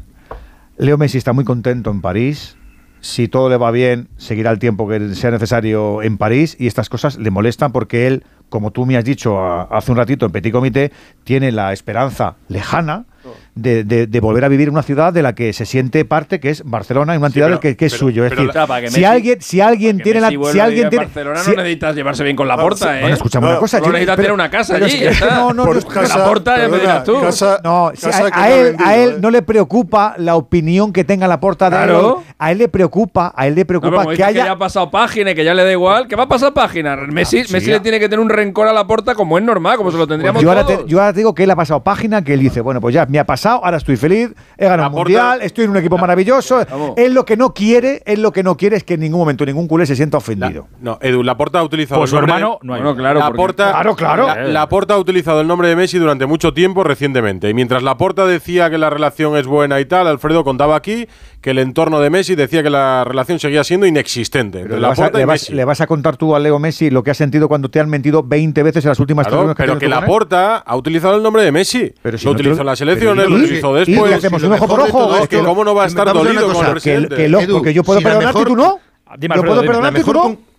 [0.78, 2.56] Leo Messi está muy contento en París.
[3.02, 6.88] Si todo le va bien, seguirá el tiempo que sea necesario en París y estas
[6.88, 10.52] cosas le molestan porque él, como tú me has dicho hace un ratito en Petit
[10.52, 10.92] Comité,
[11.24, 13.06] tiene la esperanza lejana
[13.54, 16.40] de, de- de volver a vivir en una ciudad de la que se siente parte,
[16.40, 18.24] que es Barcelona, y una entidad pero- que, que es pero- suyo.
[18.24, 20.84] Es pero decir, la- que si Messi- alguien, si alguien Que tiene la, si alguien
[20.84, 23.00] en tiene, Barcelona si- no necesitas llevarse bien con la porta, ¿eh?
[23.02, 23.78] bueno, escúchame una cosa.
[23.80, 25.34] Yo- necesitas tener una casa allí, que- ya está.
[25.36, 27.20] No, no, Por casa- la porta ya me perdona, dirás tú.
[27.20, 29.16] casa- no, si casa a, que no él, vendido, a él ¿eh?
[29.20, 32.18] no le preocupa la opinión que tenga la porta de Claro.
[32.26, 32.34] él.
[32.38, 34.90] A él le preocupa, a él le No, preocupa que que haya ya ha pasado
[34.90, 36.96] página y que ya le da igual, que va a pasar página.
[36.96, 39.44] Messi, Ah, sí, Messi le tiene que tener un rencor a la porta como es
[39.44, 41.56] normal, como se lo tendríamos yo ahora, te, yo ahora te digo que él ha
[41.56, 44.66] pasado página, que él dice, bueno, pues ya me ha pasado, ahora estoy feliz, he
[44.66, 46.64] ganado un mundial, estoy en un equipo maravilloso.
[46.70, 46.92] Vamos.
[46.96, 49.44] Él lo que no quiere, él lo que no quiere es que en ningún momento
[49.44, 50.68] ningún culé se sienta ofendido.
[50.80, 52.80] No, Edu, Laporta ha utilizado Pues el su nombre hermano de- no hay.
[52.82, 54.26] Bueno, claro, porque- Laporta, Claro, claro.
[54.26, 57.48] La- Laporta ha utilizado el nombre de Messi durante mucho tiempo recientemente.
[57.48, 61.06] Y mientras Laporta decía que la relación es buena y tal, Alfredo contaba aquí
[61.40, 64.58] que el entorno de Messi decía que la relación seguía siendo inexistente.
[64.62, 65.52] Pero entre le, vas a, Laporta le y vas- Messi.
[65.54, 67.88] le vas a contar tú a Leo Messi lo que has sentido cuando te han
[67.88, 70.08] mentido 20 veces en las últimas Claro, tres pero que tienes tú con él?
[70.08, 71.92] Laporta ha utilizado el nombre de Messi.
[72.02, 73.82] Pero si lo no te utilizó en las elecciones, pero lo ¿y?
[73.88, 74.10] ¿Y después.
[74.10, 74.42] qué hacemos?
[74.42, 75.16] Y ¿Un ojo por ojo?
[75.16, 77.16] Es que que ¿Cómo no va a estar dolido con el que Que, presidente?
[77.16, 78.80] que porque yo puedo perdonarte y tú no.
[79.18, 80.51] Yo puedo perdonarte y tú no.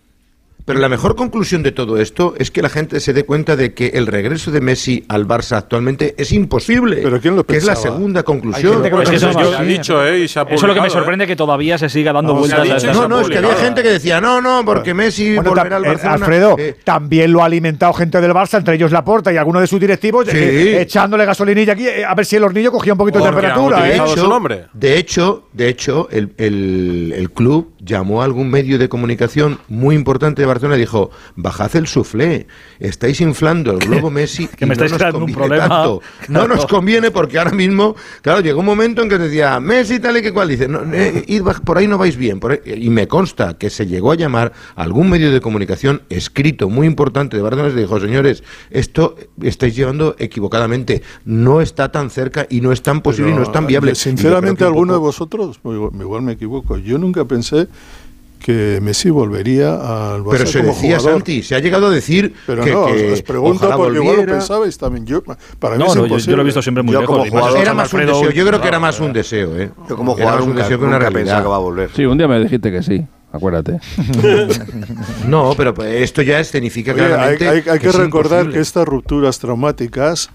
[0.64, 3.74] Pero la mejor conclusión de todo esto es que la gente se dé cuenta de
[3.74, 7.00] que el regreso de Messi al Barça actualmente es imposible.
[7.02, 7.94] ¿Pero quién lo Que es la pensaba?
[7.96, 8.82] segunda conclusión.
[8.82, 10.20] que Pues eso pensaba es dicho, ¿eh?
[10.20, 11.28] Y se ha Eso es lo que me publicado, sorprende ¿eh?
[11.28, 13.90] que todavía se siga dando Vamos, vueltas a No, no, es que había gente que
[13.90, 16.14] decía, no, no, porque Messi Bueno, volverá al eh, Barcelona.
[16.14, 19.66] Alfredo, Eh, también lo ha alimentado gente del Barça, entre ellos Laporta y algunos de
[19.66, 20.36] sus directivos, Sí.
[20.38, 23.86] eh, echándole gasolinilla aquí, eh, a ver si el hornillo cogía un poquito de temperatura.
[23.86, 24.00] ¿eh?
[24.16, 24.64] su nombre.
[24.72, 29.94] De hecho, de hecho el, el- el club llamó a algún medio de comunicación muy
[29.94, 32.46] importante de Barcelona y dijo, bajad el suflé,
[32.78, 35.68] estáis inflando el globo Messi Que y me estáis no nos creando un problema.
[35.68, 36.02] tanto.
[36.28, 40.16] No nos conviene porque ahora mismo, claro, llegó un momento en que decía, Messi tal
[40.16, 42.40] y que cual, dice, no, eh, id baj- por ahí no vais bien.
[42.40, 46.02] por ahí- y me consta que se llegó a llamar a algún medio de comunicación
[46.08, 52.10] escrito muy importante de Barcelona y dijo, señores, esto estáis llevando equivocadamente, no está tan
[52.10, 53.94] cerca y no es tan posible y no es tan viable.
[53.94, 57.68] Sinceramente, alguno de vosotros, igual, igual me equivoco, yo nunca pensé
[58.38, 61.20] que Messi volvería al Barça Pero se como decía, jugador.
[61.20, 64.04] Santi, se ha llegado a decir Pero que, no, que os pregunto ojalá porque igual
[64.08, 64.32] lo volviera.
[64.38, 65.06] pensabais también.
[65.06, 66.30] Yo, para mí No, es no, yo, imposible.
[66.32, 67.28] yo lo he visto siempre muy Yo lejos.
[67.30, 69.70] jugador- Era más un Alfredo, deseo, yo creo que era más un deseo, ¿eh?
[69.88, 71.42] Yo como Era jugador más un deseo que una realidad.
[71.42, 71.90] que va a volver.
[71.96, 73.02] Sí, un día me dijiste que sí,
[73.32, 73.80] acuérdate.
[75.26, 78.54] No, pero pues, esto ya escenifica Oye, hay, claramente hay- hay que, es recordar imposible.
[78.54, 80.30] que estas rupturas traumáticas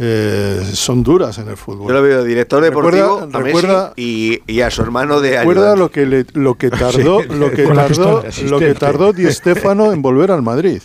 [0.00, 1.88] eh, son duras en el fútbol.
[1.88, 5.38] Yo lo veo director Recuerda- deportivo a Messi recuerda- y, y a su hermano de
[5.38, 5.78] Recuerda ayudante.
[5.80, 10.00] lo que le- lo que tardó, lo que tardó, lo que tardó Di Stéfano en
[10.02, 10.82] volver al Madrid,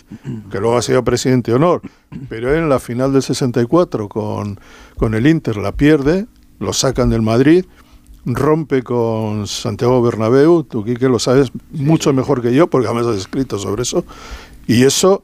[0.50, 1.82] que luego ha sido presidente de honor,
[2.28, 4.58] pero en la final del 64 con,
[4.96, 6.26] con el Inter la pierde,
[6.58, 7.64] lo sacan del Madrid,
[8.26, 13.16] rompe con Santiago Bernabéu, tú Quique lo sabes mucho mejor que yo, porque además has
[13.18, 14.04] escrito sobre eso,
[14.66, 15.22] y eso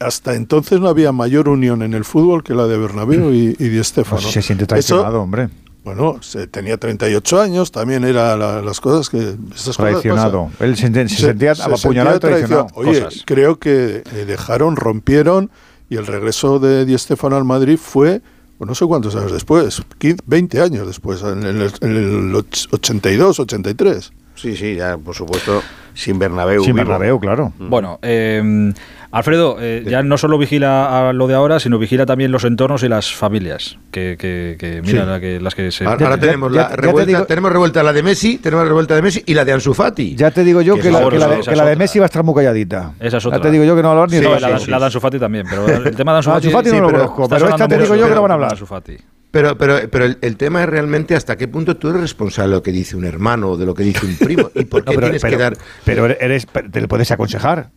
[0.00, 3.68] hasta entonces no había mayor unión en el fútbol que la de Bernabéu y, y
[3.68, 4.20] Di Stéfano.
[4.22, 5.48] Pues se siente Eso- traicionado, hombre.
[5.84, 9.36] bueno, se, tenía 38 años, también era la- las cosas que...
[9.50, 10.48] Cosas Traicionado.
[10.52, 10.66] pasan.
[10.68, 12.66] Él se, se sentía apuñalado traicionado.
[12.74, 13.22] Oye, Cosas.
[13.26, 15.50] creo que eh, dejaron, rompieron
[15.90, 18.22] y el regreso de Di Stéfano al Madrid fue
[18.56, 22.34] pues no sé cuántos años después, 15, 20 años después, en el, en el
[22.70, 24.12] 82, 83.
[24.36, 25.60] Sí, sí, ya, por supuesto,
[25.94, 26.62] sin Bernabéu.
[26.64, 26.86] Sin vivo.
[26.86, 27.52] Bernabéu, claro.
[27.58, 28.72] Bueno, eh,
[29.16, 32.82] Alfredo, eh, ya no solo vigila a lo de ahora, sino vigila también los entornos
[32.82, 35.08] y las familias, que, que, que mira, Sí.
[35.08, 35.84] la que, las que se...
[35.84, 39.22] Ahora, ahora tenemos, la revuelta, tenemos revuelta la de Messi, tenemos la revuelta de Messi
[39.24, 40.16] y la de Ansu Fati.
[40.16, 41.18] Ya te digo yo que, la, otra, que
[41.56, 41.76] la de, la.
[41.76, 42.92] Messi va a estar muy calladita.
[42.98, 44.48] Esa es Ya te digo yo que no va a hablar ni Sí, de la,
[44.54, 44.70] Messi.
[44.70, 46.70] la de Ansu Fati también, pero el tema de Ansu No, Fati...
[46.72, 48.50] No lo conozco, pero esta te digo yo que no van a hablar.
[48.52, 48.96] Ansu Fati.
[49.30, 52.56] Pero, pero, pero el, el tema es realmente hasta qué punto tú eres responsable de
[52.56, 54.50] lo que dice un hermano o de lo que dice un primo.
[54.54, 55.56] ¿Y por No, qué pero, tienes pero- que dar.?
[55.84, 57.70] pero eres, te le puedes aconsejar.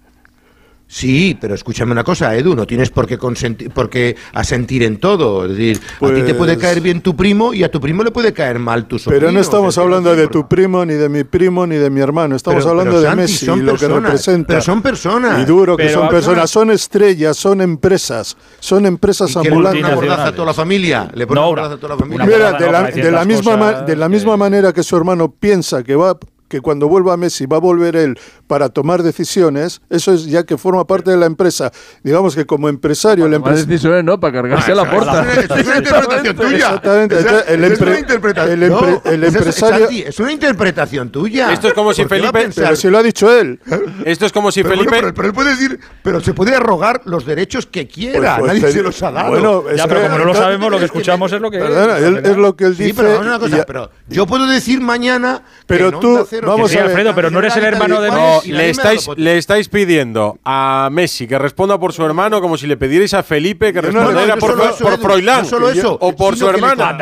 [0.89, 4.97] Sí, pero escúchame una cosa, Edu, no tienes por qué, consentir, por qué asentir en
[5.01, 5.43] todo.
[5.45, 8.03] Es decir, a ti te puede Pues- caer bien tu primo y a tu primo
[8.03, 9.19] le puede caer mal tu sobrino.
[9.19, 12.37] Pero no estamos hablando de tu primo, ni de mi primo, ni de mi hermano.
[12.37, 14.47] Estamos Pero- hablando pero, de Santi, Messi son y lo que personas, representa.
[14.47, 15.39] pero son personas.
[15.41, 16.49] Y duro que Pero son personas.
[16.49, 18.37] Son estrellas, son empresas.
[18.61, 19.83] Son empresas ¿Y que le pone ambulantes.
[19.83, 21.09] una bordaza a toda la familia?
[21.13, 22.25] ¿Le pone No, una bordaza a toda la familia?
[22.25, 25.83] Mira, de la, de la misma, ma- de la misma manera que su hermano piensa
[25.83, 26.17] que va
[26.47, 28.17] que cuando vuelva Messi va a volver él
[28.47, 31.71] para tomar decisiones, eso es ya que forma parte de la empresa.
[32.03, 33.71] Digamos que como empresario, el Tomar empresario...
[33.73, 34.19] decisiones, ¿no?
[34.19, 35.25] Para cargarse a la puerta.
[35.33, 36.55] Es una interpretación tuya.
[36.57, 37.15] Exactamente.
[37.47, 38.63] El es interpretación.
[38.63, 41.51] el empre- No, el esa es- empresario- Santi, es una interpretación tuya.
[41.53, 43.59] Esto es como si ¿Por qué va a Felipe- Pero si lo ha dicho él.
[44.05, 44.89] Esto es como si Pero, Felipe...
[44.89, 48.37] bueno, pero, pero él puede decir, pero se puede arrogar los derechos que quiera.
[48.37, 49.29] Pues- pues Nadie Felipe- se los ha dado.
[49.31, 51.59] Bueno, es Ya, que- pero como no lo sabemos, lo que escuchamos es lo que
[51.59, 52.03] Perdona, es.
[52.03, 52.95] él- es lo que él Sí, dice.
[52.95, 55.41] pero vamos a una cosa, y- pero yo puedo decir mañana.
[55.65, 56.89] Pero tú- Cero vamos se a ver.
[56.91, 61.27] Alfredo, pero no eres el hermano de No, le estáis, le estáis pidiendo a Messi
[61.27, 64.35] que responda por su hermano como si le pidierais a Felipe que No, no, respondiera
[64.35, 65.43] no por, por Froilán.
[65.43, 66.93] no solo eso, o por su hermana.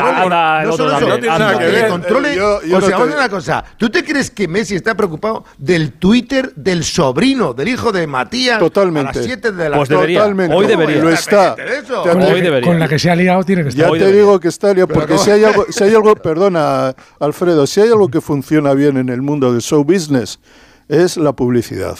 [0.65, 2.41] No solo eso, no que le controle.
[2.41, 3.63] O no sea, vamos a una cosa.
[3.77, 8.59] ¿Tú te crees que Messi está preocupado del Twitter del sobrino, del hijo de Matías?
[8.59, 9.09] Totalmente.
[9.11, 10.01] A las 7 de la Pues tarde?
[10.01, 10.19] debería.
[10.19, 10.55] Totalmente.
[10.55, 11.01] Hoy debería.
[11.01, 11.55] Lo está.
[11.55, 12.67] Con la, Hoy que, debería.
[12.69, 13.91] con la que se ha liado tiene que estar.
[13.91, 15.19] Ya te digo que está liado, porque no.
[15.19, 19.09] si hay algo, si hay algo, perdona, Alfredo, si hay algo que funciona bien en
[19.09, 20.39] el mundo del show business,
[20.87, 21.97] es la publicidad,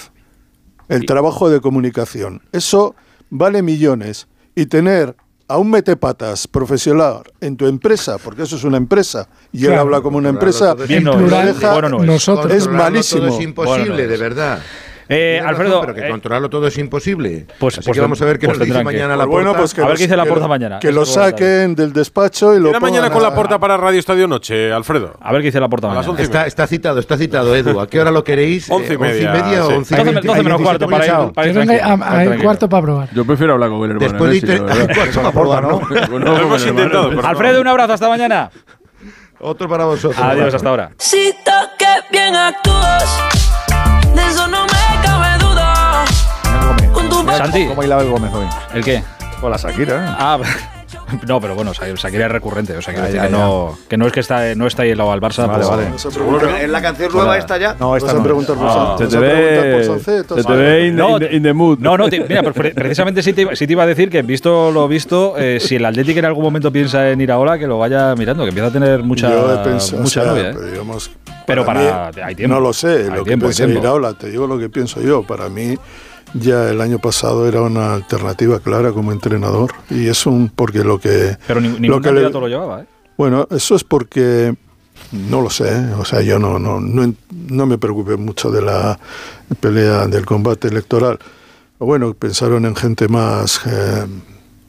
[0.87, 2.41] el trabajo de comunicación.
[2.51, 2.95] Eso
[3.29, 4.27] vale millones.
[4.55, 5.15] Y tener
[5.47, 9.81] a un metepatas profesional en tu empresa, porque eso es una empresa, y él Claro.
[9.81, 11.23] habla como una empresa, Bien no en es.
[11.23, 12.05] plural, deja- Bueno no es.
[12.07, 12.51] nosotros.
[12.51, 13.21] es Controlarlo malísimo.
[13.27, 14.09] Todo es imposible, Bueno, no es.
[14.09, 14.61] de verdad.
[15.07, 17.45] Eh, Alfredo, razón, pero que eh, controlarlo todo es imposible.
[17.59, 19.29] pues- Así pues que vamos a ver qué pues nos dice que- mañana la Pues
[19.29, 20.79] bueno, pues que A ver los- qué dice la Porta mañana.
[20.79, 24.27] Que lo saquen del despacho y lo Una mañana con la porta para Radio Estadio
[24.27, 25.15] Noche, Alfredo.
[25.21, 26.07] A ver qué dice la porta mañana.
[26.21, 27.79] Está, está citado, está citado, Edu.
[27.79, 28.69] ¿A qué hora lo queréis?
[28.69, 29.57] Once y Eh, media, once y media sí.
[29.73, 30.27] o once y 12, veinte.
[30.27, 33.09] 12 menos cuarto para ir, a- cuarto para probar.
[33.13, 34.11] Yo prefiero hablar con el hermano.
[34.25, 34.93] Después de la.
[34.95, 35.81] Cuarto para probar, ¿no?
[36.19, 38.49] Lo hemos intentado, pero- Alfredo, un abrazo, hasta mañana.
[39.39, 40.19] Otro para vosotros.
[40.19, 40.91] Adiós, hasta ahora.
[40.97, 43.19] Si toque bien actúas,
[44.15, 44.74] de eso no me.
[47.09, 47.63] Tu Mira Santi.
[47.63, 48.45] ¿Cómo bailaba el Gómez hoy?
[48.73, 49.03] ¿El qué?
[49.39, 49.95] Con la Shakira.
[49.95, 50.15] ¿eh?
[50.17, 50.39] Ah,
[51.27, 53.97] no, pero bueno, Sha- Shakira es recurrente, o sea, quiero decir ya, que, no, que
[53.97, 55.45] no es que está, no está ahí el lado al Barça.
[55.47, 56.63] Vale, pues- vale.
[56.63, 57.75] ¿Es la canción nueva esta ya?
[57.79, 58.23] No, esta no.
[58.23, 58.95] preguntar por Ah.
[58.97, 59.83] Se te ve,
[60.23, 61.79] se te ve in, No, in the- in the mood.
[61.79, 64.21] No, no, te- mira, pre- precisamente sí te, iba- sí te iba a decir que
[64.23, 67.59] visto lo visto, eh, si el Atlético en algún momento piensa en ir a Ola,
[67.59, 70.31] que lo vaya mirando, que empieza a tener mucha, Yo he pensado, mucha o sea,
[70.33, 70.49] novia.
[70.49, 70.53] ¿eh?
[70.55, 71.11] pero digamos,
[71.45, 72.55] Pero para- mí, hay tiempo.
[72.55, 73.81] No lo sé, lo que tiempo, hay piensa tiempo.
[73.81, 75.21] Iraola, te digo lo que pienso yo.
[75.23, 75.77] Para mí,
[76.33, 79.71] ya el año pasado era una alternativa clara como entrenador.
[79.89, 80.49] Y es un.
[80.49, 81.37] Porque lo que.
[81.47, 82.85] Pero ni- lo que le- candidato lo llevaba, ¿eh?
[83.17, 84.55] Bueno, eso es porque.
[85.11, 85.93] No lo sé, ¿eh?
[85.99, 87.13] o sea, yo no, no, no,
[87.49, 88.97] no me preocupé mucho de la
[89.59, 91.19] pelea del combate electoral.
[91.79, 94.05] Bueno, pensaron en gente más eh,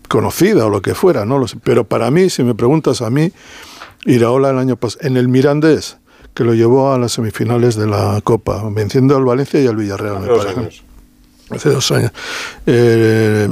[0.09, 1.57] conocida o lo que fuera, no lo sé.
[1.63, 3.31] Pero para mí, si me preguntas a mí,
[4.05, 5.97] Iraola el año pasado, en el Mirandés,
[6.35, 10.21] que lo llevó a las semifinales de la Copa, venciendo al Valencia y al Villarreal,
[10.21, 10.83] me parece.
[11.51, 12.11] Hace dos años.
[12.67, 13.49] Eh,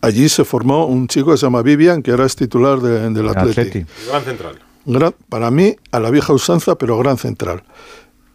[0.00, 3.28] allí se formó un chico que se llama Vivian, que ahora es titular de- del.
[3.28, 3.84] Atleti.
[4.08, 4.58] Gran central.
[4.86, 7.62] Gran- para mí, a la vieja usanza, pero gran central.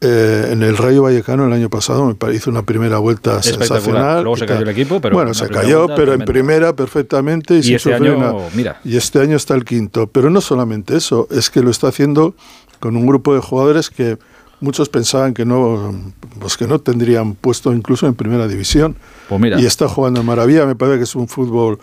[0.02, 3.68] Eh, en el Rayo Vallecano el año pasado me pa- hizo una primera vuelta Espectacular.
[3.82, 4.24] sensacional.
[4.24, 7.56] Luego se cayó el equipo, pero bueno, una se cayó, vuelta pero en primera perfectamente
[7.60, 8.34] y, Y este año, nada.
[8.56, 8.80] mira.
[8.86, 10.08] Y este año está el quinto.
[10.08, 12.34] Pero no solamente eso, es que lo está haciendo
[12.80, 14.18] con un grupo de jugadores que
[14.62, 15.94] muchos pensaban que no,
[16.40, 18.96] pues que no tendrían puesto incluso en primera división.
[19.28, 19.60] Pues mira.
[19.60, 20.66] Y está jugando en maravilla.
[20.66, 21.80] Me parece que es un fútbol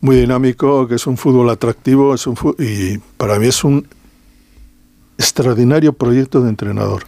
[0.00, 3.86] muy dinámico, que es un fútbol atractivo, es un y para mí es un
[5.18, 7.02] extraordinario proyecto de entrenador.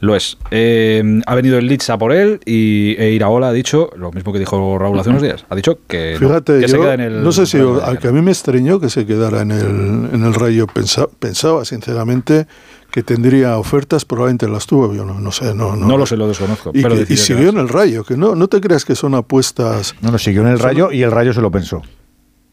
[0.00, 0.36] Lo es.
[0.50, 4.32] Eh, ha venido el Leeds a por él y e Iraola ha dicho lo mismo
[4.32, 5.44] que dijo Raúl hace unos días.
[5.48, 7.22] Ha dicho que, no, Fíjate, que se yo queda en el.
[7.22, 10.10] no sé si Rayo a que a mí me extrañó que se quedara en el,
[10.12, 10.66] en el Rayo.
[10.66, 12.48] Pensa- pensaba, sinceramente,
[12.92, 14.94] que tendría ofertas, probablemente las tuvo.
[14.94, 15.86] Yo no, no sé, no, no.
[15.86, 16.70] No lo sé, lo desconozco.
[16.74, 18.94] Y, pero que- y decidió siguió en el Rayo, que no, no te creas que
[18.94, 19.94] son apuestas.
[20.02, 21.82] No, no, siguió en el Rayo y el Rayo se lo pensó.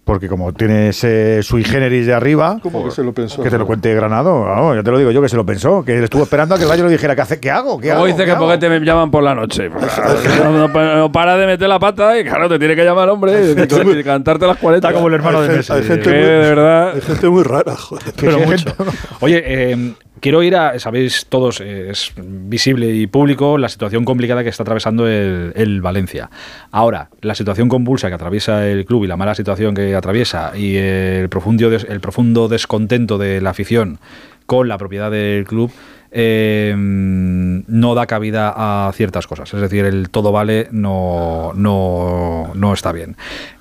[0.05, 3.43] porque como tienes eh, sui generis de arriba, ¿Cómo que se lo pensó?
[3.43, 5.85] que te lo cuente Granado, vamos, ya te lo digo yo que se lo pensó,
[5.85, 7.79] que él estuvo esperando a que el Valle lo dijera, ¿qué, hace, qué hago?
[7.79, 8.05] ¿Qué hago?
[8.07, 8.45] dice ¿Qué que hago?
[8.45, 9.69] por qué te me llaman por la noche.
[9.79, 12.83] Pues, no, no pa- no para de meter la pata y claro, te tiene que
[12.83, 14.87] llamar el hombre y, y cantarte las 40.
[14.87, 15.73] Está como el hermano Hay de Messi.
[15.73, 16.91] hay gente muy- de verdad.
[16.95, 18.03] Hay gente muy rara, joder.
[18.19, 18.73] Pero mucho.
[19.19, 24.43] Oye, eh, quiero ir a, sabéis todos, eh, es visible y público la situación complicada
[24.43, 26.29] que está atravesando el, Valencia.
[26.71, 30.75] Ahora, la situación convulsa que atraviesa el club y la mala situación que atraviesa y
[30.75, 33.99] el profundo, el profundo descontento de la afición
[34.45, 35.71] con la propiedad del club
[36.11, 39.53] eh, no da cabida a ciertas cosas.
[39.53, 43.15] Es decir, el todo vale no, no, no está bien.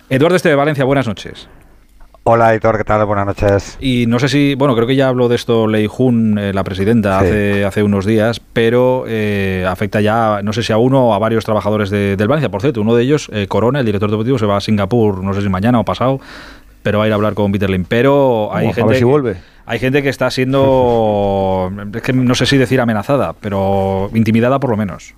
[0.09, 1.49] Eduardo Este de Valencia, buenas noches.
[2.31, 3.07] Hola, Hitor, ¿qué tal?
[3.07, 3.79] Buenas noches.
[3.81, 6.63] Y no sé si, bueno, creo que ya habló de esto Lei Jun, eh, la
[6.63, 7.27] presidenta, Sí.
[7.27, 11.19] hace, hace unos días, pero eh, afecta ya, no sé si a uno o a
[11.19, 12.51] varios trabajadores de- del Valencia.
[12.51, 15.33] Por cierto, uno de ellos, eh, Corona, el director deportivo, se va a Singapur, no
[15.33, 16.21] sé si mañana o pasado,
[16.83, 17.87] pero va a ir a hablar con Peter Lim.
[17.89, 18.89] Pero hay Vamos, a gente.
[18.89, 19.37] ver si que- vuelve.
[19.65, 24.69] Hay gente que está siendo, es que no sé si decir amenazada, pero intimidada por
[24.69, 25.15] lo menos.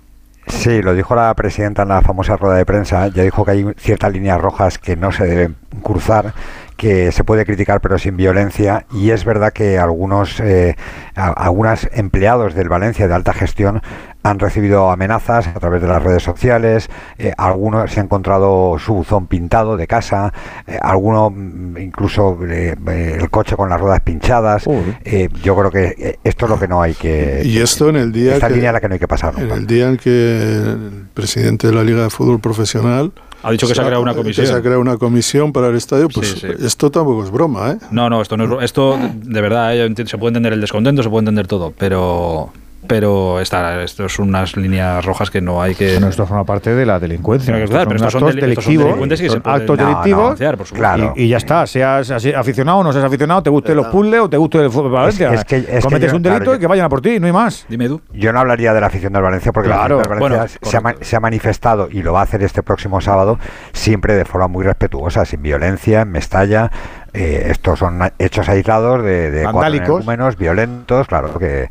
[0.47, 3.07] Sí, lo dijo la presidenta en la famosa rueda de prensa.
[3.09, 6.33] Ya dijo que hay ciertas líneas rojas que no se deben cruzar,
[6.81, 8.87] que se puede criticar pero sin violencia.
[8.91, 10.75] Y es verdad que algunos, eh,
[11.15, 13.81] a- algunos empleados del Valencia de alta gestión
[14.23, 16.89] han recibido amenazas a través de las redes sociales.
[17.19, 20.33] eh, algunos se han encontrado su buzón pintado de casa.
[20.65, 24.65] eh, alguno mm, incluso eh, eh, el coche con las ruedas pinchadas.
[25.05, 27.41] Eh, yo creo que esto es lo que no hay que.
[27.45, 29.35] Y esto en el día Esta que- línea a la que no hay que pasar.
[29.37, 33.11] En el día en que el presidente de la Liga de Fútbol Profesional
[33.43, 34.45] Ha dicho que se ha creado una que comisión.
[34.47, 36.47] se ha creado una comisión para el estadio, pues Sí, sí.
[36.65, 37.77] esto tampoco es broma, ¿eh?
[37.91, 41.09] No, no, esto no es esto de verdad, eh, se puede entender el descontento, se
[41.09, 42.51] puede entender todo, pero
[42.87, 46.73] pero está, esto son unas líneas rojas que no hay que Bueno, esto forma parte
[46.75, 47.55] de la delincuencia.
[47.57, 51.13] Estos pero son estos son actos estos son delictivos, son actos No, no, delictivos supuesto.
[51.15, 54.19] y, y ya está, seas así- aficionado o no seas aficionado, te guste los puzzles
[54.21, 55.33] o te guste el fútbol Valencia.
[55.33, 57.19] es que- es que Cometes yo- un delito claro, y que vayan a por ti,
[57.19, 57.65] no hay más.
[57.69, 58.01] Dime tú.
[58.13, 60.69] Yo no hablaría de la afición del Valencia porque Claro, la afición del Valencia bueno,
[60.71, 63.39] se, ha, ma- se ha manifestado y lo va a hacer este próximo sábado
[63.73, 66.71] siempre de forma muy respetuosa, sin violencia, en Mestalla.
[67.13, 71.67] Eh, estos son hechos aislados de, de energúmenos violentos, claro, que,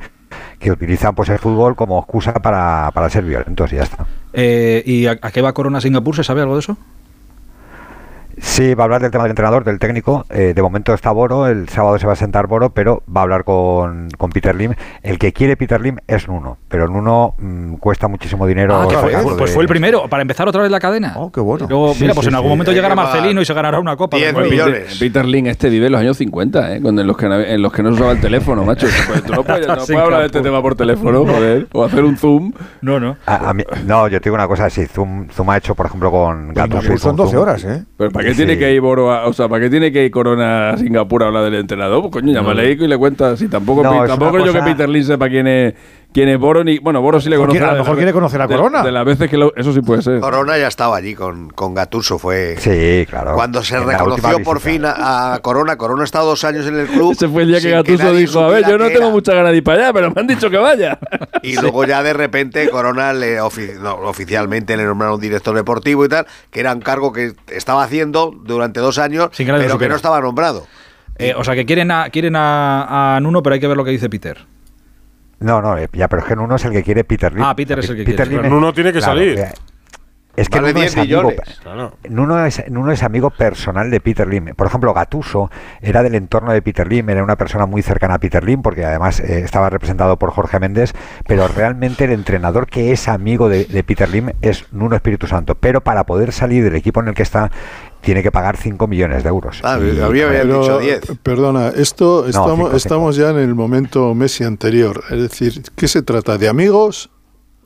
[0.61, 4.07] que utilizan pues el fútbol como excusa para, para ser violentos y ya está.
[4.33, 6.15] Eh, ¿Y a, a qué va Corona Singapur?
[6.15, 6.77] ¿Se sabe algo de eso?
[8.43, 10.25] Sí, va a hablar del tema del entrenador, del técnico.
[10.31, 13.25] Eh, de momento está Boro, el sábado se va a sentar Boro, pero va a
[13.25, 14.73] hablar con, con Peter Lim.
[15.03, 18.75] El que quiere Peter Lim es Nuno, pero Nuno mm, cuesta muchísimo dinero.
[18.81, 21.13] Ah, fue- pues de- fue el primero, para empezar otra vez la cadena.
[21.17, 21.67] Oh, qué bueno.
[21.69, 22.37] Luego, Sí, mira, sí, pues en sí.
[22.37, 24.17] algún momento llegará Marcelino y se ganará una copa.
[24.17, 24.83] 10 Bueno, millones.
[24.85, 26.81] Peter, Peter Lin este vive en los años 50, ¿eh?
[26.81, 28.87] Cuando en los que, no- en los que no se usaba el teléfono, macho.
[29.09, 31.67] Pues tú no puedes, no puedes hablar de este tema por teléfono, joder.
[31.73, 32.53] O hacer un zoom.
[32.81, 33.17] No, no.
[33.27, 35.87] A- a mí- no, yo te digo una cosa, si Zoom, Zoom ha hecho, por
[35.87, 37.85] ejemplo, con Gattuso y son con 12 Zoom- horas, ¿eh?
[37.97, 38.39] Pero ¿para qué Sí.
[38.39, 41.23] tiene que ir Boro a, o sea, ¿para qué tiene que ir Corona a Singapur
[41.23, 42.01] a hablar del entrenador?
[42.03, 43.37] Pues coño, llámale y le cuenta.
[43.37, 45.75] Si tampoco, No, tampoco una yo que cosa- Peter Lin sepa quién es,
[46.13, 46.79] quién es Boro, ni.
[46.79, 47.59] Bueno, Boro sí le conoce.
[47.63, 48.83] a lo mejor quiere conocer a Corona.
[48.83, 50.21] De las veces que lo- eso sí puede ser.
[50.21, 53.35] Corona ya estaba allí con, con Gattuso, fue Sí, claro.
[53.35, 55.77] cuando se En reconoció por fin a, a Corona.
[55.77, 57.13] Corona ha estado dos años en el club.
[57.17, 59.11] Ese fue el día que nadie dijo, a ver, yo no tengo era".
[59.11, 60.99] mucha ganas de ir para allá, pero me han dicho que vaya.
[61.43, 66.09] Y luego ya de repente Corona le ofi- no, oficialmente le nombraron director deportivo y
[66.09, 69.89] tal, que era un cargo que estaba haciendo durante dos años, Sin que pero que
[69.89, 70.67] no estaba nombrado.
[71.17, 73.85] Eh, o sea, que quieren a, quieren a, a Nuno, pero hay que ver lo
[73.85, 74.39] que dice Peter.
[75.41, 77.43] No, no, eh, ya, pero es que Nuno es el que quiere Peter Lim.
[77.43, 79.39] Ah, Peter es el que Peter quiere, es- Nuno tiene que salir.
[79.39, 79.49] eh,
[80.37, 81.33] Es que Vale Nuno 10 es amigo.
[81.63, 81.93] Claro.
[82.09, 84.55] Nuno es, Nuno es amigo personal de Peter Lim.
[84.55, 85.51] Por ejemplo, Gatuso
[85.83, 88.85] era del entorno de Peter Lim, era una persona muy cercana a Peter Lim, porque
[88.85, 90.93] además eh, estaba representado por Jorge Méndez,
[91.27, 95.57] pero realmente el entrenador que es amigo de, de Peter Lim es Nuno Espíritu Santo.
[95.57, 97.51] Pero para poder salir del equipo en el que está,
[98.01, 99.61] tiene que pagar 5 millones de euros.
[99.63, 101.01] Ah, Y- a mí me habían Pero, dicho 10.
[101.23, 102.77] Perdona, esto estamos, cinco, cinco.
[102.77, 105.03] estamos ya en el momento Messi anterior.
[105.11, 106.39] Es decir, ¿qué se trata?
[106.39, 107.11] ¿De amigos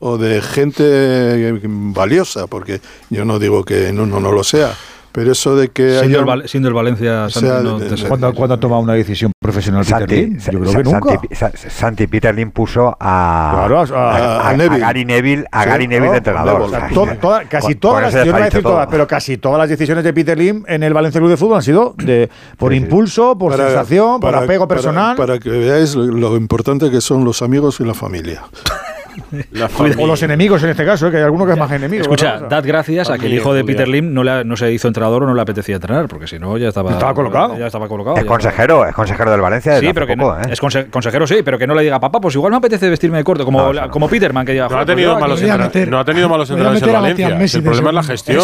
[0.01, 2.47] o de gente valiosa?
[2.47, 2.81] Porque
[3.11, 4.73] yo no digo que no, no, no lo sea,
[5.15, 8.09] pero eso de que Siendo haya- el, Val- siendo el Valencia, Santi, sea, no te.
[8.09, 10.41] ¿Cuándo, cuándo ha tomado una decisión profesional Peter Santi, Lim?
[10.41, 11.11] Sa- Yo creo que nunca.
[11.11, 14.81] Santi, Sa- Santi Peter Lim puso a, Claro, a- a Neville.
[14.81, 16.13] Gary Neville, a Sí, Gary Neville ¿no?
[16.13, 16.61] de entrenador.
[16.63, 18.69] O sea, Toda- toda- casi con- todas con las, yo no voy a decir dicho
[18.69, 18.91] todas, todo.
[18.91, 21.63] pero casi todas las decisiones de Peter Lim en el Valencia Club de Fútbol han
[21.63, 22.29] sido de
[22.59, 25.17] por Sí, impulso, por para- sensación, por para- apego para- personal.
[25.17, 28.43] Para, que veáis lo importante que son los amigos y la familia.
[29.53, 29.69] La
[29.99, 31.11] o los enemigos en este caso, ¿eh?
[31.11, 32.03] que hay alguno que es más enemigo.
[32.03, 33.65] Escucha, dad gracias a que el hijo de.
[33.65, 36.39] Peter Lim no, le, no se hizo entrenador o no le apetecía entrenar, porque si
[36.39, 37.57] no ya estaba, Estaba colocado.
[37.59, 38.17] Ya estaba colocado.
[38.17, 40.47] Es ya estaba- consejero, es consejero del Valencia Sí, pero que poco, no, ¿eh?
[40.51, 43.19] es conse- consejero sí, pero que no le diga papá, pues igual me apetece vestirme
[43.19, 44.65] de corto, como, No, la- como Peterman que diga.
[44.65, 47.59] No ha "Joder, pues tenido malos, meter- no ha tenido malos entrenadores en Valencia.
[47.59, 48.43] El problema es la gestión.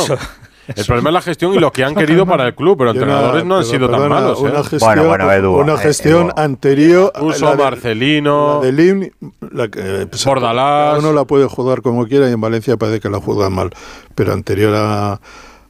[0.77, 3.01] El problema es la gestión y lo que han querido para el club, pero una-
[3.01, 4.39] entrenadores no han sido tan malos.
[4.39, 4.43] ¿eh?
[4.43, 7.13] Una gestión, una gestión anterior.
[7.15, 8.61] a Uso la de- Marcelino.
[8.61, 9.11] la de Lim,
[9.53, 10.99] la que, pues, Bordalás.
[10.99, 13.71] Uno la puede jugar como quiera y en Valencia parece que la juegan mal.
[14.15, 15.21] Pero anterior a,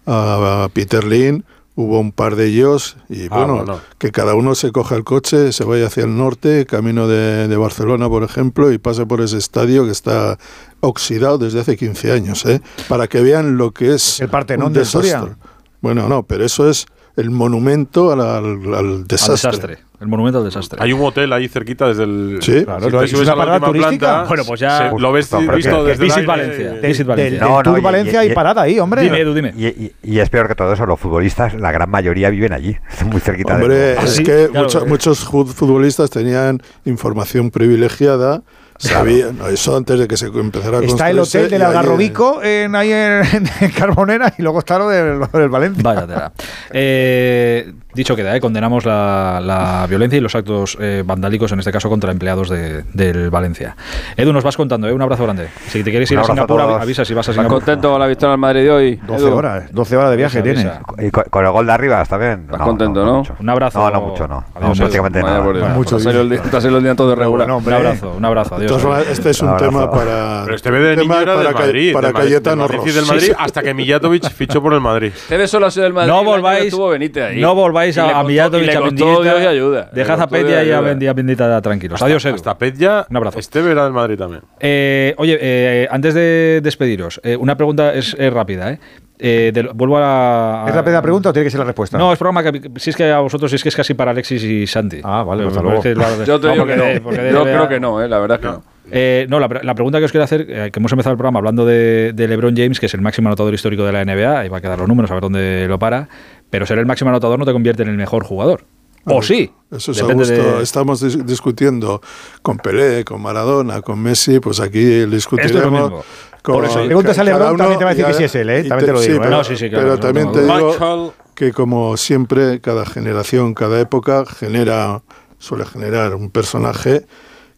[0.06, 1.44] a Peter Lin
[1.80, 3.80] hubo un par de ellos y Ah, bueno, bueno.
[3.98, 7.56] que cada uno se coja el coche, se vaya hacia el norte, camino de, de
[7.56, 10.38] Barcelona, por ejemplo, y pase por ese estadio que está
[10.80, 12.60] oxidado desde hace 15 años, ¿eh?
[12.88, 15.32] para que vean lo que es El Partenón un de desastre.
[15.80, 16.86] Bueno, no, pero eso es
[17.16, 19.48] el monumento al, al- al desastre.
[19.50, 19.78] Al desastre.
[20.00, 20.78] El monumento al desastre.
[20.82, 22.38] Hay un hotel ahí cerquita desde el.
[22.40, 23.98] Sí, Claro, si ¿no te es subes una parada turística?
[23.98, 26.24] planta, Bueno, pues ya- se- lo ves visto que- desde Visit.
[26.26, 26.72] Valencia.
[26.82, 27.40] Visit Valencia.
[27.40, 29.02] No, no, Tour y- Valencia y- y, parada ahí, hombre.
[29.02, 29.52] Dime, Edu, dime.
[29.56, 32.76] Y, y- y es peor que todo eso, los futbolistas, la gran mayoría viven allí,
[33.12, 34.88] muy cerquita Hombre, de Ah, es sí, que claro, mucho- eh.
[34.88, 38.42] muchos ju- futbolistas tenían información privilegiada,
[38.78, 42.74] sabían, no, eso antes de que se empezara a Está el hotel del Algarrobico en,
[42.74, 43.20] ahí en,
[43.60, 45.82] en Carbonera y luego está lo del, lo del Valencia.
[45.82, 46.32] Vaya tela.
[46.70, 51.72] Eh, dicho queda, eh, condenamos la, la violencia y los actos eh, vandálicos, en este
[51.72, 53.76] caso contra empleados de- del Valencia.
[54.16, 55.48] Edu, nos vas contando, eh, un abrazo grande.
[55.68, 57.58] Si te quieres ir a Singapur, avisa si vas a ¿Estás Singapur.
[57.58, 58.96] contento con la victoria del Madrid de hoy?
[59.06, 59.36] 12 Edu?
[59.36, 60.70] horas, 12 horas de viaje Avisa, tiene.
[60.70, 61.06] avisa.
[61.06, 62.42] Y con, con el gol de arriba también.
[62.44, 63.22] Estás contento, ¿no?
[63.38, 63.78] Un abrazo.
[63.80, 64.44] No, no mucho, no.
[64.54, 65.52] Adiós, no prácticamente nada.
[65.52, 65.68] Dios.
[65.70, 67.46] Mucho Te ha salido el día- te ha salido el día todo regular.
[67.48, 68.58] Bueno, Un abrazo, un abrazo.
[68.58, 68.82] De Adiós.
[69.10, 70.42] este es un tema para.
[70.44, 71.92] Pero este bebé de tema niño era para del Madrid.
[71.92, 72.94] para del Cayetano del Ross.
[73.20, 75.12] del hasta que Mijatovic fichó por el Madrid.
[75.28, 76.10] Debe solo ha sido el Madrid.
[76.12, 79.22] No volváis, no volváis Le a, a Mijatovic, a Mendieta.
[79.22, 79.90] Dios y ayuda.
[79.92, 80.92] Dejad a Pedia y a ayuda.
[80.94, 82.00] Bendi- a Bendita tranquilos.
[82.02, 82.34] Adiós, Edu.
[82.36, 83.38] Hasta Petya, Un abrazo.
[83.38, 84.42] Esteve era del Madrid también.
[84.60, 88.78] Eh, oye, eh, antes de despediros, eh, una pregunta es, es rápida, ¿eh?
[89.22, 91.98] Eh, de- vuelvo a, a- ¿Es rápida pregunta o tiene que ser la respuesta?
[91.98, 94.12] No, es programa que si es que a vosotros si es que es casi para
[94.12, 95.00] Alexis y Santi.
[95.04, 96.16] Ah, vale, pues hasta que luego.
[96.16, 96.84] lo- Yo te no, digo que no.
[96.84, 98.62] de Yo creo que no, eh, la verdad es que no.
[98.92, 101.38] Eh, no, la, la pregunta que os quiero hacer, eh, que hemos empezado el programa
[101.38, 104.48] hablando de, de LeBron James, que es el máximo anotador histórico de la NBA, y
[104.48, 106.08] va a quedar los números a ver dónde lo para,
[106.50, 108.64] pero ser el máximo anotador no te convierte en el mejor jugador.
[109.06, 109.50] O sí.
[109.70, 110.56] Eso es a Depende gusto.
[110.58, 112.02] de- Estamos dis- discutiendo
[112.42, 115.70] con Pelé, con Maradona, con Messi, pues aquí discutiremos.
[115.90, 116.04] mismo.
[116.42, 118.34] con Por eso- Preguntas a LeBron, uno también te va a decir que sí es
[118.34, 118.64] él, ¿eh?
[118.64, 119.18] También te lo digo, ¿eh?
[119.20, 121.10] Pero, No, sí, sí, claro, pero no también te digo Michael.
[121.34, 125.02] que como siempre, cada generación, cada época genera,
[125.38, 127.04] suele generar un personaje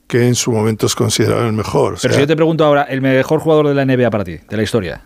[0.09, 1.95] que en su momento es considerado el mejor.
[1.95, 4.25] O Pero sea, si yo te pregunto ahora, el mejor jugador de la NBA para
[4.25, 5.03] ti, de la historia,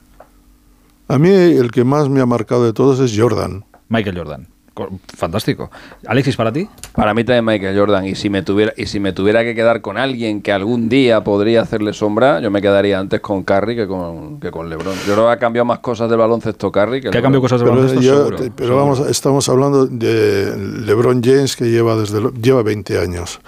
[1.08, 3.64] A mí el que más me ha marcado de todos es Jordan.
[3.88, 4.48] Michael Jordan.
[4.74, 5.70] Co- Fantástico.
[6.06, 6.68] Alexis, para ti.
[6.94, 8.04] Para mí también Michael Jordan.
[8.06, 11.24] Y si me tuviera, y si me tuviera que quedar con alguien que algún día
[11.24, 14.94] podría hacerle sombra, yo me quedaría antes con Curry que con, que con LeBron.
[15.06, 17.60] Yo creo que ha cambiado más cosas del baloncesto Curry que ¿Qué ha cambiado cosas
[17.60, 18.02] de Pero, baloncesto?
[18.04, 18.84] yo- Seguro, te- pero seguro.
[18.84, 20.54] vamos, estamos hablando de
[20.84, 23.40] LeBron James que lleva desde lo- lleva 20 años.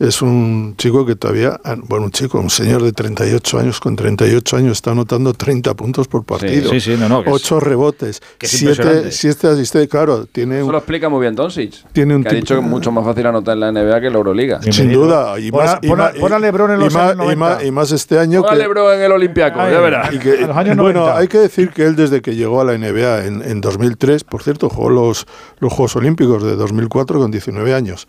[0.00, 3.96] Es un chico que todavía, ah, bueno, un chico, un señor de 38 años, con
[3.96, 6.70] 38 años está anotando 30 puntos por partido.
[6.70, 9.12] sí, sí, no, no, que es- 8 rebotes, que es 7 impresionante.
[9.12, 11.74] siete asistencias, claro, tiene Eso un, lo explica muy bien Doncic.
[11.92, 14.06] Tiene un que ha dicho que es mucho más fácil anotar en la NBA que
[14.06, 14.62] en la Euroliga.
[14.72, 16.84] sin duda, y Pon a- más, y pon a- más- pon a LeBron en y
[16.84, 17.36] los más- años y 90.
[17.56, 20.14] más- y más este año Ponga que, LeBron en el Olimpiaco, Ay, ya verás.
[20.14, 21.18] y que- A los años bueno, 90.
[21.18, 24.42] hay que decir que él desde que llegó a la NBA en, en 2003, por
[24.42, 25.26] cierto, jugó los,
[25.58, 28.08] los Juegos Olímpicos de 2004 con 19 años.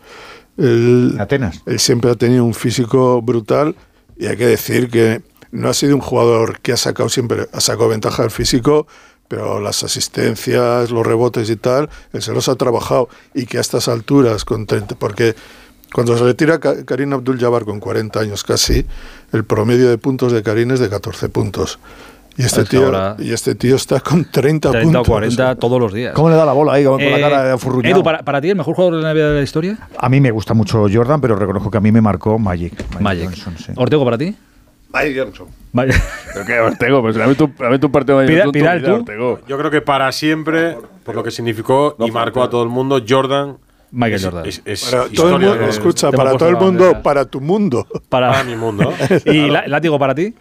[0.58, 1.62] Él, Atenas.
[1.66, 3.74] él siempre ha tenido un físico brutal
[4.16, 7.60] y hay que decir que no ha sido un jugador que ha sacado siempre, ha
[7.60, 8.86] sacado ventaja del físico,
[9.28, 13.60] pero las asistencias, los rebotes y tal, él se los ha trabajado y que a
[13.60, 15.34] estas alturas, con 30, porque
[15.94, 18.86] cuando se retira Ka- Karim Abdul-Jabbar con 40 años casi,
[19.32, 21.78] el promedio de puntos de Karim es de 14 puntos.
[22.36, 25.08] Y este, tío, ahora- y este tío está con 30, 30 o puntos.
[25.08, 26.14] 40 todos los días.
[26.14, 27.94] ¿Cómo le da la bola ahí con, con la Eh, cara de furruñado?
[27.94, 29.78] Edu, para, para ti, el mejor jugador de la NBA de la historia?
[29.98, 32.72] A mí me gusta mucho Jordan, pero reconozco que a mí me marcó Magic.
[33.00, 33.24] Magic.
[33.26, 33.72] Johnson, sí.
[33.76, 34.34] Ortego, para ti.
[34.94, 35.46] Mike Johnson.
[36.34, 37.00] ¿Pero qué, Ortego?
[37.02, 38.94] Pues dame tu, dame tu partido de Pidal, vida, tú.
[38.96, 39.40] Ortego.
[39.48, 43.02] Yo creo que para siempre, por lo que significó y marcó a todo el mundo,
[43.06, 43.56] Jordan.
[43.90, 44.46] Michael es- Jordan.
[44.46, 47.86] es- es Para todo el historia mundo, escucha, para todo el mundo, para tu mundo.
[48.08, 48.92] Para, Para mi mundo.
[49.26, 50.34] ¿Y la- látigo para ti?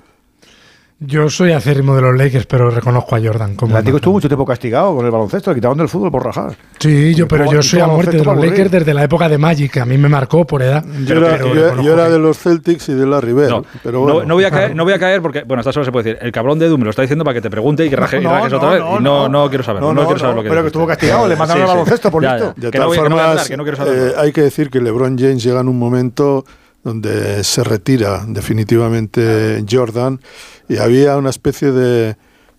[1.04, 3.72] Yo soy acérrimo de los Lakers, pero reconozco a Jordan como.
[3.72, 6.56] El Atlético estuvo mucho tiempo castigado con el baloncesto, le quitaban del fútbol por rajar.
[6.78, 9.72] Sí, yo, pero yo soy a muerte de los Lakers desde la época de Magic,
[9.72, 10.86] que a mí me marcó por edad.
[11.04, 13.50] Yo era, pero yo- reconozco yo era que- de los Celtics y de Larry Bird.
[13.50, 14.28] No, pero no, bueno.
[14.28, 16.20] no voy a caer, no voy a caer porque, bueno, esta solo se puede decir.
[16.24, 18.22] El cabrón de Edu me lo está diciendo para que te pregunte y que raje,
[18.22, 18.84] y rajes otra vez.
[19.00, 19.94] y no, no, quiero saberlo.
[19.96, 21.74] No, quiero saber lo que Pero que estuvo castigado, le mandaron Sí, al sí.
[21.74, 22.54] baloncesto por listo.
[22.56, 24.20] De todas formas, andar, que no quiero saberlo.
[24.22, 26.46] hay que decir que LeBron James llega en un momento
[26.84, 30.20] donde se retira definitivamente Jordan
[30.68, 32.16] y había una especie de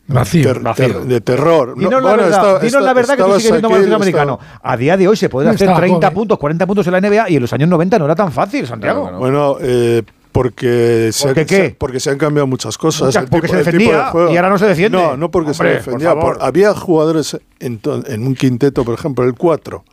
[0.07, 0.43] Vacío.
[0.53, 0.86] ter- Vacío.
[0.86, 1.74] ter- de terror.
[1.77, 4.39] Dinos No, la bueno, verdad, dinos la verdad que tú sigues viendo aquí, estaba- americano.
[4.62, 6.15] A día de hoy se puede No hacer estaba 30 joven.
[6.15, 8.66] puntos, 40 puntos en la NBA y en los años 90 no era tan fácil,
[8.66, 9.03] Santiago.
[9.03, 11.57] Claro, Bueno, eh, Porque se, ¿Por qué han- qué?
[11.57, 13.03] se- porque se han cambiado muchas cosas.
[13.09, 14.97] Muchas, el porque tipo- se el tipo defendía de y ahora no se defiende.
[14.97, 16.15] No, no porque Hombre, se defendía.
[16.19, 19.85] por- había jugadores en, en un quinteto, por ejemplo, el 4,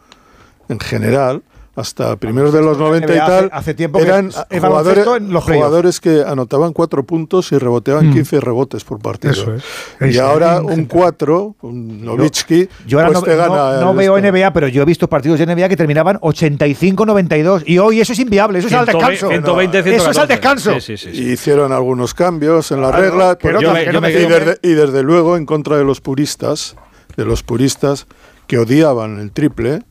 [0.70, 1.44] en general,
[1.76, 5.44] hasta primeros de los 90 y tal, hace tiempo que eran es- es jugadores, los
[5.44, 8.14] jugadores que anotaban 4 puntos y reboteaban Mm.
[8.14, 9.32] 15 rebotes por partido.
[9.34, 10.16] Eso es.
[10.16, 14.18] Y ahora un 4, un Nowitzki, Yo ahora pues no, te gana no- no veo
[14.18, 14.28] esto.
[14.28, 17.64] NBA, pero yo he visto partidos de NBA que terminaban 85-92.
[17.66, 19.30] Y hoy eso es inviable, eso es al 120, descanso.
[19.30, 20.72] 120, Eso es al descanso.
[21.14, 23.38] Y Hicieron algunos cambios en la regla.
[23.42, 26.76] me y, desde, y desde luego en contra de los puristas,
[27.16, 28.08] de los puristas
[28.48, 29.82] que odiaban el triple,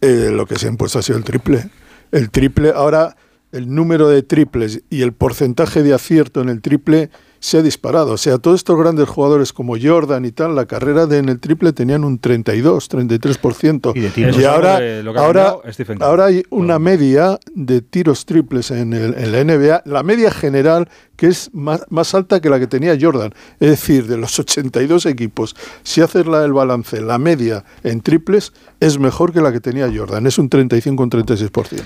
[0.00, 1.70] eh, lo que se ha impuesto ha sido el triple.
[2.12, 3.16] El triple, ahora
[3.52, 8.12] el número de triples y el porcentaje de acierto en el triple se ha disparado.
[8.12, 11.38] O sea, todos estos grandes jugadores como Jordan y tal, la carrera de en el
[11.40, 13.92] triple tenían un 32, 33%.
[13.94, 14.30] Y, tiros.
[14.30, 14.78] Eso es ahora,
[15.20, 15.56] ahora,
[16.04, 20.88] ahora hay una media de tiros triples en, el- en la NBA, la media general
[21.16, 23.32] que es más, más alta que la que tenía Jordan.
[23.58, 28.52] Es decir, de los 82 equipos, si haces la, el balance, la media en triples
[28.78, 30.26] es mejor que la que tenía Jordan.
[30.26, 31.82] Es un 35 un 36%.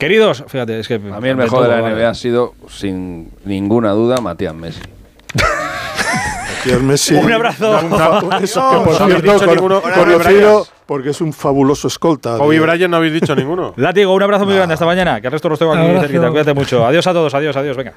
[0.00, 0.94] Queridos, fíjate, es que.
[0.94, 4.80] A mí el mejor de la NBA ha sido, sin ninguna duda, Matías Messi.
[6.58, 7.14] Matías Messi.
[7.14, 7.78] Un abrazo.
[8.24, 9.82] Un eso, que, por No habéis cierto, dicho con- ninguno.
[9.82, 12.36] conocido porque es un fabuloso escolta.
[12.38, 13.74] Kobe Bryant no habéis dicho ninguno.
[13.76, 16.30] Látigo, un abrazo muy grande hasta mañana, que el resto los tengo aquí cerquita.
[16.30, 16.84] Cuídate mucho.
[16.84, 17.92] Adiós a todos, adiós, adiós, venga.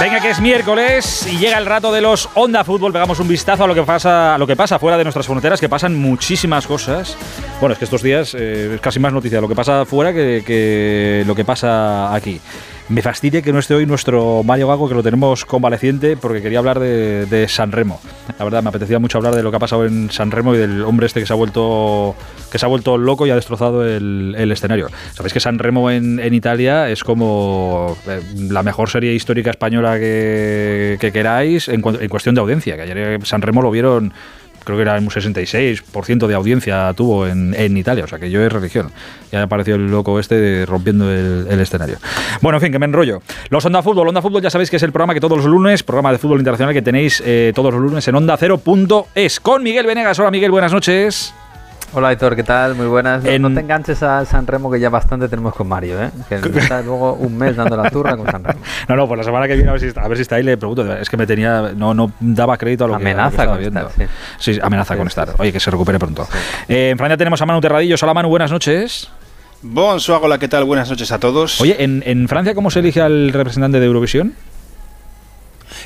[0.00, 2.90] Venga, que es miércoles y llega el rato de los Onda Fútbol.
[2.90, 5.60] Pegamos un vistazo a lo que pasa, a lo que pasa fuera de nuestras fronteras,
[5.60, 7.18] que pasan muchísimas cosas.
[7.60, 10.42] Bueno, es que estos días eh, es casi más noticia lo que pasa fuera que,
[10.46, 12.40] que lo que pasa aquí.
[12.90, 16.58] Me fastidia que no esté hoy nuestro Mario Gago, que lo tenemos convaleciente, porque quería
[16.58, 18.00] hablar de, San Remo.
[18.36, 20.58] La verdad, me apetecía mucho hablar de lo que ha pasado en San Remo y
[20.58, 22.16] del hombre este que se ha vuelto,
[22.50, 24.88] que se ha vuelto loco y ha destrozado el, escenario.
[25.12, 30.98] Sabéis que San Remo en, Italia es como eh, la mejor serie histórica española que,
[31.00, 32.74] que queráis en, en cuestión de audiencia.
[32.74, 34.12] Que ayer San Remo lo vieron
[34.64, 38.42] creo que era un 66% de audiencia tuvo en, en Italia, o sea que yo
[38.42, 38.90] es religión.
[39.32, 41.98] Ya apareció el loco este rompiendo el, escenario.
[42.40, 43.22] Bueno, en fin, que me enrollo.
[43.48, 45.82] Los Onda Fútbol, Onda Fútbol ya sabéis que es el programa que todos los lunes,
[45.82, 49.86] programa de fútbol internacional que tenéis eh, todos los lunes en Onda Cero.es con Miguel
[49.86, 50.18] Venegas.
[50.18, 51.34] Hola Miguel, buenas noches.
[51.92, 52.76] Hola Héctor, ¿qué tal?
[52.76, 53.24] Muy buenas.
[53.24, 56.10] No, no te enganches a San Remo que ya bastante tenemos con Mario, ¿eh?
[56.28, 58.60] Que está luego un mes dando la turra con San Remo.
[58.88, 60.36] No, no, pues la semana que viene a ver si está, a ver si está
[60.36, 60.92] ahí le pregunto.
[60.96, 63.30] Es que me tenía, no, no daba crédito a lo que- a lo que, Amenaza
[63.42, 63.80] estaba con viendo.
[63.88, 64.06] estar,
[64.38, 64.52] sí.
[64.54, 65.34] Sí, amenaza Sí, con sí, estar.
[65.38, 66.28] Oye, que se recupere pronto.
[66.68, 68.00] Eh, en Francia tenemos a Manu Terradillos.
[68.04, 69.10] Hola Manu, buenas noches.
[69.62, 70.64] Bonsoir, hola, ¿qué tal?
[70.64, 71.60] Buenas noches a todos.
[71.60, 74.34] Oye, ¿en, en Francia cómo se elige al representante de Eurovisión?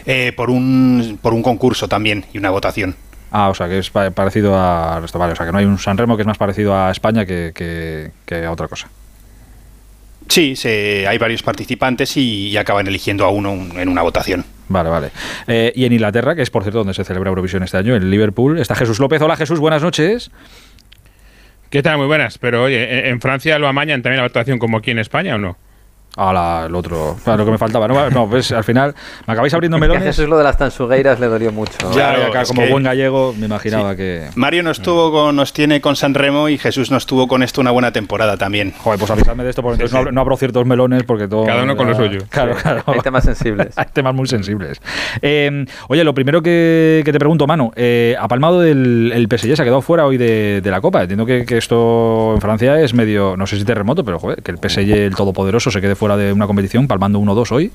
[0.07, 2.95] Eh, por, un, por un concurso también y una votación.
[3.37, 5.65] Ah, o sea, que es pa- parecido a esto, vale, o sea, que no hay
[5.65, 8.89] un San Remo que es más parecido a España que, que- que a otra cosa.
[10.29, 14.45] Sí, se, hay varios participantes y, y acaban eligiendo a uno un- en una votación.
[14.69, 15.11] Vale, vale.
[15.49, 18.09] Eh, y en Inglaterra, que es por cierto donde se celebra Eurovisión este año, en
[18.09, 19.21] Liverpool, está Jesús López.
[19.21, 20.31] Hola Jesús, buenas noches.
[21.71, 21.99] ¿Qué tal?
[21.99, 22.39] Muy buenas.
[22.39, 25.39] Pero oye, ¿en- ¿en Francia lo amañan también la votación como aquí en España o
[25.39, 25.57] no?
[26.17, 27.17] Hola, el otro.
[27.25, 27.89] Claro, lo que me faltaba.
[27.89, 28.95] No, no pues al final
[29.27, 30.05] me acabáis abriendo melones.
[30.05, 31.73] Jesús lo de las tansugueiras le dolió mucho.
[31.79, 34.29] Claro, Claro, claro, es como que- buen gallego me imaginaba que...
[34.37, 37.61] Mario nos, tuvo con, nos tiene con San Remo y Jesús nos tuvo con esto
[37.61, 38.73] una buena temporada también.
[38.79, 41.45] Joder, pues avisadme de esto porque entonces no abro, no abro ciertos melones porque todo...
[41.47, 42.19] Cada uno con lo ya- suyo.
[42.31, 42.63] Claro, Sí.
[42.63, 42.83] claro.
[42.87, 43.73] Hay temas sensibles.
[43.77, 44.81] Hay temas muy sensibles.
[45.21, 49.57] Eh, oye, lo primero que, que te pregunto, Manu, eh, ha palmado el, el PSG,
[49.57, 51.03] se ha quedado fuera hoy de, de la Copa.
[51.03, 54.53] Entiendo que, que esto en Francia es medio, no sé si terremoto, pero joder, que
[54.53, 57.73] el PSG, el todopoderoso, se quede fuera de una competición palmando 1-2 hoy.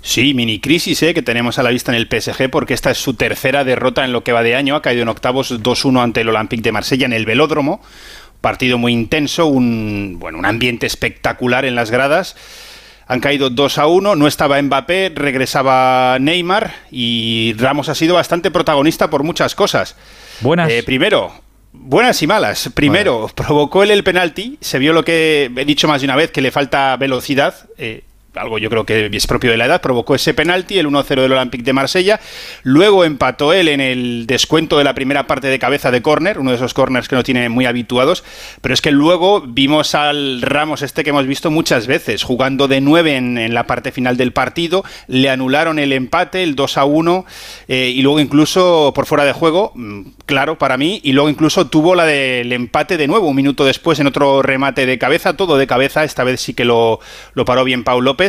[0.00, 2.96] Sí, mini crisis eh, que tenemos a la vista en el PSG porque esta es
[2.96, 4.74] su tercera derrota en lo que va de año.
[4.74, 7.82] Ha caído en octavos 2-1 ante el Olympique de Marsella en el Velódromo.
[8.40, 12.36] Partido muy intenso, un, bueno, un ambiente espectacular en las gradas.
[13.06, 18.50] Han caído 2 a 1, no estaba Mbappé, regresaba Neymar y Ramos ha sido bastante
[18.50, 19.94] protagonista por muchas cosas.
[20.40, 20.72] Buenas.
[20.86, 21.34] primero,
[21.78, 22.70] buenas y malas.
[22.74, 26.30] Primero, provocó él el penalti, se vio lo que he dicho más de una vez,
[26.30, 27.54] que le falta velocidad.
[27.78, 28.02] eh,
[28.36, 31.32] algo yo creo que es propio de la edad, provocó ese penalti, el 1-0 del
[31.32, 32.20] Olympique de Marsella.
[32.62, 36.50] Luego empató él en el descuento de la primera parte de cabeza de córner, uno
[36.50, 38.24] de esos corners que no tiene muy habituados.
[38.60, 42.80] Pero es que luego vimos al Ramos este que hemos visto muchas veces, jugando de
[42.80, 44.84] 9 en, en la parte final del partido.
[45.06, 47.24] Le anularon el empate, el 2-1,
[47.68, 51.68] eh, y luego incluso por fuera de juego, mm, claro, para mí, y luego incluso
[51.68, 55.56] tuvo la del empate de nuevo, un minuto después en otro remate de cabeza, todo
[55.56, 57.00] de cabeza, esta vez sí que lo,
[57.34, 58.25] lo paró bien Pau López.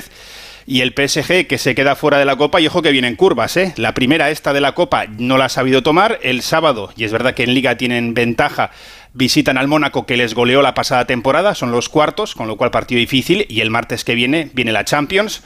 [0.66, 3.56] Y el PSG que se queda fuera de la Copa, y ojo que vienen curvas,
[3.56, 3.74] ¿eh?
[3.78, 7.14] La primera esta de la Copa no la ha sabido tomar, el sábado, y es
[7.14, 8.72] verdad que en Liga tienen ventaja,
[9.14, 12.72] visitan al Mónaco que les goleó la pasada temporada, son los cuartos, con lo cual
[12.72, 15.42] partido difícil, y el martes que viene viene la Champions.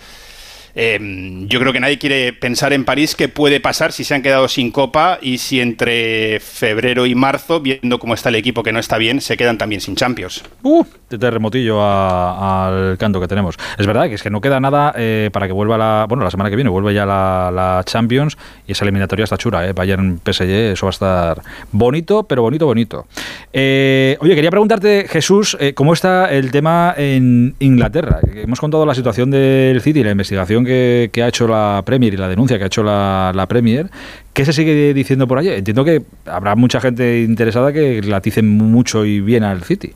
[0.75, 0.99] Eh,
[1.47, 4.47] yo creo que nadie quiere pensar en París qué puede pasar si se han quedado
[4.47, 8.79] sin copa y si entre febrero y marzo, viendo cómo está el equipo que no
[8.79, 10.43] está bien, se quedan también sin Champions.
[10.63, 10.85] Uh,
[11.17, 13.55] terremotillo a- al canto que tenemos.
[13.77, 16.05] Es verdad que es que no queda nada eh, para que vuelva la.
[16.07, 19.73] Bueno, la semana que viene vuelve ya la, Champions y esa eliminatoria está chula, ¿eh?
[19.73, 23.05] Bayern PSG, eso va a estar bonito, pero bonito, bonito.
[23.53, 28.19] Eh, oye, quería preguntarte, Jesús, eh, ¿cómo está el tema en Inglaterra?
[28.35, 32.27] Hemos contado la situación del City, la investigación que, ha hecho la Premier y la
[32.27, 33.89] denuncia que ha hecho la, la Premier.
[34.33, 35.49] ¿Qué se sigue diciendo por allí?
[35.49, 39.93] Entiendo que habrá mucha gente interesada que laticen mucho y bien al City.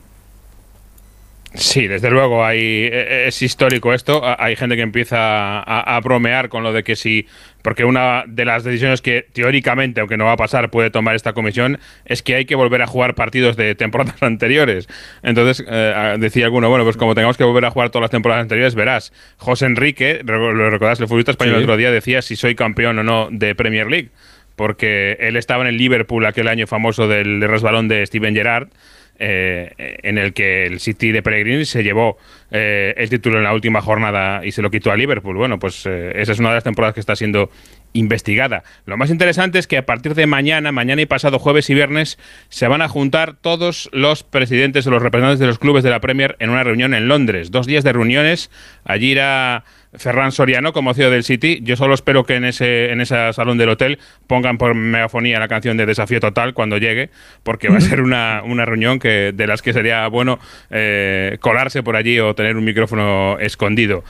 [1.58, 4.20] Sí, desde luego hay, e- es histórico esto.
[4.38, 5.16] Hay gente que empieza
[5.60, 7.26] a, a bromear con lo de que si,
[7.62, 11.32] porque una de las decisiones que teóricamente, aunque no va a pasar, puede tomar esta
[11.32, 14.86] comisión es que hay que volver a jugar partidos de temporadas anteriores.
[15.22, 18.42] Entonces eh, decía alguno, bueno, pues como tengamos que volver a jugar todas las temporadas
[18.42, 19.12] anteriores, verás.
[19.38, 21.58] José Enrique, lo recordás, el futbolista español Sí.
[21.58, 24.10] el otro día decía si soy campeón o no de Premier League,
[24.56, 28.68] porque él estaba en el Liverpool aquel año famoso del resbalón de Steven Gerrard
[29.18, 32.18] eh, en el que el City de Pellegrini se llevó
[32.50, 35.36] eh, el título en la última jornada y se lo quitó a Liverpool.
[35.36, 37.50] Bueno, pues eh, esa es una de las temporadas que está siendo
[37.92, 38.62] investigada.
[38.84, 42.18] Lo más interesante es que a partir de mañana, mañana y pasado jueves y viernes,
[42.48, 46.00] se van a juntar todos los presidentes o los representantes de los clubes de la
[46.00, 47.50] Premier en una reunión en Londres.
[47.50, 48.50] Dos días de reuniones.
[48.84, 49.64] Allí irá
[49.96, 51.60] Ferran Soriano como CEO del City.
[51.62, 55.48] Yo solo espero que en ese, en ese salón del hotel pongan por megafonía la
[55.48, 57.10] canción de Desafío Total cuando llegue,
[57.42, 60.38] porque va a ser una, una reunión que de las que sería bueno
[60.70, 64.04] eh, colarse por allí o tener un micrófono escondido.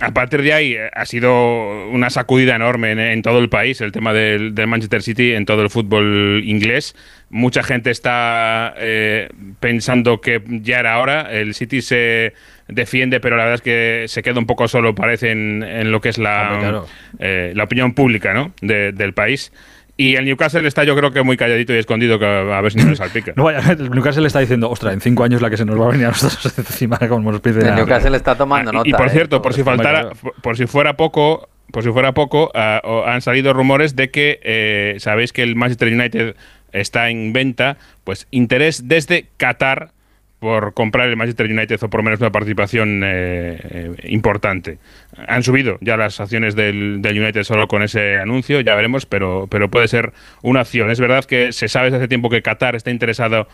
[0.00, 3.80] A partir de ahí eh, ha sido una sacudida enorme en, en todo el país
[3.80, 6.94] el tema del, del Manchester City, en todo el fútbol inglés.
[7.30, 11.22] Mucha gente está eh, pensando que ya era hora.
[11.32, 12.34] El City se
[12.68, 16.00] defiende, pero la verdad es que se queda un poco solo, parece, en, en lo
[16.02, 16.86] que es la, claro.
[17.18, 18.52] eh, la opinión pública ¿no?
[18.60, 19.50] de- del país.
[19.98, 22.78] Y el Newcastle está, yo creo que muy calladito y escondido, que a ver si
[22.78, 23.32] no le salpica.
[23.34, 25.86] No vaya, el Newcastle está diciendo, ostras, en cinco años la que se nos va
[25.86, 28.88] a venir a nosotros encima como nos piden El a- Newcastle está tomando Ah, nota.
[28.88, 29.10] y, y por ¿eh?
[29.10, 33.22] cierto, por si faltara, por, por si fuera poco, por si fuera poco, ah, han
[33.22, 36.36] salido rumores de que eh, sabéis que el Manchester United
[36.72, 39.92] está en venta, pues interés desde Qatar
[40.38, 44.78] por comprar el Manchester United o por menos una participación eh, eh, importante.
[45.26, 49.46] Han subido ya las acciones del, del United solo con ese anuncio, ya veremos, pero,
[49.50, 50.90] pero puede ser una opción.
[50.90, 53.48] Es verdad que se sabe desde hace tiempo que Qatar está interesado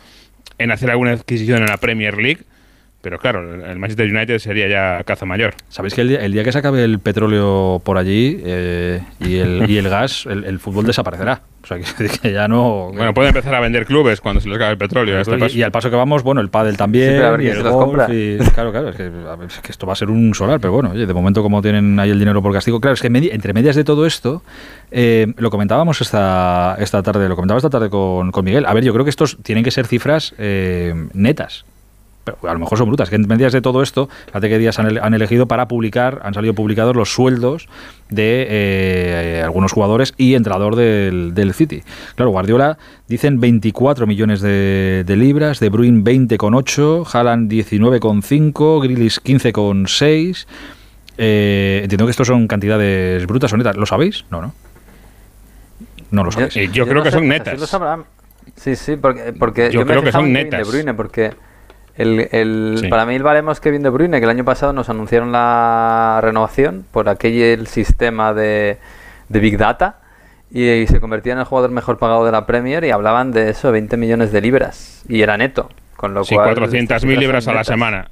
[0.57, 2.43] en hacer alguna adquisición en la Premier League,
[3.03, 5.53] pero claro, el Manchester United sería ya caza mayor.
[5.69, 9.35] Sabéis que el día, el día que se acabe el petróleo por allí eh, y,
[9.35, 11.41] el, y el gas, el, el fútbol desaparecerá.
[11.63, 12.91] O sea, que, que ya no...
[12.93, 15.19] Bueno, pueden empezar a vender clubes cuando se les acabe el petróleo.
[15.19, 15.57] este y, paso.
[15.57, 17.51] y al paso que vamos, bueno, el pádel también, Sí, pero a ver y quién
[17.51, 18.07] el se los golf, compra.
[18.15, 20.59] y- claro, claro, es que, a ver, es que esto va a ser un solar,
[20.61, 23.09] pero bueno, oye, de momento como tienen ahí el dinero por castigo, claro, es que
[23.11, 24.43] medi- entre medias de todo esto,
[24.91, 28.83] eh, lo comentábamos esta, esta tarde, lo comentaba esta tarde con, con Miguel, a ver,
[28.83, 31.65] yo creo que estos tienen que ser cifras eh, netas,
[32.23, 34.79] pero a lo mejor son brutas, que en medias de todo esto, fíjate qué días
[34.79, 37.67] han, ele- han elegido para publicar, han salido publicados los sueldos
[38.09, 41.83] de eh, algunos jugadores y entrenador del, del City.
[42.15, 42.77] Claro, Guardiola
[43.07, 50.45] dicen 24 millones de, de libras, De Bruyne 20,8, Haaland 19,5, Grealish 15,6.
[51.17, 53.75] Eh, entiendo que estos son cantidades brutas o netas.
[53.77, 54.25] ¿Lo sabéis?
[54.31, 54.53] No, no.
[56.11, 56.55] No lo sabéis.
[56.57, 57.59] Eh, yo creo que sé, son netas.
[57.59, 58.03] lo sabrán.
[58.55, 60.65] Sí, sí, porque, porque Yo creo que son netas.
[60.65, 61.31] De Bruyne, porque
[61.95, 62.87] el, el- Sí.
[62.87, 66.19] para mí el baremo es Kevin De Bruyne, que el año pasado nos anunciaron la
[66.21, 68.77] renovación por aquel sistema de,
[69.29, 69.99] de Big Data
[70.51, 73.71] y, se convertía en el jugador mejor pagado de la Premier y hablaban de eso,
[73.71, 76.55] 20 millones de libras y era neto, con lo Sí, cual...
[76.55, 78.09] 400.000 estas libras a la semana.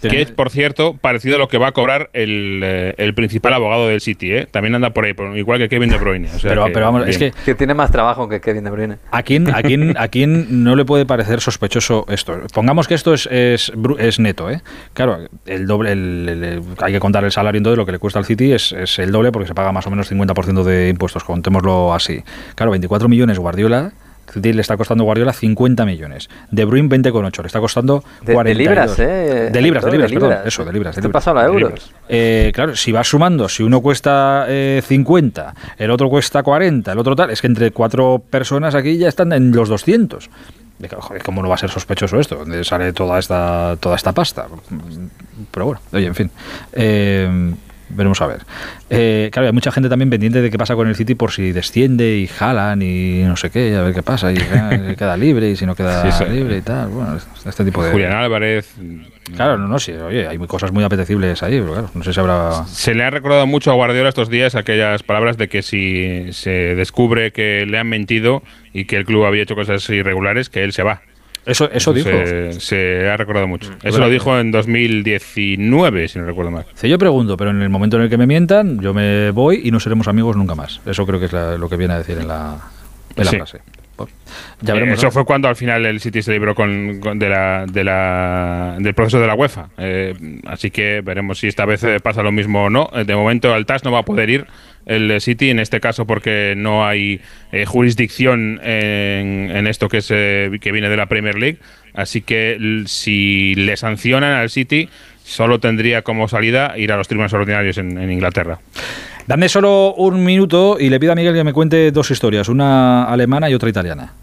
[0.00, 3.52] Que es, por cierto, parecido a lo que va a cobrar el, eh, el principal
[3.54, 4.46] abogado del City, ¿eh?
[4.50, 6.28] También anda por ahí, por- igual que Kevin De Bruyne.
[6.34, 8.70] o sea Pero- que, pero vamos, es que- Que tiene más trabajo que Kevin De
[8.70, 8.96] Bruyne.
[9.10, 12.38] ¿A quién, a, quién, ¿A quién no le puede parecer sospechoso esto?
[12.54, 13.72] Pongamos que esto es, es,
[14.20, 14.60] neto, ¿eh?
[14.94, 17.98] Claro, el doble, el- el- el- hay que contar el salario entonces, lo que le
[17.98, 20.88] cuesta al City es, es el doble porque se paga más o menos 50% de
[20.90, 22.22] impuestos, contémoslo así.
[22.54, 23.92] Claro, 24 millones Guardiola,
[24.40, 26.28] Le está costando Guardiola 50 millones.
[26.50, 28.58] De Bruyne 20,8, le está costando De- de 42.
[28.58, 29.50] libras, ¿eh?
[29.52, 30.96] De libras, de libras, perdón, eso, de libras.
[30.96, 31.12] De libras.
[31.24, 31.92] pasado a De euros.
[32.08, 36.98] Eh, claro, si vas sumando, si uno cuesta eh, 50, el otro cuesta 40, el
[36.98, 40.30] otro tal, es que entre cuatro personas aquí ya están en los 200.
[40.78, 42.36] De que, joder, ¿Cómo no va a ser sospechoso esto?
[42.36, 44.46] ¿Dónde sale toda esta, toda esta pasta?
[45.50, 46.30] Pero bueno, oye, en fin.
[46.72, 47.52] Eh,
[47.90, 48.42] veremos a ver.
[48.90, 51.52] Eh, claro, hay mucha gente también pendiente de qué pasa con el City por si
[51.52, 54.36] desciende y jalan y no sé qué, a ver qué pasa, y
[54.96, 56.24] queda libre y si no queda sí.
[56.24, 56.88] libre y tal.
[56.88, 57.92] Bueno, este tipo de.
[57.92, 58.74] Julián Álvarez.
[59.36, 62.20] Claro, no, no, sí, oye, hay cosas muy apetecibles ahí, pero claro, no sé si
[62.20, 62.64] habrá.
[62.66, 66.74] Se le ha recordado mucho a Guardiola estos días aquellas palabras de que si se
[66.74, 68.42] descubre que le han mentido
[68.72, 71.02] y que el club había hecho cosas irregulares, que él se va.
[71.48, 72.08] Eso, eso dijo.
[72.10, 73.70] Se, se ha recordado mucho.
[73.82, 76.66] Eso Bueno, lo dijo en 2019, si no recuerdo mal.
[76.72, 79.62] Dice, yo pregunto, pero en el momento en el que me mientan, yo me voy
[79.64, 80.80] y no seremos amigos nunca más.
[80.86, 82.56] Eso creo que es la- lo que viene a decir en la,
[83.16, 83.36] en la Sí.
[83.36, 83.58] frase.
[83.98, 84.10] Pues,
[84.62, 84.92] ya Eh.
[84.92, 85.10] Eso ¿no?
[85.12, 88.94] fue cuando al final el City se libró con, con- de la, de la- del
[88.94, 89.68] proceso de la UEFA.
[89.76, 90.14] Eh,
[90.46, 92.88] así que veremos si esta vez eh, pasa lo mismo o no.
[92.94, 94.46] Eh, De momento al TAS no va a poder ir
[94.86, 97.20] el City, en este caso porque no hay
[97.52, 101.58] eh, jurisdicción en, en esto que, es, eh, que viene de la Premier League.
[101.92, 104.88] Así que si le sancionan al City,
[105.24, 108.60] solo tendría como salida ir a los tribunales ordinarios en, en Inglaterra.
[109.28, 113.04] Dame solo un minuto y le pido a Miguel que me cuente dos historias, una
[113.04, 114.14] alemana y otra italiana.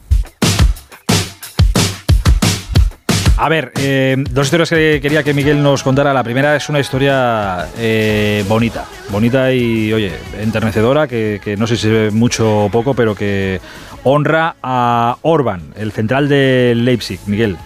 [3.37, 6.11] A ver, eh, dos historias que quería que Miguel nos contara.
[6.11, 11.87] La primera es una historia eh, bonita, bonita y, oye, enternecedora, que, no sé si
[11.87, 13.61] ve mucho o poco, pero que
[14.05, 17.19] honra a Orban, el central de Leipzig.
[17.27, 17.57] Miguel.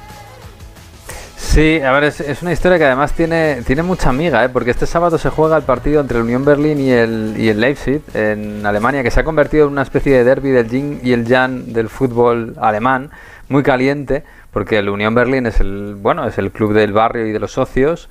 [1.50, 4.50] Sí, a ver, es, una historia que además tiene, tiene mucha amiga, ¿eh?
[4.50, 7.60] porque este sábado se juega el partido entre el Unión Berlín y el, y el
[7.60, 11.12] Leipzig en Alemania, que se ha convertido en una especie de derby del yin y
[11.12, 13.10] el yang del fútbol alemán,
[13.48, 17.32] muy caliente, porque el Unión Berlín es el, bueno, es el club del barrio y
[17.32, 18.10] de los socios,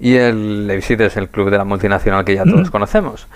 [0.00, 3.28] y el Leipzig es el club de la multinacional que ya todos conocemos.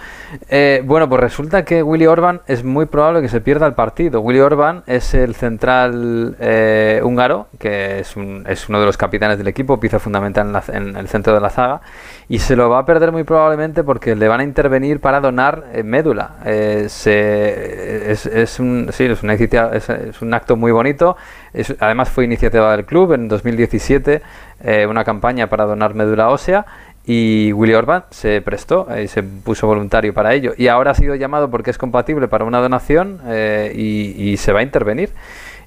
[0.49, 4.21] Eh, bueno, pues resulta que Willy Orban es muy probable que se pierda el partido.
[4.23, 9.37] Willy Orban es el central eh, húngaro, que es, un- es uno de los capitanes
[9.39, 11.83] del equipo, pieza fundamental en, la- en el centro de la zaga,
[12.29, 15.65] y se lo va a perder muy probablemente porque le van a intervenir para donar
[15.75, 16.37] eh, médula.
[16.47, 21.17] Eh, se- es, es un, sí, es un acto muy bonito.
[21.79, 24.23] Además fue iniciativa del club en 2017,
[24.65, 26.67] eh, una campaña para donar médula ósea
[27.07, 30.53] y Willy Orban se prestó eh, y se puso voluntario para ello.
[30.57, 34.53] Y ahora ha sido llamado porque es compatible para una donación eh, y, y se
[34.53, 35.11] va a intervenir.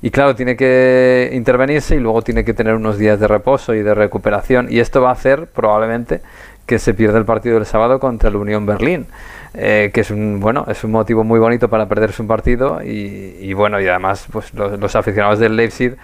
[0.02, 3.82] Y claro, tiene que intervenirse y luego tiene que tener unos días de reposo y
[3.82, 4.68] de recuperación.
[4.70, 6.22] Y esto va a hacer probablemente
[6.68, 9.08] que se pierda el partido del sábado contra el Unión Berlín.
[9.56, 13.38] eh, que es un bueno es un motivo muy bonito para perderse un partido y,
[13.40, 15.96] y bueno y además pues los, aficionados del Leipzig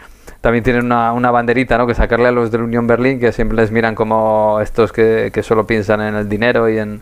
[0.41, 1.85] también tienen una, una banderita ¿no?
[1.85, 5.43] que sacarle a los del Unión Berlín que siempre les miran como estos que, que
[5.43, 7.01] solo piensan en el dinero y en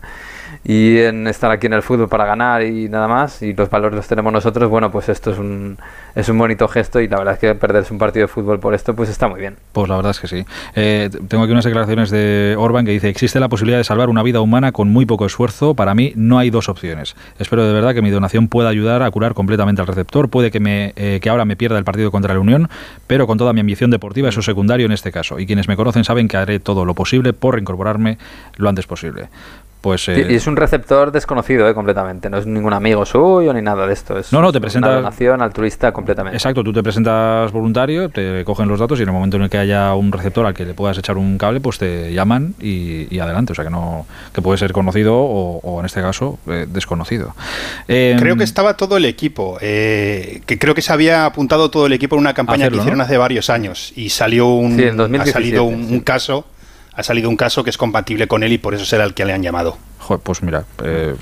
[0.64, 3.96] y en estar aquí en el fútbol para ganar y nada más y los valores
[3.96, 5.76] los tenemos nosotros bueno pues esto es un
[6.14, 8.74] es un bonito gesto y la verdad es que perderse un partido de fútbol por
[8.74, 10.44] esto pues está muy bien Pues la verdad es que sí.
[10.74, 14.22] Eh, tengo aquí unas declaraciones de Orban que dice, existe la posibilidad de salvar una
[14.22, 15.74] vida humana con muy poco esfuerzo.
[15.74, 17.16] Para mí no hay dos opciones.
[17.38, 20.28] Espero de verdad que mi donación pueda ayudar a curar completamente al receptor.
[20.28, 22.68] Puede que, me, eh, que ahora me pierda el partido contra la Unión,
[23.06, 25.38] pero con toda mi ambición deportiva eso es secundario en este caso.
[25.38, 28.18] Y quienes me conocen saben que haré todo lo posible por reincorporarme
[28.56, 29.28] lo antes posible.
[29.82, 30.08] Pues...
[30.08, 31.74] eh, y es un receptor desconocido ¿eh?
[31.74, 34.62] completamente no es ningún amigo suyo ni nada de esto es No, no, te una
[34.66, 39.08] presenta- donación altruista completamente Exacto, tú te presentas voluntario, te cogen los datos y en
[39.08, 41.60] el momento en el que haya un receptor al que le puedas echar un cable,
[41.60, 43.52] pues te llaman y, y adelante.
[43.52, 47.34] O sea que no que puede ser conocido o, o en este caso eh, desconocido.
[47.88, 51.86] Eh, Creo que estaba todo el equipo, eh, que creo que se había apuntado todo
[51.86, 53.04] el equipo en una campaña Hacerlo, que hicieron ¿no?
[53.04, 55.94] hace varios años y salió un, Sí, en ha 2017, salido un, sí.
[55.94, 56.46] un caso,
[56.94, 59.24] ha salido un caso que es compatible con él y por eso será el que
[59.24, 59.76] le han llamado.
[59.98, 61.14] joder, pues mira, eh,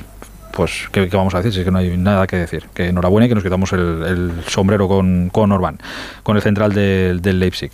[0.53, 1.53] pues ¿qué, qué vamos a decir?
[1.53, 2.65] Si es que no hay nada que decir.
[2.75, 5.79] Que enhorabuena y que nos quitamos el, el sombrero con, con Orban,
[6.25, 7.71] con el central del, Leipzig.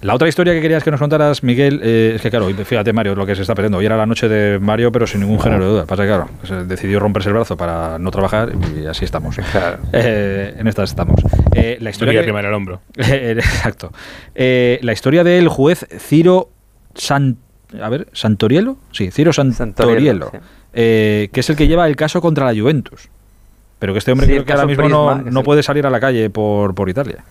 [0.00, 3.14] La otra historia que querías que nos contaras, Miguel, eh, es que claro, fíjate Mario,
[3.14, 3.78] lo que se está perdiendo.
[3.78, 5.86] Hoy era la noche de Mario, pero sin ningún género de duda.
[5.86, 9.36] Pasa que claro, se decidió romperse el brazo para no trabajar y así estamos.
[9.92, 11.20] Eh, en estas estamos.
[11.54, 12.80] Eh, la historia que- el hombro.
[12.96, 13.92] Exacto.
[14.34, 16.50] La historia del juez Ciro
[16.94, 17.38] San,
[17.80, 20.38] a ver, Santoriello, sí, Ciro Santoriello, sí.
[20.72, 23.08] eh, que es el que lleva el caso contra la Juventus.
[23.78, 25.86] Pero que este hombre Sí, creo el que ahora mismo no, Prisma, no puede salir
[25.86, 27.24] a la calle por, por Italia.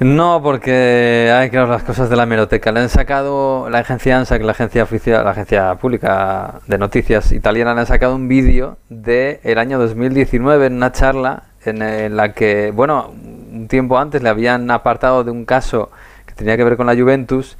[0.00, 2.70] No, porque hay claro las cosas de la hemeroteca.
[2.70, 7.32] Le han sacado la agencia ANSA, que la agencia oficial, la agencia pública de noticias
[7.32, 12.32] italiana, le han sacado un vídeo de el año 2019 en una charla en, la
[12.32, 13.12] que, bueno,
[13.52, 15.90] un tiempo antes le habían apartado de un caso
[16.26, 17.56] que tenía que ver con la Juventus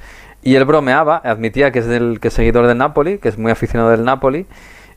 [0.48, 3.50] y él bromeaba, admitía que es del que es seguidor del Napoli, que es muy
[3.52, 4.46] aficionado del Napoli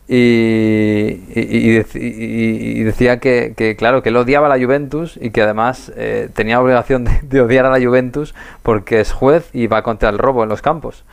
[0.07, 4.64] y, y- y dec- y- y decía que, que, claro, que él odiaba a la
[4.64, 8.34] Juventus y que además eh, tenía obligación de, de odiar a la Juventus
[8.64, 11.03] porque es juez y va contra el robo en los campos.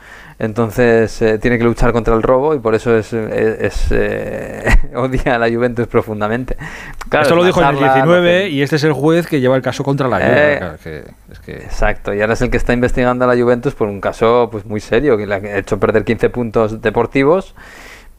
[0.41, 4.63] Entonces eh, tiene que luchar contra el robo y por eso es, es- es, eh,
[4.95, 6.55] odia a la Juventus profundamente.
[7.09, 8.49] Claro, Esto es lo dijo en el charla, no 19 sé.
[8.49, 10.53] y este es el juez que lleva el caso contra la Juve.
[10.53, 13.41] Eh, Claro, que- es que- Exacto, y ahora es el que está investigando a la
[13.41, 17.53] Juventus por un caso pues muy serio, que le ha hecho perder 15 puntos deportivos,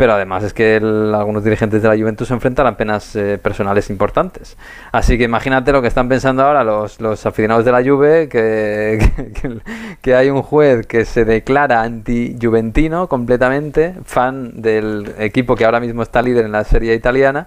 [0.01, 3.39] pero además es que el- algunos dirigentes de la Juventus se enfrentan a penas eh,
[3.40, 4.56] personales importantes.
[4.90, 8.98] Así que imagínate lo que están pensando ahora los, los aficionados de la Juve, que,
[9.40, 9.60] que,
[10.02, 16.02] que hay un juez que se declara anti-juventino completamente, fan del equipo que ahora mismo
[16.02, 17.47] está líder en la serie italiana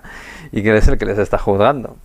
[0.52, 1.98] y que es el que les está juzgando.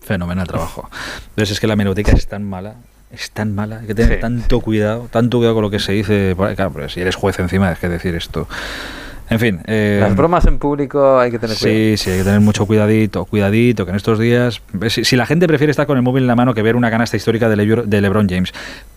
[0.00, 0.88] Fenomenal trabajo.
[1.30, 2.74] Entonces es que la meroteca es tan mala,
[3.12, 4.20] es tan mala, hay que tener Sí.
[4.20, 6.34] tanto cuidado, tanto cuidado con lo que se dice.
[6.36, 8.48] Claro, pero si eres juez encima, es que decir esto.
[9.30, 9.60] En fin.
[9.66, 11.78] eh, Las bromas en público hay que tener cuidado.
[11.78, 15.16] Sí, sí, hay que tener mucho cuidadito, cuidadito, que en estos días, ves, si, si
[15.16, 17.48] la gente prefiere estar con el móvil en la mano que ver una canasta histórica
[17.48, 18.52] de, de LeBron James,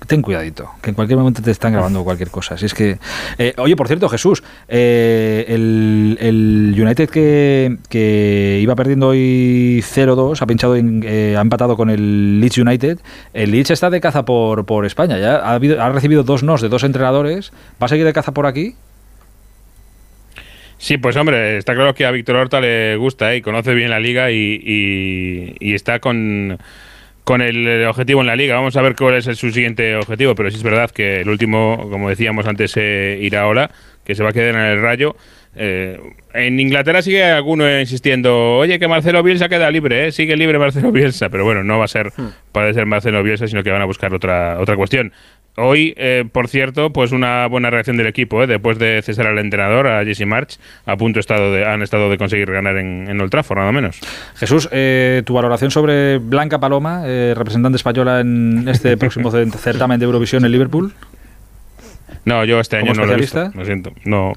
[0.08, 2.58] ten cuidadito, que en cualquier momento te están grabando cualquier cosa.
[2.58, 2.98] Si es que,
[3.38, 10.42] eh, oye, por cierto, Jesús, eh, el, el United que, que iba perdiendo hoy 0-2,
[10.42, 13.00] ha pinchado, en- eh, ha empatado con el Leeds United.
[13.34, 16.62] El Leeds está de caza por, por España, ya ha, habido- ha recibido dos nos
[16.62, 17.52] de dos entrenadores.
[17.82, 18.76] ¿Va a seguir de caza por aquí?
[20.78, 23.38] Sí, pues hombre, está claro que a Víctor Horta le gusta ¿eh?
[23.38, 26.58] y conoce bien la liga y, y- y está con,
[27.24, 28.56] con el objetivo en la liga.
[28.56, 31.30] Vamos a ver cuál es el- su siguiente objetivo, pero sí es verdad que el
[31.30, 33.72] último, como decíamos antes, eh, Iraola,
[34.04, 35.16] que se va a quedar en el rayo.
[35.58, 36.00] Eh,
[36.34, 40.12] en Inglaterra sigue alguno insistiendo, oye, que Marcelo Bielsa queda libre, ¿eh?
[40.12, 42.12] sigue libre Marcelo Bielsa, pero bueno, no va a ser,
[42.52, 45.14] puede ser Marcelo Bielsa, sino que van a buscar otra, otra cuestión.
[45.58, 48.48] Hoy, eh, por cierto, pues una buena reacción del equipo, ¿eh?
[48.48, 52.18] después de cesar al entrenador, a Jesse March, a punto estado de, han estado de
[52.18, 54.02] conseguir ganar en, en Old Trafford, nada menos.
[54.36, 60.06] Jesús, eh, tu valoración sobre Blanca Paloma, representante española en este próximo cer- certamen de
[60.06, 60.92] Eurovisión en Liverpool.
[62.26, 64.34] No, yo este año ¿Como no lo he visto, lo siento, no,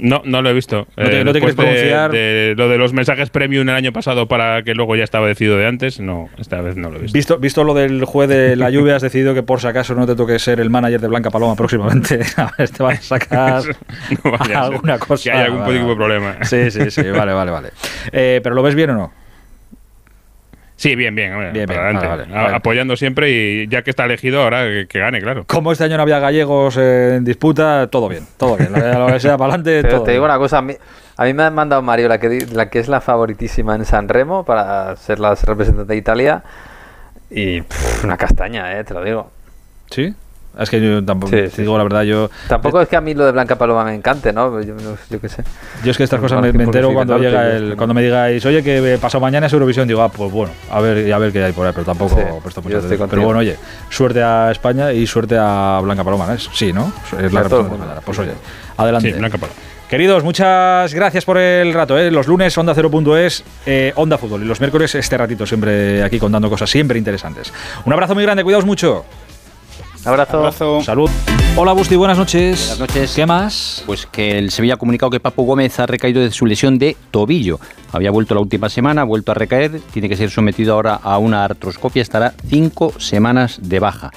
[0.00, 0.86] no, no lo he visto.
[0.96, 2.10] ¿No te- Eh, no te después quieres de- pronunciar?
[2.12, 5.56] De, lo de los mensajes premium el año pasado para que luego ya estaba decidido
[5.56, 7.16] de antes, no, esta vez no lo he visto.
[7.18, 10.06] Visto, visto lo del juez de la lluvia, has decidido que por si acaso no
[10.06, 12.20] te toque ser el manager de Blanca Paloma próximamente.
[12.36, 13.62] A ver, te van a sacar
[14.24, 15.22] No a alguna cosa.
[15.24, 16.36] que haya algún tipo de problema.
[16.44, 17.68] Sí, sí, sí, vale, vale, vale.
[18.12, 19.12] Eh, ¿Pero lo ves bien o no?
[20.78, 22.06] Sí, bien, bien, hombre, Bien, para bien, adelante.
[22.08, 22.54] vale, vale, vale.
[22.54, 25.42] A- Apoyando siempre y ya que está elegido, ahora que, que gane, claro.
[25.46, 28.72] Como este año no había gallegos en disputa, todo bien, todo bien.
[28.72, 30.30] Lo que sea para adelante, Pero todo te digo bien.
[30.30, 30.74] una cosa, a mí,
[31.16, 33.84] a mí me han mandado Mario, la que, di- la que es la favoritísima en
[33.84, 36.44] San Remo para ser la representante de Italia.
[37.28, 39.30] Y pff, una castaña, eh, te lo digo.
[39.90, 40.14] ¿Sí?
[40.58, 42.30] Es que yo tampoco, Sí, te sí, digo la verdad, yo...
[42.48, 44.60] Tampoco es que a mí lo de Blanca Paloma me encante, ¿no?
[44.60, 44.74] Yo,
[45.20, 45.44] qué sé.
[45.84, 48.94] Yo es que estas cosas me, entero cuando llega el, cuando me digáis, oye, que
[48.94, 51.52] eh, pasado mañana es Eurovisión, digo, ah, pues bueno, a ver, a ver qué hay
[51.52, 52.62] por ahí, pero tampoco Sí, presto.
[52.62, 53.56] Pero bueno, oye,
[53.88, 56.32] suerte a España y suerte a Blanca Paloma, ¿no?
[56.32, 56.92] Es- Sí, ¿no?
[57.20, 58.00] Es la representante.
[58.04, 58.32] Pues oye,
[58.76, 59.12] adelante.
[59.12, 59.58] Sí, Blanca Paloma.
[59.88, 61.98] Queridos, muchas gracias por el rato.
[61.98, 62.10] ¿eh?
[62.10, 64.42] Los lunes, Onda 0.es, eh, Onda Fútbol.
[64.42, 67.50] Y los miércoles, este ratito, siempre aquí contando cosas siempre interesantes.
[67.86, 69.06] Un abrazo muy grande, cuidaos mucho.
[70.08, 70.82] Abrazo.
[70.82, 71.10] Salud.
[71.54, 72.60] Hola, Busti, buenas noches.
[72.60, 73.12] Buenas noches.
[73.14, 73.82] ¿Qué más?
[73.84, 76.96] Pues que el Sevilla ha comunicado que Papu Gómez ha recaído de su lesión de
[77.10, 77.60] tobillo.
[77.92, 81.18] Había vuelto la última semana, ha vuelto a recaer, tiene que ser sometido ahora a
[81.18, 84.10] una artroscopia, estará cinco semanas de baja.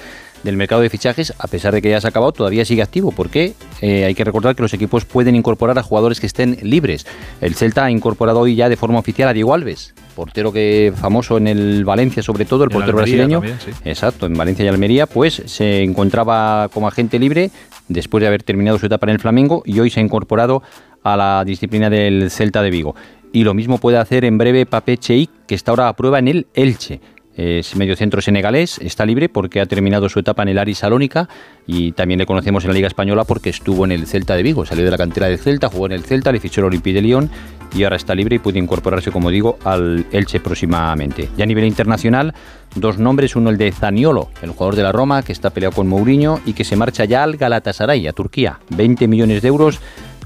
[0.44, 3.12] Del mercado de fichajes, a pesar de que ya se ha acabado, todavía sigue activo,
[3.12, 7.06] porque eh, hay que recordar que los equipos pueden incorporar a jugadores que estén libres.
[7.42, 11.38] El Celta ha incorporado hoy ya de forma oficial a Diego Alves, portero que famoso
[11.38, 13.40] en el Valencia sobre todo, el en portero Almería brasileño.
[13.40, 13.72] también, sí.
[13.90, 17.52] Exacto, en Valencia y Almería, pues se encontraba como agente libre
[17.88, 20.64] después de haber terminado su etapa en el Flamengo y hoy se ha incorporado
[21.04, 22.96] a la disciplina del Celta de Vigo.
[23.34, 26.28] Y lo mismo puede hacer en breve Pape Cheik, que está ahora a prueba en
[26.28, 27.00] el Elche.
[27.42, 31.28] Es mediocentro senegalés, está libre porque ha terminado su etapa en el Ari Salónica
[31.66, 34.64] y también le conocemos en la Liga Española porque estuvo en el Celta de Vigo.
[34.64, 37.02] Salió de la cantera del Celta, jugó en el Celta, le fichó el Olympique de
[37.02, 37.32] Lyon
[37.76, 41.30] y ahora está libre y puede incorporarse, como digo, al Elche próximamente.
[41.36, 42.36] Y a nivel internacional,
[42.76, 45.88] dos nombres, uno el de Zaniolo, el jugador de la Roma que está peleado con
[45.88, 48.60] Mourinho y que se marcha ya al Galatasaray, a Turquía.
[48.70, 49.80] 20 millones de euros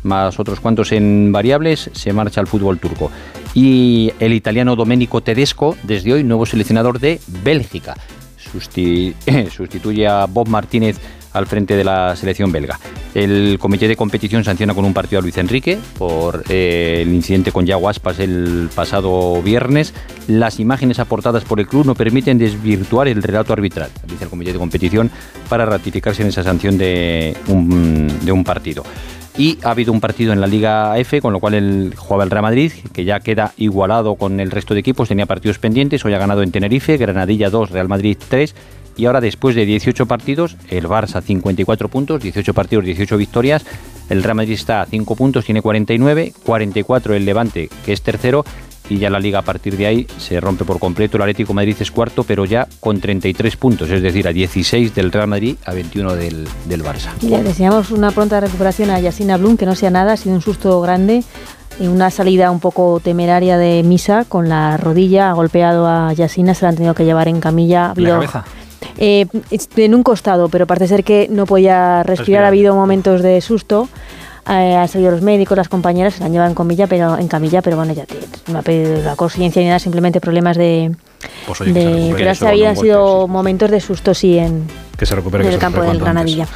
[0.05, 3.11] más otros cuantos en variables, se marcha al fútbol turco.
[3.53, 7.95] Y el italiano Domenico Tedesco, desde hoy nuevo seleccionador de Bélgica.
[8.39, 9.13] Susti-
[9.51, 10.97] sustituye a Bob Martínez
[11.33, 12.79] al frente de la selección belga.
[13.13, 17.51] El comité de competición sanciona con un partido a Luis Enrique por eh, el incidente
[17.51, 19.93] con Yago Aspas el pasado viernes.
[20.27, 24.53] Las imágenes aportadas por el club no permiten desvirtuar el relato arbitral, dice el comité
[24.53, 25.11] de competición,
[25.49, 28.83] para ratificarse en esa sanción de un partido.
[29.37, 32.29] Y ha habido un partido en la Liga F, con lo cual el, jugaba el
[32.29, 36.13] Real Madrid, que ya queda igualado con el resto de equipos, tenía partidos pendientes, hoy
[36.13, 38.55] ha ganado en Tenerife, Granadilla 2, Real Madrid 3,
[38.97, 43.65] Y ahora, después de 18 partidos, el Barça 54 puntos, 18 partidos, 18 victorias.
[44.09, 48.45] El Real Madrid está a 5 puntos, tiene 49, 44 el Levante, que es tercero,
[48.89, 51.17] y ya la liga a partir de ahí se rompe por completo.
[51.17, 54.93] El Atlético de Madrid es cuarto, pero ya con 33 puntos, es decir, a 16
[54.93, 57.09] del Real Madrid, a 21 del, del Barça.
[57.21, 60.35] Y le deseamos una pronta recuperación a Yasina Blum, que no sea nada, ha sido
[60.35, 61.23] un susto grande.
[61.77, 66.53] Y una salida un poco temeraria de Misa con la rodilla, ha golpeado a Yasina,
[66.53, 67.91] se la han tenido que llevar en camilla.
[67.91, 68.45] Ha ¿La cabeza?
[68.97, 69.25] Eh,
[69.75, 72.17] en un costado, pero parece ser que no podía respirar.
[72.17, 72.43] Respirar.
[72.45, 73.89] Ha habido momentos de susto.
[74.47, 77.27] Eh, han salido los médicos, las compañeras, se la han llevado en camilla, pero, en
[77.27, 78.19] camilla, pero bueno, ya te-
[78.51, 80.91] no ha pedido la conciencia ni nada, simplemente problemas de.
[81.47, 82.45] Pues oye, que se de Eso,
[82.81, 84.67] un sido momentos de susto, sí, en,
[84.97, 85.43] Que se recupere.
[85.43, 86.03] en que se campo del antes.
[86.03, 86.47] Granadilla.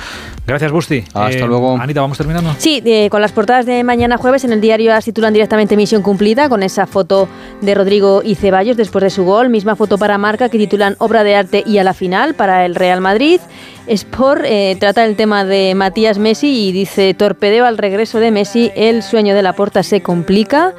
[0.47, 1.03] Gracias, Busti.
[1.13, 1.77] Hasta luego.
[1.77, 2.53] Anita, ¿vamos terminando?
[2.57, 6.01] Sí, eh, con las portadas de mañana jueves en el diario AS titulan directamente Misión
[6.01, 7.27] cumplida con esa foto
[7.61, 9.49] de Rodrigo y Ceballos después de su gol.
[9.49, 12.75] Misma foto para Marca que titulan Obra de arte y a la final para el
[12.75, 13.39] Real Madrid.
[13.87, 18.71] Sport eh, trata el tema de Matías Messi y dice torpedeo al regreso de Messi,
[18.75, 20.73] el sueño de la porta se complica.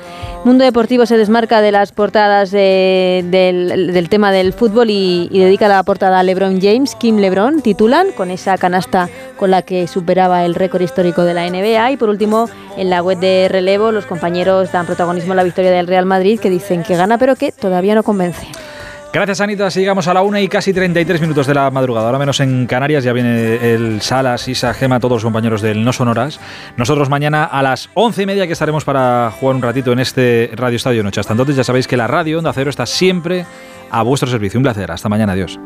[0.44, 5.40] Mundo Deportivo se desmarca de las portadas de- del, del tema del fútbol y, y
[5.40, 9.86] dedica la portada a LeBron James, Kim LeBron, titulan, con esa canasta con la que
[9.86, 11.92] superaba el récord histórico de la NBA.
[11.92, 15.70] Y por último, en la web de relevo, los compañeros dan protagonismo a la victoria
[15.70, 18.46] del Real Madrid, que dicen que gana, pero que todavía no convence.
[19.12, 19.68] Gracias, Anita.
[19.72, 22.06] Sigamos a la una y casi 33 minutos de la madrugada.
[22.06, 23.02] Ahora menos en Canarias.
[23.02, 26.38] Ya viene el Salas, Isa, Gema, todos los compañeros del No Sonoras.
[26.76, 30.50] Nosotros mañana a las once y media que estaremos para jugar un ratito en este
[30.54, 31.18] Radio Estadio Noche.
[31.18, 33.46] Hasta entonces ya sabéis que la radio Onda Cero está siempre
[33.90, 34.58] a vuestro servicio.
[34.60, 34.92] Un placer.
[34.92, 35.32] Hasta mañana.
[35.32, 35.58] Adiós.